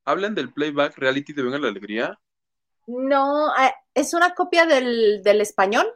Hablan 0.06 0.34
del 0.34 0.52
playback 0.52 0.98
reality 0.98 1.34
de 1.34 1.44
Venga 1.44 1.60
la 1.60 1.68
Alegría. 1.68 2.20
No, 2.88 3.56
eh, 3.56 3.74
es 3.94 4.14
una 4.14 4.34
copia 4.34 4.66
del, 4.66 5.22
del 5.24 5.42
español. 5.42 5.88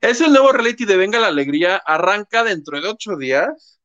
Es 0.00 0.20
el 0.20 0.32
nuevo 0.32 0.52
reality 0.52 0.84
de 0.84 0.96
Venga 0.96 1.18
la 1.18 1.28
Alegría. 1.28 1.76
Arranca 1.76 2.44
dentro 2.44 2.80
de 2.80 2.88
ocho 2.88 3.16
días. 3.16 3.77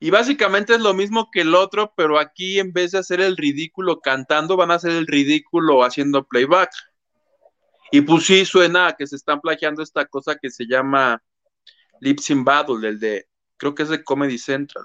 Y 0.00 0.10
básicamente 0.10 0.74
es 0.74 0.80
lo 0.80 0.94
mismo 0.94 1.28
que 1.30 1.40
el 1.40 1.54
otro, 1.54 1.92
pero 1.96 2.18
aquí 2.18 2.60
en 2.60 2.72
vez 2.72 2.92
de 2.92 2.98
hacer 2.98 3.20
el 3.20 3.36
ridículo 3.36 4.00
cantando, 4.00 4.56
van 4.56 4.70
a 4.70 4.74
hacer 4.74 4.92
el 4.92 5.06
ridículo 5.06 5.82
haciendo 5.82 6.24
playback. 6.24 6.70
Y 7.90 8.02
pues 8.02 8.26
sí 8.26 8.44
suena 8.44 8.88
a 8.88 8.96
que 8.96 9.06
se 9.06 9.16
están 9.16 9.40
plagiando 9.40 9.82
esta 9.82 10.06
cosa 10.06 10.36
que 10.40 10.50
se 10.50 10.66
llama 10.66 11.22
Lip 12.00 12.20
Sync 12.20 12.44
Battle, 12.44 12.86
el 12.86 13.00
de, 13.00 13.26
creo 13.56 13.74
que 13.74 13.82
es 13.82 13.88
de 13.88 14.04
Comedy 14.04 14.38
Central. 14.38 14.84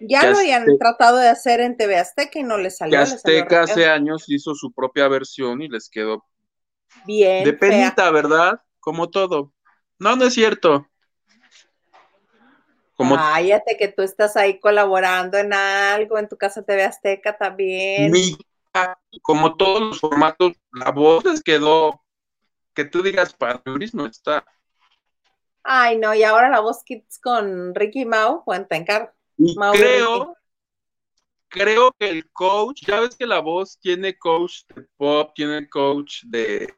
Ya 0.00 0.22
Que 0.22 0.30
lo 0.30 0.38
habían 0.38 0.64
tratado 0.78 1.18
de 1.18 1.28
hacer 1.28 1.60
en 1.60 1.76
TV 1.76 1.96
Azteca 1.98 2.38
y 2.38 2.42
no 2.42 2.56
les 2.56 2.78
salió. 2.78 2.98
Que 2.98 3.06
salió 3.06 3.16
Azteca 3.16 3.62
hace 3.62 3.86
años 3.86 4.24
hizo 4.28 4.54
su 4.54 4.72
propia 4.72 5.06
versión 5.08 5.62
y 5.62 5.68
les 5.68 5.88
quedó 5.88 6.24
bien. 7.06 7.44
de 7.44 7.56
fea. 7.56 7.70
penita, 7.70 8.10
¿verdad? 8.10 8.60
Como 8.80 9.10
todo. 9.10 9.52
No, 9.98 10.16
no 10.16 10.24
es 10.24 10.34
cierto. 10.34 10.88
Cállate 13.10 13.76
que 13.76 13.88
tú 13.88 14.02
estás 14.02 14.36
ahí 14.36 14.58
colaborando 14.60 15.38
en 15.38 15.52
algo, 15.52 16.18
en 16.18 16.28
tu 16.28 16.36
casa 16.36 16.62
TV 16.62 16.84
Azteca 16.84 17.36
también. 17.36 18.10
mi- 18.10 18.36
como 19.20 19.56
todos 19.56 19.80
los 19.80 20.00
formatos, 20.00 20.52
la 20.72 20.90
voz 20.90 21.24
les 21.24 21.42
quedó 21.42 22.02
que 22.74 22.84
tú 22.84 23.02
digas 23.02 23.34
para 23.34 23.60
Luis 23.66 23.94
no 23.94 24.06
está. 24.06 24.44
Ay, 25.62 25.98
no, 25.98 26.14
y 26.14 26.22
ahora 26.22 26.48
la 26.48 26.60
voz 26.60 26.82
Kids 26.82 27.20
con 27.20 27.74
Ricky 27.74 28.04
Mau, 28.04 28.42
Mau 28.46 29.74
y 29.74 29.78
creo, 29.78 30.36
creo 31.48 31.92
que 31.92 32.08
el 32.08 32.30
coach, 32.32 32.82
ya 32.86 33.00
ves 33.00 33.14
que 33.14 33.26
la 33.26 33.40
voz 33.40 33.78
tiene 33.78 34.18
coach 34.18 34.62
de 34.74 34.86
pop, 34.96 35.30
tiene 35.34 35.68
coach 35.68 36.22
de 36.24 36.74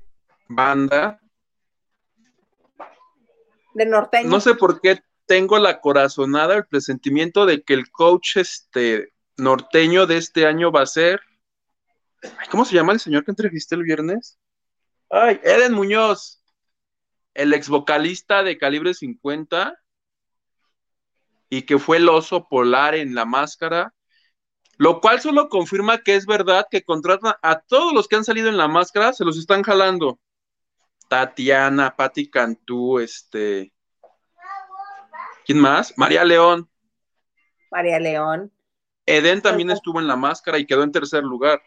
banda. 0.48 1.20
De 3.74 3.86
norteño. 3.86 4.28
No 4.28 4.40
sé 4.40 4.54
por 4.54 4.80
qué 4.80 5.00
tengo 5.26 5.58
la 5.58 5.80
corazonada, 5.80 6.54
el 6.56 6.66
presentimiento 6.66 7.46
de 7.46 7.62
que 7.62 7.74
el 7.74 7.90
coach 7.90 8.36
este 8.36 9.12
norteño 9.36 10.06
de 10.06 10.18
este 10.18 10.46
año 10.46 10.70
va 10.70 10.82
a 10.82 10.86
ser. 10.86 11.20
¿Cómo 12.50 12.64
se 12.64 12.74
llama 12.74 12.92
el 12.92 13.00
señor 13.00 13.24
que 13.24 13.32
entrevisté 13.32 13.74
el 13.74 13.82
viernes? 13.82 14.38
Ay, 15.10 15.40
Eden 15.42 15.74
Muñoz, 15.74 16.42
el 17.34 17.52
ex 17.52 17.68
vocalista 17.68 18.42
de 18.42 18.58
Calibre 18.58 18.94
50 18.94 19.78
y 21.50 21.62
que 21.62 21.78
fue 21.78 21.98
el 21.98 22.08
oso 22.08 22.48
polar 22.48 22.94
en 22.94 23.14
la 23.14 23.24
máscara, 23.24 23.94
lo 24.76 25.00
cual 25.00 25.20
solo 25.20 25.48
confirma 25.48 25.98
que 25.98 26.16
es 26.16 26.26
verdad 26.26 26.66
que 26.70 26.82
contratan 26.82 27.34
a 27.42 27.60
todos 27.60 27.92
los 27.92 28.08
que 28.08 28.16
han 28.16 28.24
salido 28.24 28.48
en 28.48 28.56
la 28.56 28.66
máscara, 28.66 29.12
se 29.12 29.24
los 29.24 29.38
están 29.38 29.62
jalando. 29.62 30.18
Tatiana, 31.08 31.94
Patti 31.94 32.30
Cantú, 32.30 32.98
este. 32.98 33.73
¿Quién 35.44 35.58
más? 35.58 35.92
María 35.96 36.24
León. 36.24 36.68
María 37.70 37.98
León. 37.98 38.52
Eden 39.06 39.42
también 39.42 39.70
estuvo 39.70 40.00
en 40.00 40.06
la 40.06 40.16
máscara 40.16 40.58
y 40.58 40.66
quedó 40.66 40.82
en 40.82 40.92
tercer 40.92 41.22
lugar. 41.22 41.60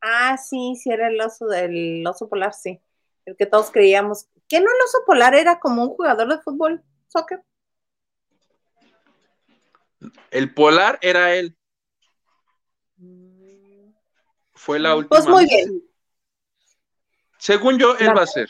Ah, 0.00 0.36
sí, 0.38 0.76
sí, 0.76 0.90
era 0.90 1.08
el 1.08 1.20
oso 1.20 1.46
del 1.46 2.06
oso 2.06 2.28
polar, 2.28 2.54
sí. 2.54 2.80
El 3.24 3.36
que 3.36 3.46
todos 3.46 3.70
creíamos. 3.70 4.26
¿Que 4.48 4.60
no 4.60 4.66
el 4.66 4.82
oso 4.84 4.98
polar 5.04 5.34
era 5.34 5.58
como 5.58 5.82
un 5.82 5.90
jugador 5.90 6.28
de 6.28 6.40
fútbol, 6.40 6.82
soccer? 7.08 7.42
El 10.30 10.54
polar 10.54 10.98
era 11.02 11.34
él. 11.34 11.56
Fue 14.54 14.78
la 14.78 14.94
última. 14.94 15.08
Pues 15.08 15.28
muy 15.28 15.44
bien. 15.44 15.82
Según 17.38 17.78
yo, 17.78 17.96
él 17.98 18.16
va 18.16 18.22
a 18.22 18.26
ser. 18.26 18.48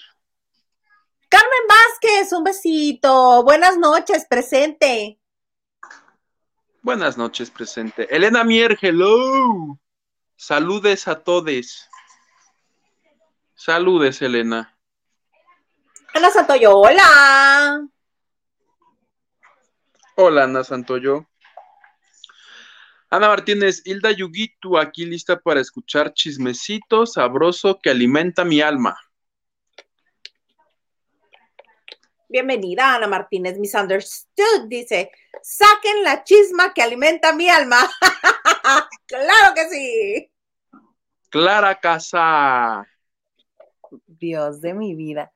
Carmen 1.28 1.66
Vázquez, 1.96 2.32
un 2.32 2.44
besito. 2.44 3.42
Buenas 3.42 3.78
noches, 3.78 4.26
presente. 4.28 5.18
Buenas 6.82 7.16
noches, 7.16 7.50
presente. 7.50 8.14
Elena 8.14 8.44
Mier, 8.44 8.76
hello. 8.80 9.78
Saludes 10.36 11.08
a 11.08 11.22
todos. 11.22 11.88
Saludes, 13.54 14.20
Elena. 14.20 14.76
Ana 16.12 16.30
Santoyo, 16.30 16.76
hola. 16.76 17.88
Hola, 20.16 20.44
Ana 20.44 20.64
Santoyo. 20.64 21.26
Ana 23.08 23.28
Martínez, 23.28 23.82
Hilda 23.86 24.10
Yuguito, 24.10 24.76
aquí 24.78 25.06
lista 25.06 25.40
para 25.40 25.60
escuchar 25.60 26.12
chismecito 26.12 27.06
sabroso 27.06 27.78
que 27.82 27.88
alimenta 27.88 28.44
mi 28.44 28.60
alma. 28.60 28.98
Bienvenida, 32.36 32.94
Ana 32.94 33.06
Martínez, 33.06 33.58
misunderstood, 33.58 34.66
dice, 34.68 35.10
saquen 35.42 36.04
la 36.04 36.22
chisma 36.22 36.74
que 36.74 36.82
alimenta 36.82 37.32
mi 37.32 37.48
alma. 37.48 37.78
claro 39.06 39.54
que 39.54 39.68
sí. 39.70 40.30
Clara 41.30 41.80
Casa. 41.80 42.86
Dios 44.06 44.60
de 44.60 44.74
mi 44.74 44.94
vida. 44.94 45.32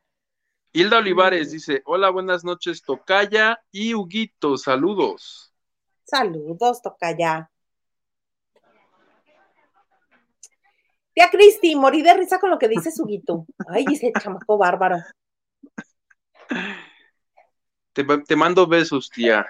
Hilda 0.75 0.99
Olivares 0.99 1.53
dice, 1.53 1.81
hola, 1.87 2.11
buenas 2.11 2.45
noches, 2.45 2.83
Tocaya 2.83 3.59
y 3.73 3.95
Huguito, 3.95 4.59
saludos. 4.59 5.55
Saludos, 6.05 6.83
Tocaya. 6.83 7.51
Tía 11.15 11.31
Cristi, 11.31 11.75
morí 11.77 12.03
de 12.03 12.13
risa 12.13 12.39
con 12.39 12.51
lo 12.51 12.59
que 12.59 12.69
dice 12.69 12.93
Suguito. 12.93 13.47
Ay, 13.69 13.87
ese 13.91 14.13
chamaco 14.13 14.59
bárbaro. 14.59 14.99
Te, 17.93 18.05
te 18.05 18.37
mando 18.37 18.67
besos, 18.67 19.11
tía. 19.11 19.47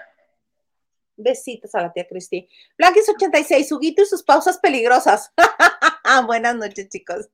Besitos 1.16 1.74
a 1.74 1.82
la 1.82 1.92
tía 1.92 2.06
Cristi. 2.08 2.48
Blanquis 2.78 3.08
86, 3.08 3.68
Suguito 3.68 4.02
y 4.02 4.06
sus 4.06 4.22
pausas 4.22 4.58
peligrosas. 4.58 5.32
Buenas 6.26 6.56
noches, 6.56 6.88
chicos. 6.88 7.28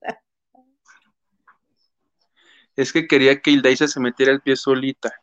Es 2.75 2.91
que 2.93 3.07
quería 3.07 3.41
que 3.41 3.51
Hildaisa 3.51 3.87
se 3.87 3.99
metiera 3.99 4.31
el 4.31 4.41
pie 4.41 4.55
solita. 4.55 5.13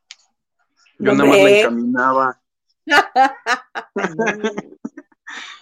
Yo 0.99 1.13
nada 1.13 1.29
más 1.29 1.39
la 1.39 1.51
encaminaba. 1.51 2.41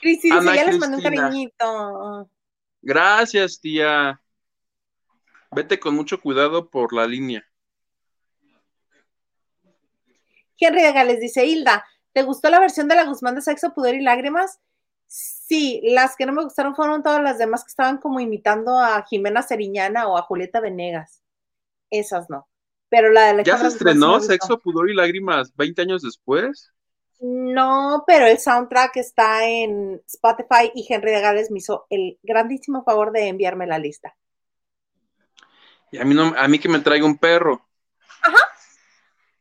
Cristi 0.01 0.31
dice, 0.31 0.55
ya 0.55 0.65
les 0.65 0.79
mandé 0.79 0.97
un 0.97 1.03
Cristina. 1.03 1.23
cariñito. 1.29 2.31
Gracias, 2.81 3.61
tía. 3.61 4.21
Vete 5.51 5.79
con 5.79 5.95
mucho 5.95 6.21
cuidado 6.21 6.71
por 6.71 6.93
la 6.93 7.07
línea. 7.07 7.47
Henry 10.65 10.83
Gales 10.93 11.21
dice, 11.21 11.47
Hilda, 11.47 11.85
¿te 12.13 12.23
gustó 12.23 12.51
la 12.51 12.61
versión 12.61 12.89
de 12.89 12.95
la 12.95 13.05
Guzmán 13.05 13.35
de 13.35 13.43
Sexo, 13.43 13.75
Pudor 13.75 13.95
y 13.95 14.03
Lágrimas? 14.03 14.61
Sí, 15.07 15.81
las 15.85 16.17
que 16.17 16.25
no 16.27 16.33
me 16.33 16.45
gustaron 16.45 16.75
fueron 16.75 17.03
todas 17.03 17.23
las 17.23 17.39
demás 17.39 17.65
que 17.65 17.69
estaban 17.69 17.99
como 17.99 18.21
imitando 18.21 18.79
a 18.79 19.03
Jimena 19.05 19.43
Seriñana 19.43 20.07
o 20.09 20.17
a 20.17 20.23
Julieta 20.23 20.61
Venegas. 20.61 21.23
Esas 21.91 22.31
no. 22.31 22.49
Pero 22.89 23.11
la 23.11 23.27
de 23.27 23.35
la 23.35 23.43
¿Ya 23.43 23.59
se 23.59 23.67
Alejandra 23.67 23.93
Guzmán 23.93 23.97
estrenó. 23.97 24.21
Sexo, 24.21 24.59
Pudor 24.61 24.91
y 24.91 24.95
Lágrimas 24.95 25.55
20 25.55 25.83
años 25.83 26.03
después? 26.03 26.73
No, 27.21 28.03
pero 28.07 28.27
el 28.27 28.39
soundtrack 28.39 28.97
está 28.97 29.47
en 29.49 30.03
Spotify 30.07 30.73
y 30.75 30.87
Henry 30.93 31.13
de 31.13 31.21
Gales 31.21 31.51
me 31.51 31.59
hizo 31.59 31.87
el 31.89 32.19
grandísimo 32.23 32.83
favor 32.85 33.13
de 33.13 33.29
enviarme 33.29 33.67
la 33.67 33.79
lista. 33.79 34.17
Y 35.93 35.99
a 35.99 36.05
mí, 36.05 36.15
no, 36.15 36.35
a 36.37 36.49
mí 36.49 36.59
que 36.59 36.69
me 36.69 36.81
traiga 36.81 37.07
un 37.07 37.19
perro. 37.19 37.65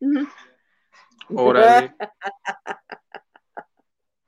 Ujú. 0.01 0.28
Órale. 1.36 1.95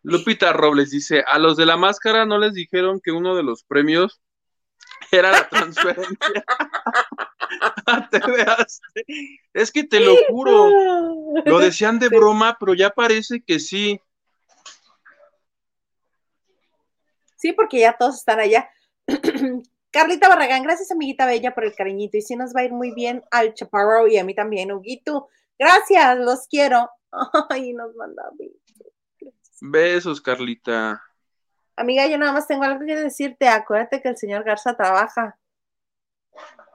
Lupita 0.03 0.51
Robles 0.51 0.91
dice, 0.91 1.23
a 1.25 1.39
los 1.39 1.55
de 1.55 1.65
la 1.65 1.77
máscara 1.77 2.25
no 2.25 2.37
les 2.37 2.53
dijeron 2.53 2.99
que 3.01 3.11
uno 3.11 3.35
de 3.35 3.43
los 3.43 3.63
premios 3.63 4.21
era 5.11 5.31
la 5.31 5.47
transferencia 5.47 6.43
a 7.85 8.09
TV 8.09 8.41
Azteca. 8.41 9.07
Es 9.53 9.71
que 9.71 9.83
te 9.83 9.99
lo 9.99 10.15
juro, 10.27 10.69
lo 11.45 11.59
decían 11.59 11.99
de 11.99 12.09
broma, 12.09 12.57
pero 12.59 12.73
ya 12.73 12.89
parece 12.89 13.41
que 13.41 13.59
sí. 13.59 13.99
Sí, 17.37 17.53
porque 17.53 17.79
ya 17.79 17.95
todos 17.97 18.15
están 18.15 18.39
allá. 18.39 18.69
Carlita 19.91 20.27
Barragán, 20.27 20.63
gracias 20.63 20.91
amiguita 20.91 21.25
bella 21.25 21.53
por 21.53 21.65
el 21.65 21.75
cariñito. 21.75 22.17
Y 22.17 22.21
sí 22.21 22.35
nos 22.35 22.55
va 22.55 22.61
a 22.61 22.65
ir 22.65 22.71
muy 22.71 22.91
bien 22.91 23.23
al 23.31 23.53
Chaparro 23.53 24.07
y 24.07 24.17
a 24.17 24.23
mí 24.23 24.33
también, 24.33 24.71
Huguito. 24.71 25.29
Gracias, 25.63 26.19
los 26.19 26.45
quiero. 26.49 26.89
Ay, 27.49 27.71
nos 27.71 27.95
manda 27.95 28.29
besos. 28.37 28.59
Besos, 29.61 30.19
Carlita. 30.19 31.01
Amiga, 31.77 32.05
yo 32.05 32.17
nada 32.17 32.33
más 32.33 32.47
tengo 32.47 32.63
algo 32.63 32.85
que 32.85 32.97
decirte. 32.97 33.47
Acuérdate 33.47 34.01
que 34.01 34.09
el 34.09 34.17
señor 34.17 34.43
Garza 34.43 34.75
trabaja 34.75 35.39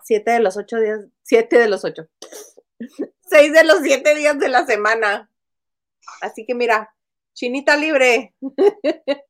siete 0.03 0.31
de 0.31 0.41
los 0.41 0.57
ocho 0.57 0.79
días, 0.79 1.01
siete 1.23 1.59
de 1.59 1.69
los 1.69 1.85
ocho, 1.85 2.09
seis 3.21 3.53
de 3.53 3.65
los 3.65 3.81
siete 3.83 4.15
días 4.15 4.39
de 4.39 4.49
la 4.49 4.65
semana. 4.65 5.31
Así 6.23 6.47
que 6.47 6.55
mira, 6.55 6.95
chinita 7.35 7.77
libre. 7.77 8.35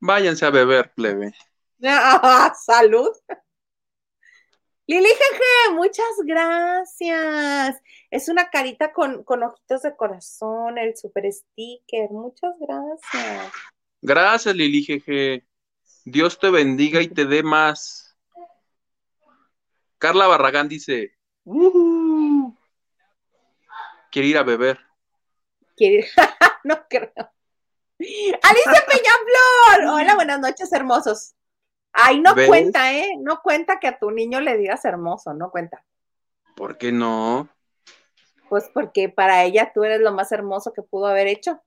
Váyanse 0.00 0.46
a 0.46 0.50
beber, 0.50 0.94
plebe. 0.94 1.34
Ah, 1.84 2.54
salud. 2.58 3.10
Lili 4.88 5.08
Jeje, 5.08 5.74
muchas 5.74 6.06
gracias. 6.24 7.82
Es 8.10 8.28
una 8.28 8.50
carita 8.50 8.92
con, 8.92 9.24
con 9.24 9.42
ojitos 9.42 9.82
de 9.82 9.96
corazón, 9.96 10.78
el 10.78 10.96
super 10.96 11.24
sticker. 11.32 12.08
Muchas 12.10 12.54
gracias. 12.60 13.52
Gracias, 14.00 14.54
Lili 14.54 14.84
Jeje. 14.84 15.44
Dios 16.04 16.38
te 16.38 16.50
bendiga 16.50 17.02
y 17.02 17.08
te 17.08 17.24
dé 17.24 17.42
más. 17.42 18.16
Carla 19.98 20.26
Barragán 20.28 20.68
dice, 20.68 21.16
"Ujú". 21.44 22.56
quiere 24.12 24.28
ir 24.28 24.38
a 24.38 24.42
beber. 24.44 24.78
Quiere- 25.76 26.06
no 26.64 26.86
creo. 26.88 27.10
Alicia 27.98 28.84
Peñaflor. 28.88 29.94
Hola, 29.94 30.14
buenas 30.14 30.38
noches, 30.38 30.72
hermosos. 30.72 31.34
Ay, 31.98 32.20
no 32.20 32.34
¿Ves? 32.34 32.46
cuenta, 32.46 32.92
¿eh? 32.92 33.16
No 33.18 33.40
cuenta 33.42 33.80
que 33.80 33.88
a 33.88 33.98
tu 33.98 34.10
niño 34.10 34.42
le 34.42 34.58
digas 34.58 34.84
hermoso, 34.84 35.32
no 35.32 35.50
cuenta. 35.50 35.82
¿Por 36.54 36.76
qué 36.76 36.92
no? 36.92 37.48
Pues 38.50 38.70
porque 38.72 39.08
para 39.08 39.44
ella 39.44 39.72
tú 39.74 39.82
eres 39.82 40.00
lo 40.00 40.12
más 40.12 40.30
hermoso 40.30 40.74
que 40.74 40.82
pudo 40.82 41.06
haber 41.06 41.26
hecho. 41.26 41.58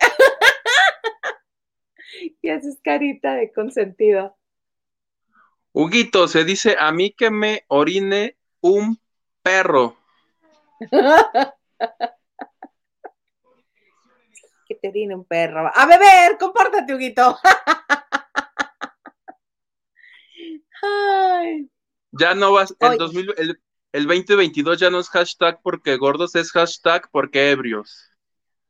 y 2.42 2.50
haces 2.50 2.80
carita 2.82 3.34
de 3.34 3.52
consentido. 3.52 4.36
Huguito, 5.72 6.26
se 6.26 6.44
dice 6.44 6.74
a 6.76 6.90
mí 6.90 7.12
que 7.12 7.30
me 7.30 7.64
orine 7.68 8.36
un 8.60 9.00
perro. 9.42 9.96
te 14.84 14.90
orine 14.90 15.14
un 15.14 15.24
perro. 15.24 15.70
A 15.74 15.86
beber, 15.86 16.36
compórtate, 16.38 16.94
Huguito. 16.94 17.38
Ay, 20.82 21.70
Ya 22.12 22.34
no 22.34 22.52
vas, 22.52 22.76
el, 22.78 22.98
2000 22.98 23.34
el, 23.38 23.62
el 23.92 24.06
2022 24.06 24.78
ya 24.78 24.90
no 24.90 24.98
es 24.98 25.08
hashtag 25.08 25.58
porque 25.62 25.96
gordos, 25.96 26.34
es 26.34 26.52
hashtag 26.52 27.08
porque 27.10 27.52
ebrios. 27.52 28.10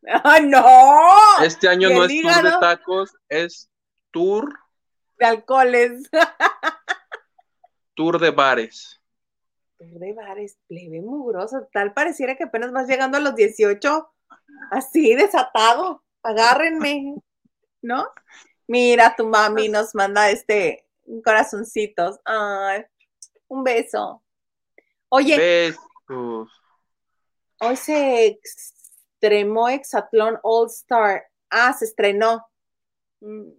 ¡Ah, 0.06 0.38
no! 0.38 1.44
Este 1.44 1.68
año 1.68 1.90
no 1.90 2.04
es 2.04 2.22
tour 2.22 2.42
de 2.44 2.50
tacos, 2.60 3.16
es 3.28 3.68
tour, 4.12 4.56
de 5.18 5.26
alcoholes. 5.26 6.08
tour 7.94 8.20
de 8.20 8.30
bares. 8.30 9.02
de 9.80 10.12
bares, 10.12 10.58
plebe 10.68 11.00
mugroso. 11.00 11.68
Tal 11.72 11.92
pareciera 11.92 12.36
que 12.36 12.44
apenas 12.44 12.70
vas 12.70 12.86
llegando 12.86 13.16
a 13.16 13.20
los 13.20 13.34
18. 13.34 14.14
Así, 14.70 15.16
desatado. 15.16 16.03
Agárrenme. 16.24 17.14
¿No? 17.82 18.06
Mira, 18.66 19.14
tu 19.14 19.26
mami 19.28 19.68
nos 19.68 19.94
manda 19.94 20.30
este 20.30 20.86
corazoncitos. 21.22 22.18
Ay, 22.24 22.84
un 23.48 23.62
beso. 23.62 24.22
Oye, 25.10 25.36
Besos. 25.36 26.48
hoy 27.60 27.76
se 27.76 28.40
estrenó 28.42 29.68
Exatlón 29.68 30.38
All 30.42 30.66
Star. 30.68 31.24
Ah, 31.50 31.72
se 31.72 31.84
estrenó. 31.84 32.46
Mm, 33.20 33.50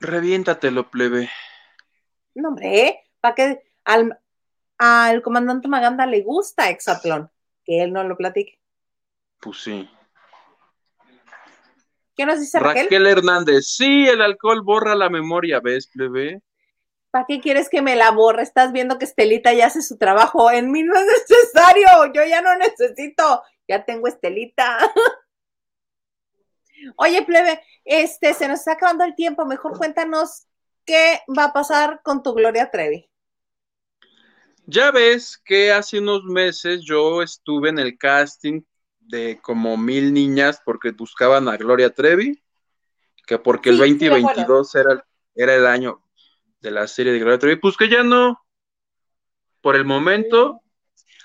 Reviéntatelo, 0.00 0.90
plebe. 0.90 1.30
No, 2.34 2.48
hombre, 2.48 3.04
para 3.20 3.34
que 3.34 3.62
al, 3.84 4.18
al 4.78 5.20
comandante 5.22 5.68
Maganda 5.68 6.06
le 6.06 6.22
gusta 6.22 6.70
Exatlón, 6.70 7.30
que 7.64 7.82
él 7.82 7.92
no 7.92 8.02
lo 8.04 8.16
platique. 8.16 8.58
Pues 9.40 9.58
sí. 9.58 9.88
¿Qué 12.16 12.26
nos 12.26 12.40
dice 12.40 12.58
Raquel? 12.58 12.84
Raquel 12.84 13.06
Hernández, 13.06 13.66
sí, 13.66 14.06
el 14.06 14.20
alcohol 14.20 14.62
borra 14.62 14.94
la 14.94 15.08
memoria, 15.08 15.60
¿ves, 15.60 15.88
plebe? 15.88 16.42
¿Para 17.10 17.26
qué 17.26 17.40
quieres 17.40 17.68
que 17.68 17.82
me 17.82 17.96
la 17.96 18.12
borre? 18.12 18.42
Estás 18.42 18.72
viendo 18.72 18.98
que 18.98 19.04
Estelita 19.04 19.52
ya 19.52 19.66
hace 19.66 19.82
su 19.82 19.98
trabajo. 19.98 20.50
En 20.50 20.70
mí 20.70 20.82
no 20.82 20.94
es 20.94 21.06
necesario. 21.06 22.12
Yo 22.14 22.24
ya 22.24 22.40
no 22.40 22.56
necesito. 22.56 23.42
Ya 23.66 23.84
tengo 23.84 24.06
Estelita. 24.06 24.78
Oye, 26.96 27.22
plebe, 27.22 27.62
este, 27.84 28.32
se 28.34 28.48
nos 28.48 28.60
está 28.60 28.72
acabando 28.72 29.04
el 29.04 29.16
tiempo. 29.16 29.44
Mejor 29.44 29.76
cuéntanos 29.76 30.46
qué 30.84 31.20
va 31.36 31.46
a 31.46 31.52
pasar 31.52 32.00
con 32.02 32.22
tu 32.22 32.32
Gloria 32.32 32.70
Trevi. 32.70 33.10
Ya 34.66 34.92
ves 34.92 35.36
que 35.36 35.72
hace 35.72 35.98
unos 35.98 36.22
meses 36.24 36.82
yo 36.84 37.22
estuve 37.22 37.70
en 37.70 37.80
el 37.80 37.98
casting 37.98 38.62
de 39.10 39.40
como 39.42 39.76
mil 39.76 40.12
niñas 40.12 40.62
porque 40.64 40.92
buscaban 40.92 41.48
a 41.48 41.56
Gloria 41.56 41.90
Trevi, 41.90 42.42
que 43.26 43.38
porque 43.38 43.70
el 43.70 43.76
Sí, 43.76 43.98
sí, 43.98 44.10
me 44.10 44.16
acuerdo. 44.16 44.42
2022 44.42 44.74
era, 44.76 45.06
era 45.34 45.54
el 45.54 45.66
año 45.66 46.02
de 46.60 46.70
la 46.70 46.86
serie 46.86 47.12
de 47.12 47.18
Gloria 47.18 47.38
Trevi, 47.38 47.56
pues 47.56 47.76
que 47.76 47.88
ya 47.88 48.02
no. 48.02 48.40
Por 49.60 49.76
el 49.76 49.84
momento, 49.84 50.62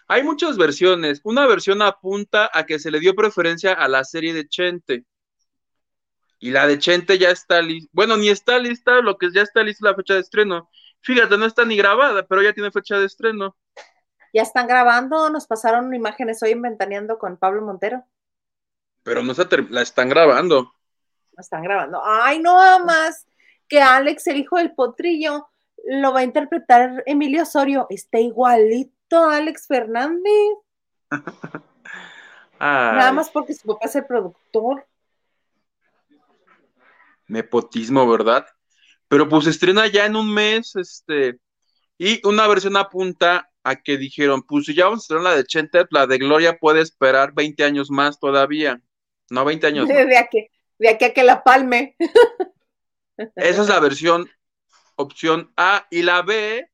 hay 0.07 0.23
muchas 0.23 0.57
versiones. 0.57 1.21
Una 1.23 1.47
versión 1.47 1.81
apunta 1.81 2.49
a 2.53 2.65
que 2.65 2.79
se 2.79 2.91
le 2.91 2.99
dio 2.99 3.15
preferencia 3.15 3.73
a 3.73 3.88
la 3.88 4.03
serie 4.03 4.33
de 4.33 4.47
Chente. 4.47 5.05
Y 6.39 6.51
la 6.51 6.67
de 6.67 6.77
Chente 6.79 7.17
ya 7.17 7.29
está 7.29 7.61
lista. 7.61 7.89
Bueno, 7.93 8.17
ni 8.17 8.29
está 8.29 8.59
lista, 8.59 9.01
lo 9.01 9.17
que 9.17 9.31
ya 9.31 9.41
está 9.41 9.63
lista 9.63 9.88
es 9.88 9.91
la 9.91 9.95
fecha 9.95 10.13
de 10.15 10.19
estreno. 10.19 10.69
Fíjate, 11.01 11.38
no 11.38 11.45
está 11.45 11.65
ni 11.65 11.77
grabada, 11.77 12.25
pero 12.27 12.41
ya 12.41 12.53
tiene 12.53 12.71
fecha 12.71 12.99
de 12.99 13.05
estreno. 13.05 13.55
Ya 14.36 14.41
están 14.41 14.67
grabando, 14.67 15.29
nos 15.29 15.47
pasaron 15.47 15.93
imágenes 15.93 16.43
hoy 16.43 16.51
en 16.51 16.61
Ventaneando 16.61 17.17
con 17.17 17.38
Pablo 17.38 17.61
Montero. 17.61 18.03
Pero 19.01 19.23
no 19.23 19.31
está 19.31 19.47
la 19.69 19.81
están 19.81 20.09
grabando. 20.09 20.73
No 21.38 21.41
están 21.41 21.63
grabando. 21.63 22.01
Ay, 22.03 22.39
no 22.39 22.53
más 22.83 23.25
que 23.69 23.81
Alex, 23.81 24.27
el 24.27 24.36
hijo 24.36 24.57
del 24.57 24.75
potrillo, 24.75 25.47
lo 25.86 26.11
va 26.11 26.19
a 26.19 26.23
interpretar 26.25 27.01
Emilio 27.05 27.43
Osorio. 27.43 27.88
Está 27.89 28.19
igualito 28.19 29.23
Alex 29.23 29.67
Fernández. 29.67 30.57
Nada 32.59 33.13
más 33.13 33.29
porque 33.29 33.53
su 33.53 33.65
papá 33.65 33.86
es 33.86 33.95
el 33.95 34.05
productor. 34.05 34.86
nepotismo, 37.29 38.05
¿verdad? 38.05 38.45
Pero 39.07 39.29
pues 39.29 39.47
estrena 39.47 39.88
ya 39.88 40.05
en 40.05 40.17
un 40.17 40.33
mes, 40.33 40.75
este, 40.75 41.39
y 41.97 42.25
una 42.27 42.47
versión 42.47 42.75
apunta 42.77 43.49
a 43.63 43.75
que 43.77 43.97
dijeron, 43.97 44.43
pues 44.43 44.65
si 44.65 44.75
ya 44.75 44.85
vamos 44.85 44.99
a 44.99 45.03
estrenar 45.03 45.23
la 45.23 45.35
de 45.35 45.45
Chente, 45.45 45.85
la 45.89 46.05
de 46.05 46.17
Gloria 46.17 46.57
puede 46.57 46.81
esperar 46.81 47.33
20 47.33 47.63
años 47.63 47.89
más 47.89 48.19
todavía. 48.19 48.81
No, 49.29 49.43
20 49.43 49.67
años 49.67 49.87
más. 49.87 49.95
De 49.95 50.17
aquí, 50.17 50.47
de 50.77 50.89
aquí 50.89 51.05
a 51.05 51.13
que 51.13 51.23
la 51.23 51.43
palme. 51.43 51.95
Esa 53.35 53.61
es 53.61 53.69
la 53.69 53.79
versión 53.79 54.29
opción 54.97 55.51
A 55.55 55.87
y 55.89 56.03
la 56.03 56.21
B, 56.21 56.69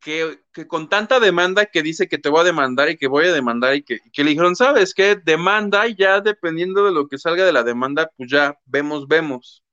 que, 0.00 0.38
que 0.52 0.68
con 0.68 0.88
tanta 0.88 1.18
demanda 1.18 1.66
que 1.66 1.82
dice 1.82 2.08
que 2.08 2.18
te 2.18 2.28
voy 2.28 2.40
a 2.40 2.44
demandar 2.44 2.88
y 2.90 2.96
que 2.96 3.08
voy 3.08 3.26
a 3.26 3.32
demandar 3.32 3.74
y 3.74 3.82
que, 3.82 3.98
y 4.04 4.10
que 4.10 4.22
le 4.22 4.30
dijeron, 4.30 4.54
¿sabes 4.54 4.94
qué? 4.94 5.16
Demanda 5.16 5.86
y 5.88 5.96
ya 5.96 6.20
dependiendo 6.20 6.84
de 6.84 6.92
lo 6.92 7.08
que 7.08 7.18
salga 7.18 7.44
de 7.44 7.52
la 7.52 7.64
demanda, 7.64 8.10
pues 8.16 8.30
ya 8.30 8.56
vemos, 8.64 9.08
vemos. 9.08 9.64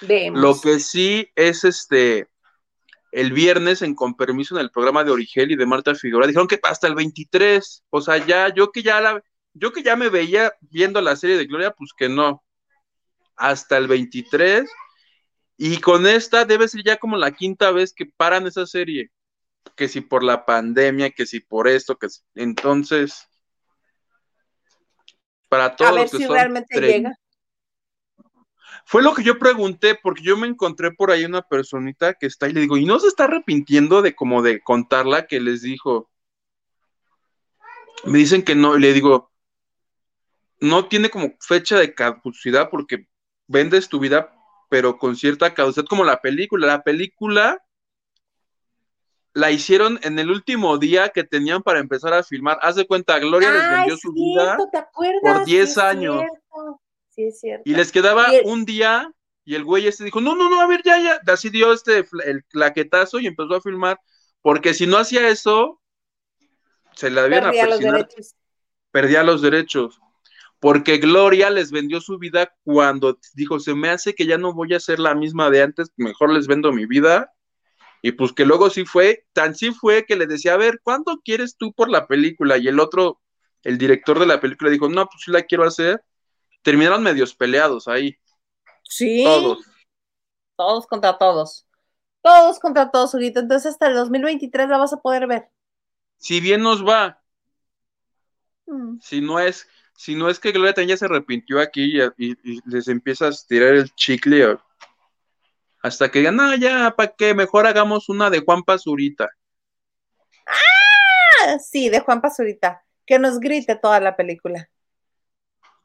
Vemos. 0.00 0.40
Lo 0.40 0.58
que 0.58 0.80
sí 0.80 1.28
es 1.36 1.64
este, 1.64 2.29
el 3.12 3.32
viernes 3.32 3.82
en 3.82 3.94
Con 3.94 4.14
Permiso 4.14 4.54
en 4.54 4.62
el 4.62 4.70
programa 4.70 5.04
de 5.04 5.10
Origel 5.10 5.50
y 5.50 5.56
de 5.56 5.66
Marta 5.66 5.94
Figueroa, 5.94 6.26
dijeron 6.26 6.48
que 6.48 6.60
hasta 6.62 6.86
el 6.86 6.94
23, 6.94 7.84
o 7.90 8.00
sea, 8.00 8.24
ya, 8.24 8.52
yo 8.54 8.70
que 8.70 8.82
ya 8.82 9.00
la, 9.00 9.22
yo 9.52 9.72
que 9.72 9.82
ya 9.82 9.96
me 9.96 10.08
veía 10.08 10.52
viendo 10.60 11.00
la 11.00 11.16
serie 11.16 11.36
de 11.36 11.46
Gloria, 11.46 11.72
pues 11.72 11.92
que 11.96 12.08
no, 12.08 12.44
hasta 13.36 13.76
el 13.76 13.88
23, 13.88 14.70
y 15.56 15.78
con 15.78 16.06
esta 16.06 16.44
debe 16.44 16.68
ser 16.68 16.82
ya 16.84 16.96
como 16.96 17.16
la 17.16 17.32
quinta 17.32 17.70
vez 17.70 17.92
que 17.92 18.06
paran 18.06 18.46
esa 18.46 18.66
serie, 18.66 19.10
que 19.76 19.88
si 19.88 20.00
por 20.00 20.22
la 20.22 20.46
pandemia, 20.46 21.10
que 21.10 21.26
si 21.26 21.40
por 21.40 21.68
esto, 21.68 21.96
que 21.96 22.08
si, 22.08 22.20
entonces, 22.34 23.26
para 25.48 25.66
a 25.66 25.76
todos 25.76 25.92
ver 25.92 26.02
los 26.02 26.10
que 26.12 26.16
si 26.18 26.24
son 26.24 26.32
realmente 26.34 26.80
llega. 26.80 27.12
Fue 28.84 29.02
lo 29.02 29.14
que 29.14 29.22
yo 29.22 29.38
pregunté, 29.38 29.94
porque 29.94 30.22
yo 30.22 30.36
me 30.36 30.46
encontré 30.46 30.90
por 30.92 31.10
ahí 31.10 31.24
una 31.24 31.42
personita 31.42 32.14
que 32.14 32.26
está 32.26 32.48
y 32.48 32.52
le 32.52 32.60
digo, 32.60 32.76
¿y 32.76 32.84
no 32.86 32.98
se 32.98 33.08
está 33.08 33.24
arrepintiendo 33.24 34.02
de 34.02 34.14
como 34.14 34.42
de 34.42 34.60
contarla 34.60 35.26
que 35.26 35.40
les 35.40 35.62
dijo? 35.62 36.10
Me 38.04 38.18
dicen 38.18 38.42
que 38.42 38.54
no, 38.54 38.76
y 38.76 38.80
le 38.80 38.92
digo, 38.92 39.30
no 40.60 40.86
tiene 40.88 41.10
como 41.10 41.32
fecha 41.40 41.78
de 41.78 41.94
caducidad 41.94 42.70
porque 42.70 43.06
vendes 43.46 43.88
tu 43.88 43.98
vida, 43.98 44.34
pero 44.68 44.98
con 44.98 45.16
cierta 45.16 45.52
caducidad, 45.54 45.86
como 45.86 46.04
la 46.04 46.20
película. 46.20 46.66
La 46.66 46.82
película 46.82 47.62
la 49.32 49.50
hicieron 49.50 49.98
en 50.02 50.18
el 50.18 50.30
último 50.30 50.76
día 50.78 51.10
que 51.10 51.24
tenían 51.24 51.62
para 51.62 51.78
empezar 51.78 52.12
a 52.14 52.22
filmar. 52.22 52.58
Haz 52.62 52.76
de 52.76 52.86
cuenta, 52.86 53.18
Gloria 53.18 53.50
les 53.52 53.62
Ah, 53.62 53.74
vendió 53.76 53.96
su 53.96 54.12
vida 54.12 54.56
por 55.22 55.44
Sí 55.44 55.52
10 55.52 55.70
es 55.70 55.78
años. 55.78 56.16
cierto, 56.16 56.39
Sí, 57.20 57.24
es 57.24 57.40
cierto. 57.40 57.62
Y 57.68 57.74
les 57.74 57.92
quedaba 57.92 58.30
Y 58.32 58.36
el- 58.36 58.46
un 58.46 58.64
día 58.64 59.12
y 59.44 59.54
el 59.54 59.64
güey 59.64 59.86
este 59.86 60.04
dijo, 60.04 60.20
no, 60.20 60.34
no, 60.34 60.48
no, 60.48 60.60
a 60.60 60.66
ver, 60.66 60.82
ya, 60.84 61.00
ya, 61.00 61.20
así 61.32 61.50
dio 61.50 61.72
este, 61.72 62.04
el 62.24 62.44
claquetazo 62.44 63.18
y 63.18 63.26
empezó 63.26 63.56
a 63.56 63.60
filmar, 63.60 63.98
porque 64.42 64.74
si 64.74 64.86
no 64.86 64.98
hacía 64.98 65.28
eso, 65.28 65.80
se 66.94 67.10
la 67.10 67.22
debían 67.22 67.44
Perdía 67.44 67.66
los 67.66 67.80
derechos. 67.80 68.34
perdía 68.90 69.22
los 69.22 69.42
derechos, 69.42 70.00
porque 70.60 70.98
Gloria 70.98 71.50
les 71.50 71.70
vendió 71.70 72.00
su 72.00 72.18
vida 72.18 72.54
cuando 72.64 73.18
dijo, 73.34 73.60
se 73.60 73.74
me 73.74 73.90
hace 73.90 74.14
que 74.14 74.26
ya 74.26 74.38
no 74.38 74.52
voy 74.54 74.74
a 74.74 74.80
ser 74.80 74.98
la 75.00 75.14
misma 75.14 75.50
de 75.50 75.62
antes, 75.62 75.92
mejor 75.96 76.32
les 76.32 76.46
vendo 76.46 76.72
mi 76.72 76.86
vida, 76.86 77.32
y 78.02 78.12
pues 78.12 78.32
que 78.32 78.46
luego 78.46 78.70
sí 78.70 78.84
fue, 78.86 79.26
tan 79.32 79.54
sí 79.54 79.72
fue 79.72 80.06
que 80.06 80.16
le 80.16 80.26
decía, 80.26 80.54
a 80.54 80.58
ver, 80.58 80.80
¿cuánto 80.82 81.20
quieres 81.24 81.56
tú 81.58 81.72
por 81.74 81.90
la 81.90 82.06
película? 82.08 82.58
Y 82.58 82.68
el 82.68 82.80
otro, 82.80 83.20
el 83.64 83.78
director 83.78 84.18
de 84.18 84.26
la 84.26 84.40
película 84.40 84.70
dijo, 84.70 84.88
no, 84.88 85.06
pues 85.06 85.22
sí 85.24 85.32
la 85.32 85.42
quiero 85.44 85.64
hacer, 85.64 86.02
terminaron 86.62 87.02
medios 87.02 87.34
peleados 87.34 87.88
ahí. 87.88 88.16
Sí. 88.84 89.24
Todos. 89.24 89.64
Todos 90.56 90.86
contra 90.86 91.16
todos. 91.18 91.66
Todos 92.22 92.58
contra 92.58 92.90
todos, 92.90 93.14
Huguito. 93.14 93.40
Entonces 93.40 93.72
hasta 93.72 93.86
el 93.88 93.94
2023 93.94 94.68
la 94.68 94.78
vas 94.78 94.92
a 94.92 95.00
poder 95.00 95.26
ver. 95.26 95.48
Si 96.18 96.40
bien 96.40 96.62
nos 96.62 96.86
va, 96.86 97.22
Mm. 98.66 98.98
si 99.00 99.20
no 99.20 99.40
es, 99.40 99.66
si 99.96 100.14
no 100.14 100.28
es 100.28 100.38
que 100.38 100.52
Gloria 100.52 100.84
ya 100.84 100.96
se 100.96 101.06
arrepintió 101.06 101.60
aquí 101.60 101.98
y, 101.98 102.02
y- 102.18 102.36
y 102.44 102.60
les 102.66 102.88
empiezas 102.88 103.42
a 103.42 103.46
tirar 103.48 103.74
el 103.74 103.92
chicle 103.94 104.46
o- 104.46 104.62
hasta 105.82 106.10
que 106.10 106.18
digan, 106.20 106.36
no, 106.36 106.54
ya, 106.56 106.94
¿para 106.96 107.12
qué? 107.16 107.34
Mejor 107.34 107.66
hagamos 107.66 108.08
una 108.10 108.28
de 108.30 108.40
Juan 108.40 108.62
Pazurita. 108.62 109.30
Ah, 110.46 111.58
Sí, 111.58 111.88
de 111.88 112.00
Juan 112.00 112.20
Pazurita. 112.20 112.84
Que 113.06 113.18
nos 113.18 113.40
grite 113.40 113.74
toda 113.76 113.98
la 114.00 114.14
película. 114.14 114.68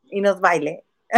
Y 0.10 0.22
nos 0.22 0.40
baile. 0.40 0.86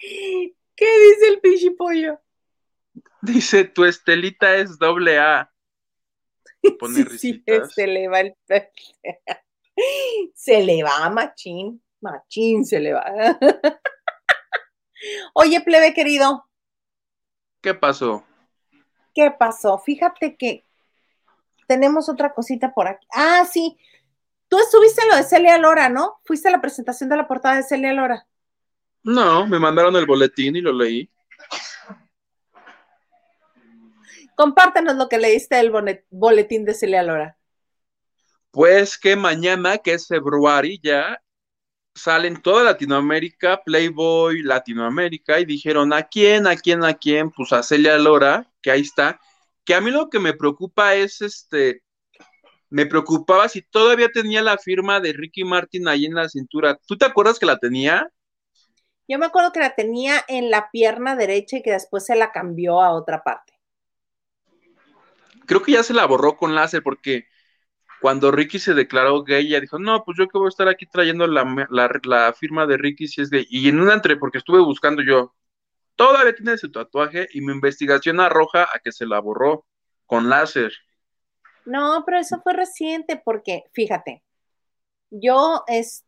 ¿Qué 0.00 0.86
dice 0.86 1.28
el 1.28 1.40
pichipollo? 1.40 2.20
Dice, 3.22 3.64
tu 3.64 3.84
Estelita 3.84 4.54
es 4.56 4.78
doble 4.78 5.18
A. 5.18 5.52
Pone 6.78 6.94
Sí, 6.94 7.02
sí, 7.02 7.08
risitas. 7.08 7.72
se 7.74 7.86
le 7.86 8.08
va 8.08 8.20
el 8.20 8.36
se 10.34 10.62
le 10.62 10.82
va 10.82 11.08
machín, 11.10 11.82
machín 12.00 12.64
se 12.64 12.80
le 12.80 12.92
va. 12.92 13.04
Oye, 15.34 15.60
plebe 15.60 15.94
querido, 15.94 16.44
¿Qué 17.60 17.74
pasó? 17.74 18.24
¿qué 19.14 19.32
pasó? 19.32 19.78
Fíjate 19.78 20.36
que 20.36 20.64
tenemos 21.66 22.08
otra 22.08 22.32
cosita 22.32 22.72
por 22.72 22.86
aquí. 22.86 23.06
Ah, 23.12 23.44
sí. 23.50 23.76
Tú 24.48 24.58
estuviste 24.58 25.02
en 25.02 25.08
lo 25.08 25.16
de 25.16 25.24
Celia 25.24 25.58
Lora, 25.58 25.88
¿no? 25.88 26.20
Fuiste 26.24 26.48
a 26.48 26.52
la 26.52 26.60
presentación 26.60 27.10
de 27.10 27.16
la 27.16 27.28
portada 27.28 27.56
de 27.56 27.62
Celia 27.62 27.92
Lora. 27.92 28.26
No, 29.02 29.46
me 29.46 29.58
mandaron 29.58 29.94
el 29.96 30.06
boletín 30.06 30.56
y 30.56 30.60
lo 30.60 30.72
leí. 30.72 31.10
Compártenos 34.34 34.96
lo 34.96 35.08
que 35.08 35.18
leíste 35.18 35.56
del 35.56 35.72
boletín 36.10 36.64
de 36.64 36.74
Celia 36.74 37.02
Lora. 37.02 37.36
Pues 38.50 38.96
que 38.98 39.16
mañana, 39.16 39.78
que 39.78 39.92
es 39.92 40.06
februario 40.06 40.78
ya, 40.82 41.20
salen 41.94 42.40
toda 42.40 42.64
Latinoamérica, 42.64 43.62
Playboy 43.62 44.42
Latinoamérica, 44.42 45.40
y 45.40 45.44
dijeron, 45.44 45.92
¿a 45.92 46.04
quién, 46.04 46.46
a 46.46 46.56
quién, 46.56 46.84
a 46.84 46.94
quién? 46.94 47.30
Pues 47.30 47.52
a 47.52 47.62
Celia 47.62 47.98
Lora, 47.98 48.50
que 48.62 48.70
ahí 48.70 48.80
está. 48.80 49.20
Que 49.64 49.74
a 49.74 49.80
mí 49.80 49.90
lo 49.90 50.08
que 50.08 50.18
me 50.18 50.32
preocupa 50.32 50.94
es, 50.94 51.20
este, 51.20 51.82
me 52.70 52.86
preocupaba 52.86 53.48
si 53.48 53.62
todavía 53.62 54.10
tenía 54.10 54.42
la 54.42 54.58
firma 54.58 55.00
de 55.00 55.12
Ricky 55.12 55.44
Martin 55.44 55.88
ahí 55.88 56.06
en 56.06 56.14
la 56.14 56.28
cintura. 56.28 56.78
¿Tú 56.86 56.96
te 56.98 57.06
acuerdas 57.06 57.38
que 57.38 57.46
la 57.46 57.58
tenía? 57.58 58.08
Yo 59.08 59.18
me 59.18 59.26
acuerdo 59.26 59.52
que 59.52 59.58
la 59.58 59.74
tenía 59.74 60.24
en 60.28 60.50
la 60.50 60.70
pierna 60.70 61.16
derecha 61.16 61.56
y 61.58 61.62
que 61.62 61.72
después 61.72 62.06
se 62.06 62.14
la 62.14 62.30
cambió 62.30 62.80
a 62.80 62.92
otra 62.92 63.24
parte. 63.24 63.54
Creo 65.46 65.62
que 65.62 65.72
ya 65.72 65.82
se 65.82 65.94
la 65.94 66.06
borró 66.06 66.36
con 66.36 66.54
láser 66.54 66.82
porque 66.82 67.26
cuando 68.02 68.30
Ricky 68.32 68.58
se 68.58 68.74
declaró 68.74 69.24
gay, 69.24 69.46
ella 69.48 69.60
dijo, 69.60 69.78
no, 69.78 70.04
pues 70.04 70.18
yo 70.18 70.28
que 70.28 70.38
voy 70.38 70.46
a 70.46 70.50
estar 70.50 70.68
aquí 70.68 70.86
trayendo 70.86 71.26
la, 71.28 71.44
la- 71.70 72.00
la 72.04 72.32
firma 72.34 72.66
de 72.66 72.78
Ricky 72.78 73.08
si 73.08 73.22
es 73.22 73.30
gay. 73.30 73.46
Y 73.50 73.68
en 73.68 73.80
una 73.80 73.94
entre, 73.94 74.16
porque 74.18 74.38
estuve 74.38 74.60
buscando 74.60 75.02
yo, 75.02 75.34
todavía 75.96 76.34
tiene 76.34 76.58
su 76.58 76.70
tatuaje 76.72 77.28
y 77.32 77.42
mi 77.42 77.52
investigación 77.52 78.20
arroja 78.20 78.64
a 78.74 78.80
que 78.80 78.92
se 78.92 79.06
la 79.06 79.20
borró 79.20 79.66
con 80.06 80.30
láser. 80.30 80.72
No, 81.68 82.02
pero 82.06 82.18
eso 82.18 82.40
fue 82.42 82.54
reciente 82.54 83.20
porque, 83.22 83.64
fíjate, 83.72 84.24
yo 85.10 85.64
es... 85.66 86.06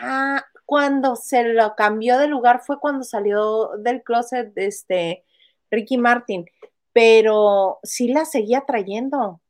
Ah, 0.00 0.44
cuando 0.66 1.16
se 1.16 1.44
lo 1.44 1.74
cambió 1.76 2.18
de 2.18 2.26
lugar 2.26 2.60
fue 2.64 2.78
cuando 2.78 3.04
salió 3.04 3.70
del 3.78 4.02
closet 4.02 4.52
este 4.56 5.24
Ricky 5.70 5.96
Martin, 5.96 6.44
pero 6.92 7.78
sí 7.82 8.08
la 8.08 8.26
seguía 8.26 8.64
trayendo. 8.66 9.40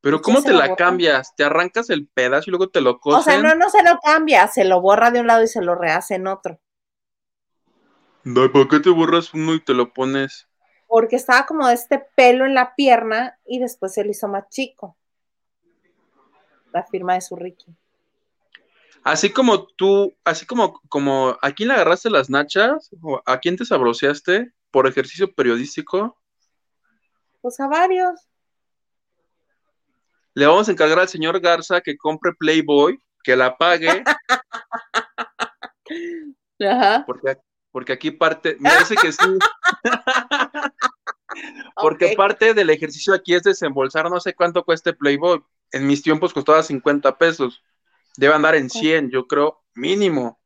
Pero 0.00 0.22
¿cómo 0.22 0.42
te 0.42 0.54
la 0.54 0.74
cambias? 0.74 1.34
¿Te 1.36 1.44
arrancas 1.44 1.90
el 1.90 2.08
pedazo 2.08 2.48
y 2.48 2.52
luego 2.52 2.70
te 2.70 2.80
lo 2.80 2.98
cosen? 2.98 3.20
O 3.20 3.22
sea, 3.22 3.42
no, 3.42 3.54
no 3.54 3.68
se 3.68 3.82
lo 3.82 3.98
cambia, 4.00 4.48
se 4.48 4.64
lo 4.64 4.80
borra 4.80 5.10
de 5.10 5.20
un 5.20 5.26
lado 5.26 5.42
y 5.42 5.48
se 5.48 5.60
lo 5.60 5.74
rehace 5.74 6.14
en 6.14 6.26
otro. 6.26 6.58
¿Por 8.24 8.68
qué 8.68 8.80
te 8.80 8.88
borras 8.88 9.34
uno 9.34 9.54
y 9.54 9.60
te 9.60 9.74
lo 9.74 9.92
pones? 9.92 10.49
Porque 10.90 11.14
estaba 11.14 11.46
como 11.46 11.68
de 11.68 11.74
este 11.74 12.04
pelo 12.16 12.46
en 12.46 12.54
la 12.54 12.74
pierna 12.74 13.38
y 13.46 13.60
después 13.60 13.94
se 13.94 14.02
lo 14.02 14.10
hizo 14.10 14.26
más 14.26 14.48
chico. 14.48 14.96
La 16.72 16.82
firma 16.82 17.14
de 17.14 17.20
su 17.20 17.36
Ricky. 17.36 17.72
Así 19.04 19.30
como 19.30 19.68
tú, 19.68 20.12
así 20.24 20.46
como, 20.46 20.80
como, 20.88 21.38
¿a 21.40 21.52
quién 21.52 21.68
le 21.68 21.76
agarraste 21.76 22.10
las 22.10 22.28
nachas? 22.28 22.90
¿O 23.00 23.22
¿A 23.24 23.38
quién 23.38 23.56
te 23.56 23.64
sabroseaste 23.64 24.52
por 24.72 24.88
ejercicio 24.88 25.32
periodístico? 25.32 26.18
Pues 27.40 27.60
a 27.60 27.68
varios. 27.68 28.28
Le 30.34 30.46
vamos 30.46 30.68
a 30.68 30.72
encargar 30.72 30.98
al 30.98 31.08
señor 31.08 31.38
Garza 31.38 31.80
que 31.80 31.96
compre 31.96 32.34
Playboy, 32.34 33.00
que 33.22 33.36
la 33.36 33.56
pague, 33.56 34.02
Ajá. 36.60 37.04
porque, 37.06 37.38
porque 37.70 37.92
aquí 37.92 38.10
parte, 38.10 38.56
me 38.58 38.76
dice 38.78 38.96
que 38.96 39.12
sí, 39.12 39.38
porque 41.80 42.14
parte 42.16 42.54
del 42.54 42.70
ejercicio 42.70 43.14
aquí 43.14 43.34
es 43.34 43.42
desembolsar 43.42 44.10
no 44.10 44.20
sé 44.20 44.34
cuánto 44.34 44.64
cueste 44.64 44.92
Playboy. 44.92 45.42
En 45.72 45.86
mis 45.86 46.02
tiempos 46.02 46.32
costaba 46.32 46.62
50 46.62 47.16
pesos. 47.18 47.62
Debe 48.16 48.34
andar 48.34 48.54
en 48.54 48.70
100, 48.70 49.10
yo 49.10 49.26
creo, 49.26 49.62
mínimo. 49.74 50.40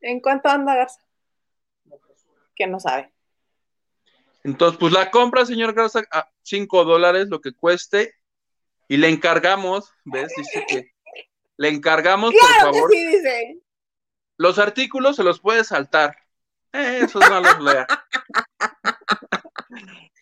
¿En 0.00 0.20
cuánto 0.20 0.48
anda 0.48 0.74
Garza? 0.74 1.00
Que 2.54 2.66
no 2.66 2.80
sabe. 2.80 3.12
Entonces, 4.44 4.78
pues 4.78 4.92
la 4.92 5.10
compra, 5.10 5.44
señor 5.44 5.74
Garza, 5.74 6.02
a 6.10 6.28
5 6.42 6.84
dólares, 6.84 7.28
lo 7.28 7.40
que 7.40 7.52
cueste, 7.52 8.14
y 8.88 8.96
le 8.96 9.08
encargamos, 9.08 9.92
¿ves? 10.04 10.32
Dice 10.36 10.64
que 10.66 10.92
le 11.56 11.68
encargamos, 11.68 12.32
por 12.32 12.40
que 12.40 12.60
favor, 12.60 12.90
sí, 12.90 13.62
los 14.36 14.58
artículos 14.58 15.16
se 15.16 15.22
los 15.22 15.40
puede 15.40 15.64
saltar. 15.64 16.16
Eh, 16.72 17.00
esos 17.02 17.20
no 17.28 17.40
los 17.40 17.60
lea. 17.60 17.86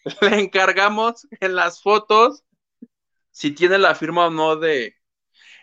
le 0.20 0.40
encargamos 0.40 1.26
en 1.40 1.54
las 1.54 1.82
fotos 1.82 2.44
si 3.30 3.52
tiene 3.52 3.78
la 3.78 3.94
firma 3.94 4.26
o 4.26 4.30
no 4.30 4.56
de... 4.56 4.96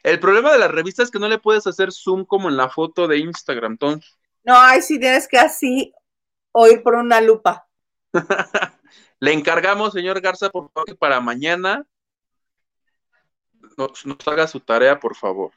El 0.03 0.19
problema 0.19 0.51
de 0.51 0.59
la 0.59 0.67
revista 0.67 1.03
es 1.03 1.09
que 1.09 1.19
no 1.19 1.27
le 1.27 1.39
puedes 1.39 1.65
hacer 1.65 1.91
zoom 1.91 2.25
como 2.25 2.47
en 2.49 2.57
la 2.57 2.69
foto 2.69 3.07
de 3.07 3.17
Instagram, 3.17 3.73
entonces. 3.73 4.17
No, 4.43 4.55
ay, 4.55 4.81
sí 4.81 4.99
tienes 4.99 5.27
que 5.27 5.39
así 5.39 5.93
o 6.51 6.67
ir 6.67 6.83
por 6.83 6.95
una 6.95 7.19
lupa. 7.21 7.67
Le 9.19 9.33
encargamos, 9.33 9.93
señor 9.93 10.21
Garza, 10.21 10.49
por 10.49 10.71
favor, 10.71 10.85
que 10.85 10.95
para 10.95 11.19
mañana 11.19 11.85
nos, 13.77 14.05
nos 14.05 14.27
haga 14.27 14.47
su 14.47 14.59
tarea, 14.59 14.99
por 14.99 15.15
favor. 15.15 15.51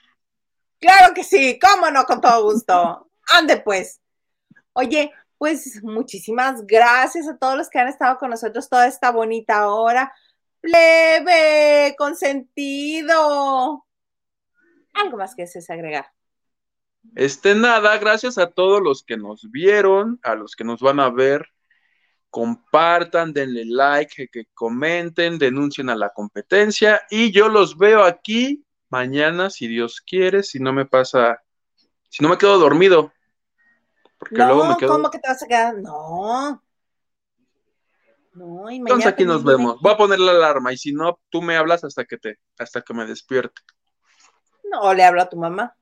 Claro 0.81 1.13
que 1.15 1.25
sí, 1.25 1.59
cómo 1.61 1.91
no, 1.91 2.05
con 2.05 2.21
todo 2.21 2.43
gusto. 2.45 3.11
Ande 3.35 3.59
pues. 3.59 4.01
Oye, 4.73 5.13
pues 5.39 5.83
muchísimas 5.83 6.67
gracias 6.67 7.29
a 7.29 7.39
todos 7.39 7.57
los 7.57 7.71
que 7.71 7.79
han 7.79 7.89
estado 7.89 8.19
con 8.19 8.31
nosotros 8.31 8.69
toda 8.69 8.87
esta 8.87 9.11
bonita 9.13 9.69
hora. 9.69 10.13
Plebe, 10.61 11.95
consentido. 11.97 13.87
Algo 14.95 15.17
más 15.17 15.35
que 15.35 15.43
desees 15.43 15.71
agregar. 15.71 16.07
Este 17.15 17.55
nada, 17.55 17.97
gracias 17.99 18.37
a 18.37 18.51
todos 18.51 18.83
los 18.83 19.05
que 19.05 19.17
nos 19.17 19.51
vieron, 19.51 20.19
a 20.25 20.35
los 20.35 20.57
que 20.57 20.65
nos 20.65 20.81
van 20.81 20.99
a 21.01 21.09
ver. 21.09 21.47
Compartan, 22.31 23.33
denle 23.33 23.65
like, 23.65 24.29
que 24.29 24.47
comenten, 24.53 25.39
denuncien 25.39 25.89
a 25.89 25.97
la 25.97 26.11
competencia 26.11 27.01
y 27.09 27.31
yo 27.31 27.49
los 27.49 27.79
veo 27.79 28.03
aquí 28.05 28.65
mañana, 28.91 29.51
si 29.51 29.67
Dios 29.69 30.01
quiere, 30.01 30.43
si 30.43 30.59
no 30.59 30.73
me 30.73 30.85
pasa, 30.85 31.43
si 32.09 32.23
no 32.23 32.29
me 32.29 32.39
quedo 32.39 32.59
dormido. 32.59 33.13
Porque 34.19 34.37
luego 34.37 34.65
me 34.65 34.71
No, 34.71 34.77
quedo. 34.77 34.93
¿cómo 34.93 35.11
que 35.11 35.19
te 35.19 35.29
vas 35.29 35.43
a 35.43 35.47
quedar? 35.47 35.77
No. 35.79 36.63
No, 38.35 38.71
y 38.71 38.77
Entonces 38.77 39.07
aquí 39.07 39.25
nos 39.25 39.43
vemos. 39.43 39.81
Voy 39.81 39.93
a 39.93 39.97
poner 39.97 40.19
la 40.21 40.33
alarma 40.33 40.73
y 40.73 40.77
si 40.77 40.93
no, 40.93 41.19
tú 41.29 41.43
me 41.43 41.57
hablas 41.57 41.83
hasta 41.85 42.05
que 42.05 42.19
te, 42.19 42.39
hasta 42.59 42.83
que 42.83 42.95
me 42.95 43.07
despierte. 43.07 43.63
No, 44.71 44.93
le 44.95 45.03
hablo 45.05 45.23
a 45.23 45.29
tu 45.29 45.37
mamá. 45.37 45.75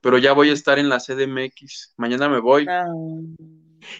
Pero 0.00 0.18
ya 0.18 0.32
voy 0.32 0.50
a 0.50 0.52
estar 0.52 0.78
en 0.78 0.88
la 0.88 0.98
CDMX. 1.00 1.94
Mañana 1.96 2.28
me 2.28 2.38
voy. 2.38 2.66
Ah. 2.68 2.86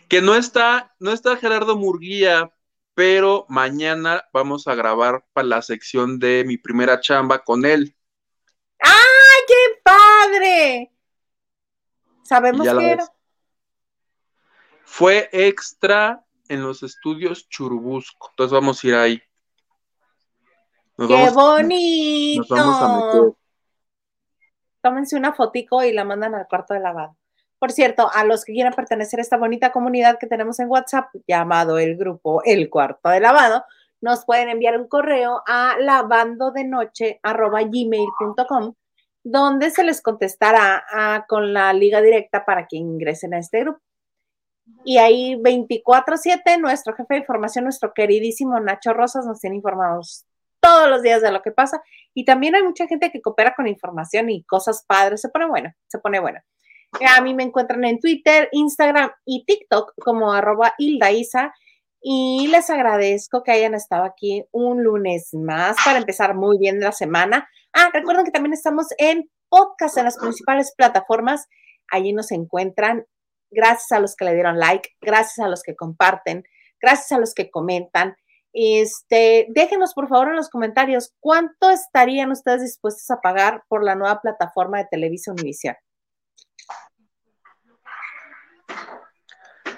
Que 0.09 0.21
no 0.23 0.35
está, 0.35 0.95
no 1.01 1.13
está 1.13 1.37
Gerardo 1.37 1.77
Murguía, 1.77 2.53
pero 2.95 3.45
mañana 3.49 4.25
vamos 4.33 4.67
a 4.69 4.75
grabar 4.75 5.25
para 5.33 5.49
la 5.49 5.63
sección 5.63 6.19
de 6.19 6.45
mi 6.47 6.59
primera 6.59 7.01
chamba 7.01 7.43
con 7.43 7.65
él. 7.65 7.97
¡Ay, 8.79 9.45
qué 9.49 9.81
padre! 9.83 10.93
¿Sabemos 12.27 12.67
ves. 12.67 12.77
era? 12.77 13.13
Fue 14.85 15.29
extra 15.33 16.25
en 16.49 16.63
los 16.63 16.83
estudios 16.83 17.49
Churubusco. 17.49 18.29
Entonces 18.31 18.53
vamos 18.53 18.83
a 18.83 18.87
ir 18.87 18.95
ahí. 18.95 19.23
Nos 20.97 21.09
¡Qué 21.09 21.15
vamos, 21.15 21.35
bonito! 21.35 22.45
nos 22.49 22.49
vamos 22.49 22.83
a 22.83 22.97
meter. 22.97 23.33
Tómense 24.81 25.17
una 25.17 25.35
fotico 25.35 25.83
y 25.83 25.93
la 25.93 26.05
mandan 26.05 26.35
al 26.35 26.47
cuarto 26.47 26.75
de 26.75 26.81
lavado. 26.81 27.17
Por 27.59 27.73
cierto, 27.73 28.11
a 28.13 28.25
los 28.25 28.45
que 28.45 28.53
quieran 28.53 28.75
pertenecer 28.75 29.19
a 29.19 29.23
esta 29.23 29.37
bonita 29.37 29.73
comunidad 29.73 30.19
que 30.19 30.27
tenemos 30.27 30.61
en 30.61 30.69
WhatsApp, 30.69 31.09
llamado 31.27 31.79
el 31.79 31.97
grupo 31.97 32.43
El 32.45 32.69
Cuarto 32.69 33.09
de 33.09 33.21
Lavado, 33.21 33.65
nos 34.01 34.27
pueden 34.27 34.51
enviar 34.51 34.79
un 34.79 34.89
correo 34.89 35.43
a 35.47 35.77
lavandodenoche.gmail.com 35.79 38.75
donde 39.29 39.71
se 39.71 39.83
les 39.83 40.03
contestará 40.03 40.85
con 41.29 41.53
la 41.53 41.73
liga 41.73 42.01
directa 42.01 42.45
para 42.45 42.69
que 42.69 42.77
ingresen 42.77 43.35
a 43.35 43.39
este 43.39 43.61
grupo. 43.61 43.81
Y 44.85 44.99
ahí 44.99 45.35
24/7, 45.35 46.59
nuestro 46.59 46.95
jefe 46.95 47.15
de 47.15 47.21
información, 47.21 47.65
nuestro 47.65 47.93
queridísimo 47.93 48.61
Nacho 48.61 48.93
Rosas, 48.93 49.27
nos 49.27 49.41
tiene 49.41 49.57
informados 49.57 50.25
todos 50.61 50.89
los 50.89 51.03
días 51.03 51.23
de 51.23 51.33
lo 51.33 51.43
que 51.43 51.51
pasa. 51.51 51.83
Y 52.15 52.25
también 52.25 52.55
hay 52.55 52.63
mucha 52.63 52.87
gente 52.87 53.11
que 53.11 53.21
coopera 53.21 53.53
con 53.57 53.67
información 53.67 54.31
y 54.31 54.45
cosas 54.45 54.85
padres. 54.87 55.23
Se 55.23 55.29
pone 55.29 55.47
bueno, 55.47 55.73
se 55.89 55.99
pone 55.99 56.21
bueno. 56.21 56.39
A 57.17 57.21
mí 57.21 57.35
me 57.35 57.43
encuentran 57.43 57.85
en 57.85 57.99
Twitter, 57.99 58.49
Instagram 58.53 59.11
y 59.25 59.45
TikTok 59.45 59.93
como 60.05 60.33
arroba 60.33 60.75
Hilda 60.79 61.11
Isa. 61.11 61.53
Y 62.01 62.47
les 62.53 62.71
agradezco 62.71 63.43
que 63.43 63.51
hayan 63.51 63.75
estado 63.75 64.05
aquí 64.05 64.45
un 64.53 64.85
lunes 64.85 65.31
más 65.35 65.77
para 65.85 65.99
empezar 65.99 66.37
muy 66.37 66.59
bien 66.59 66.79
la 66.79 66.93
semana. 66.93 67.49
Ah, 67.79 67.91
recuerden 67.93 68.25
que 68.25 68.31
también 68.31 68.55
estamos 68.55 68.87
en 68.97 69.31
podcast 69.51 69.99
en 69.99 70.05
las 70.05 70.17
principales 70.17 70.73
plataformas. 70.75 71.47
Allí 71.91 72.15
nos 72.15 72.33
encuentran. 72.33 73.05
Gracias 73.51 73.93
a 73.93 74.01
los 74.01 74.17
que 74.17 74.25
le 74.25 74.33
dieron 74.33 74.59
like, 74.59 74.89
gracias 75.03 75.45
a 75.45 75.49
los 75.49 75.63
que 75.63 75.77
comparten, 75.77 76.43
gracias 76.81 77.13
a 77.13 77.19
los 77.19 77.35
que 77.35 77.51
comentan. 77.51 78.17
Este, 78.55 79.47
déjenos 79.51 79.93
por 79.93 80.09
favor 80.09 80.29
en 80.29 80.37
los 80.37 80.49
comentarios 80.49 81.13
cuánto 81.21 81.69
estarían 81.69 82.33
ustedes 82.33 82.63
dispuestos 82.63 83.11
a 83.11 83.21
pagar 83.21 83.63
por 83.69 83.85
la 83.85 83.95
nueva 83.95 84.23
plataforma 84.23 84.79
de 84.79 84.89
Televisa 84.91 85.33
Univisión. 85.33 85.77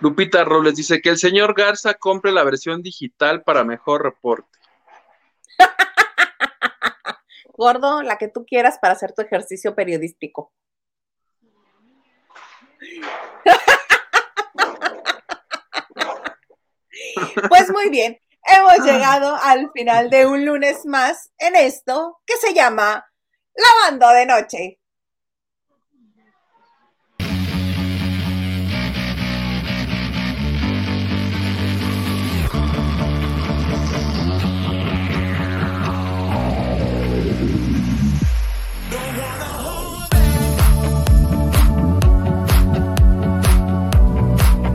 Lupita 0.01 0.45
Robles 0.45 0.77
dice 0.77 1.01
que 1.03 1.09
el 1.09 1.19
señor 1.19 1.53
Garza 1.55 1.95
compre 1.95 2.31
la 2.31 2.45
versión 2.45 2.81
digital 2.81 3.43
para 3.43 3.65
mejor 3.65 4.05
reporte. 4.05 4.58
Gordo, 7.59 8.03
la 8.03 8.19
que 8.19 8.29
tú 8.29 8.47
quieras 8.47 8.79
para 8.81 8.95
hacer 8.95 9.13
tu 9.13 9.21
ejercicio 9.21 9.75
periodístico. 9.75 10.53
Pues 17.49 17.71
muy 17.71 17.91
bien, 17.91 18.21
hemos 18.45 18.87
llegado 18.87 19.37
al 19.43 19.73
final 19.73 20.09
de 20.09 20.27
un 20.27 20.45
lunes 20.45 20.87
más 20.87 21.33
en 21.39 21.57
esto 21.57 22.21
que 22.25 22.37
se 22.37 22.55
llama 22.55 23.05
Lavando 23.55 24.09
de 24.11 24.27
Noche. 24.27 24.78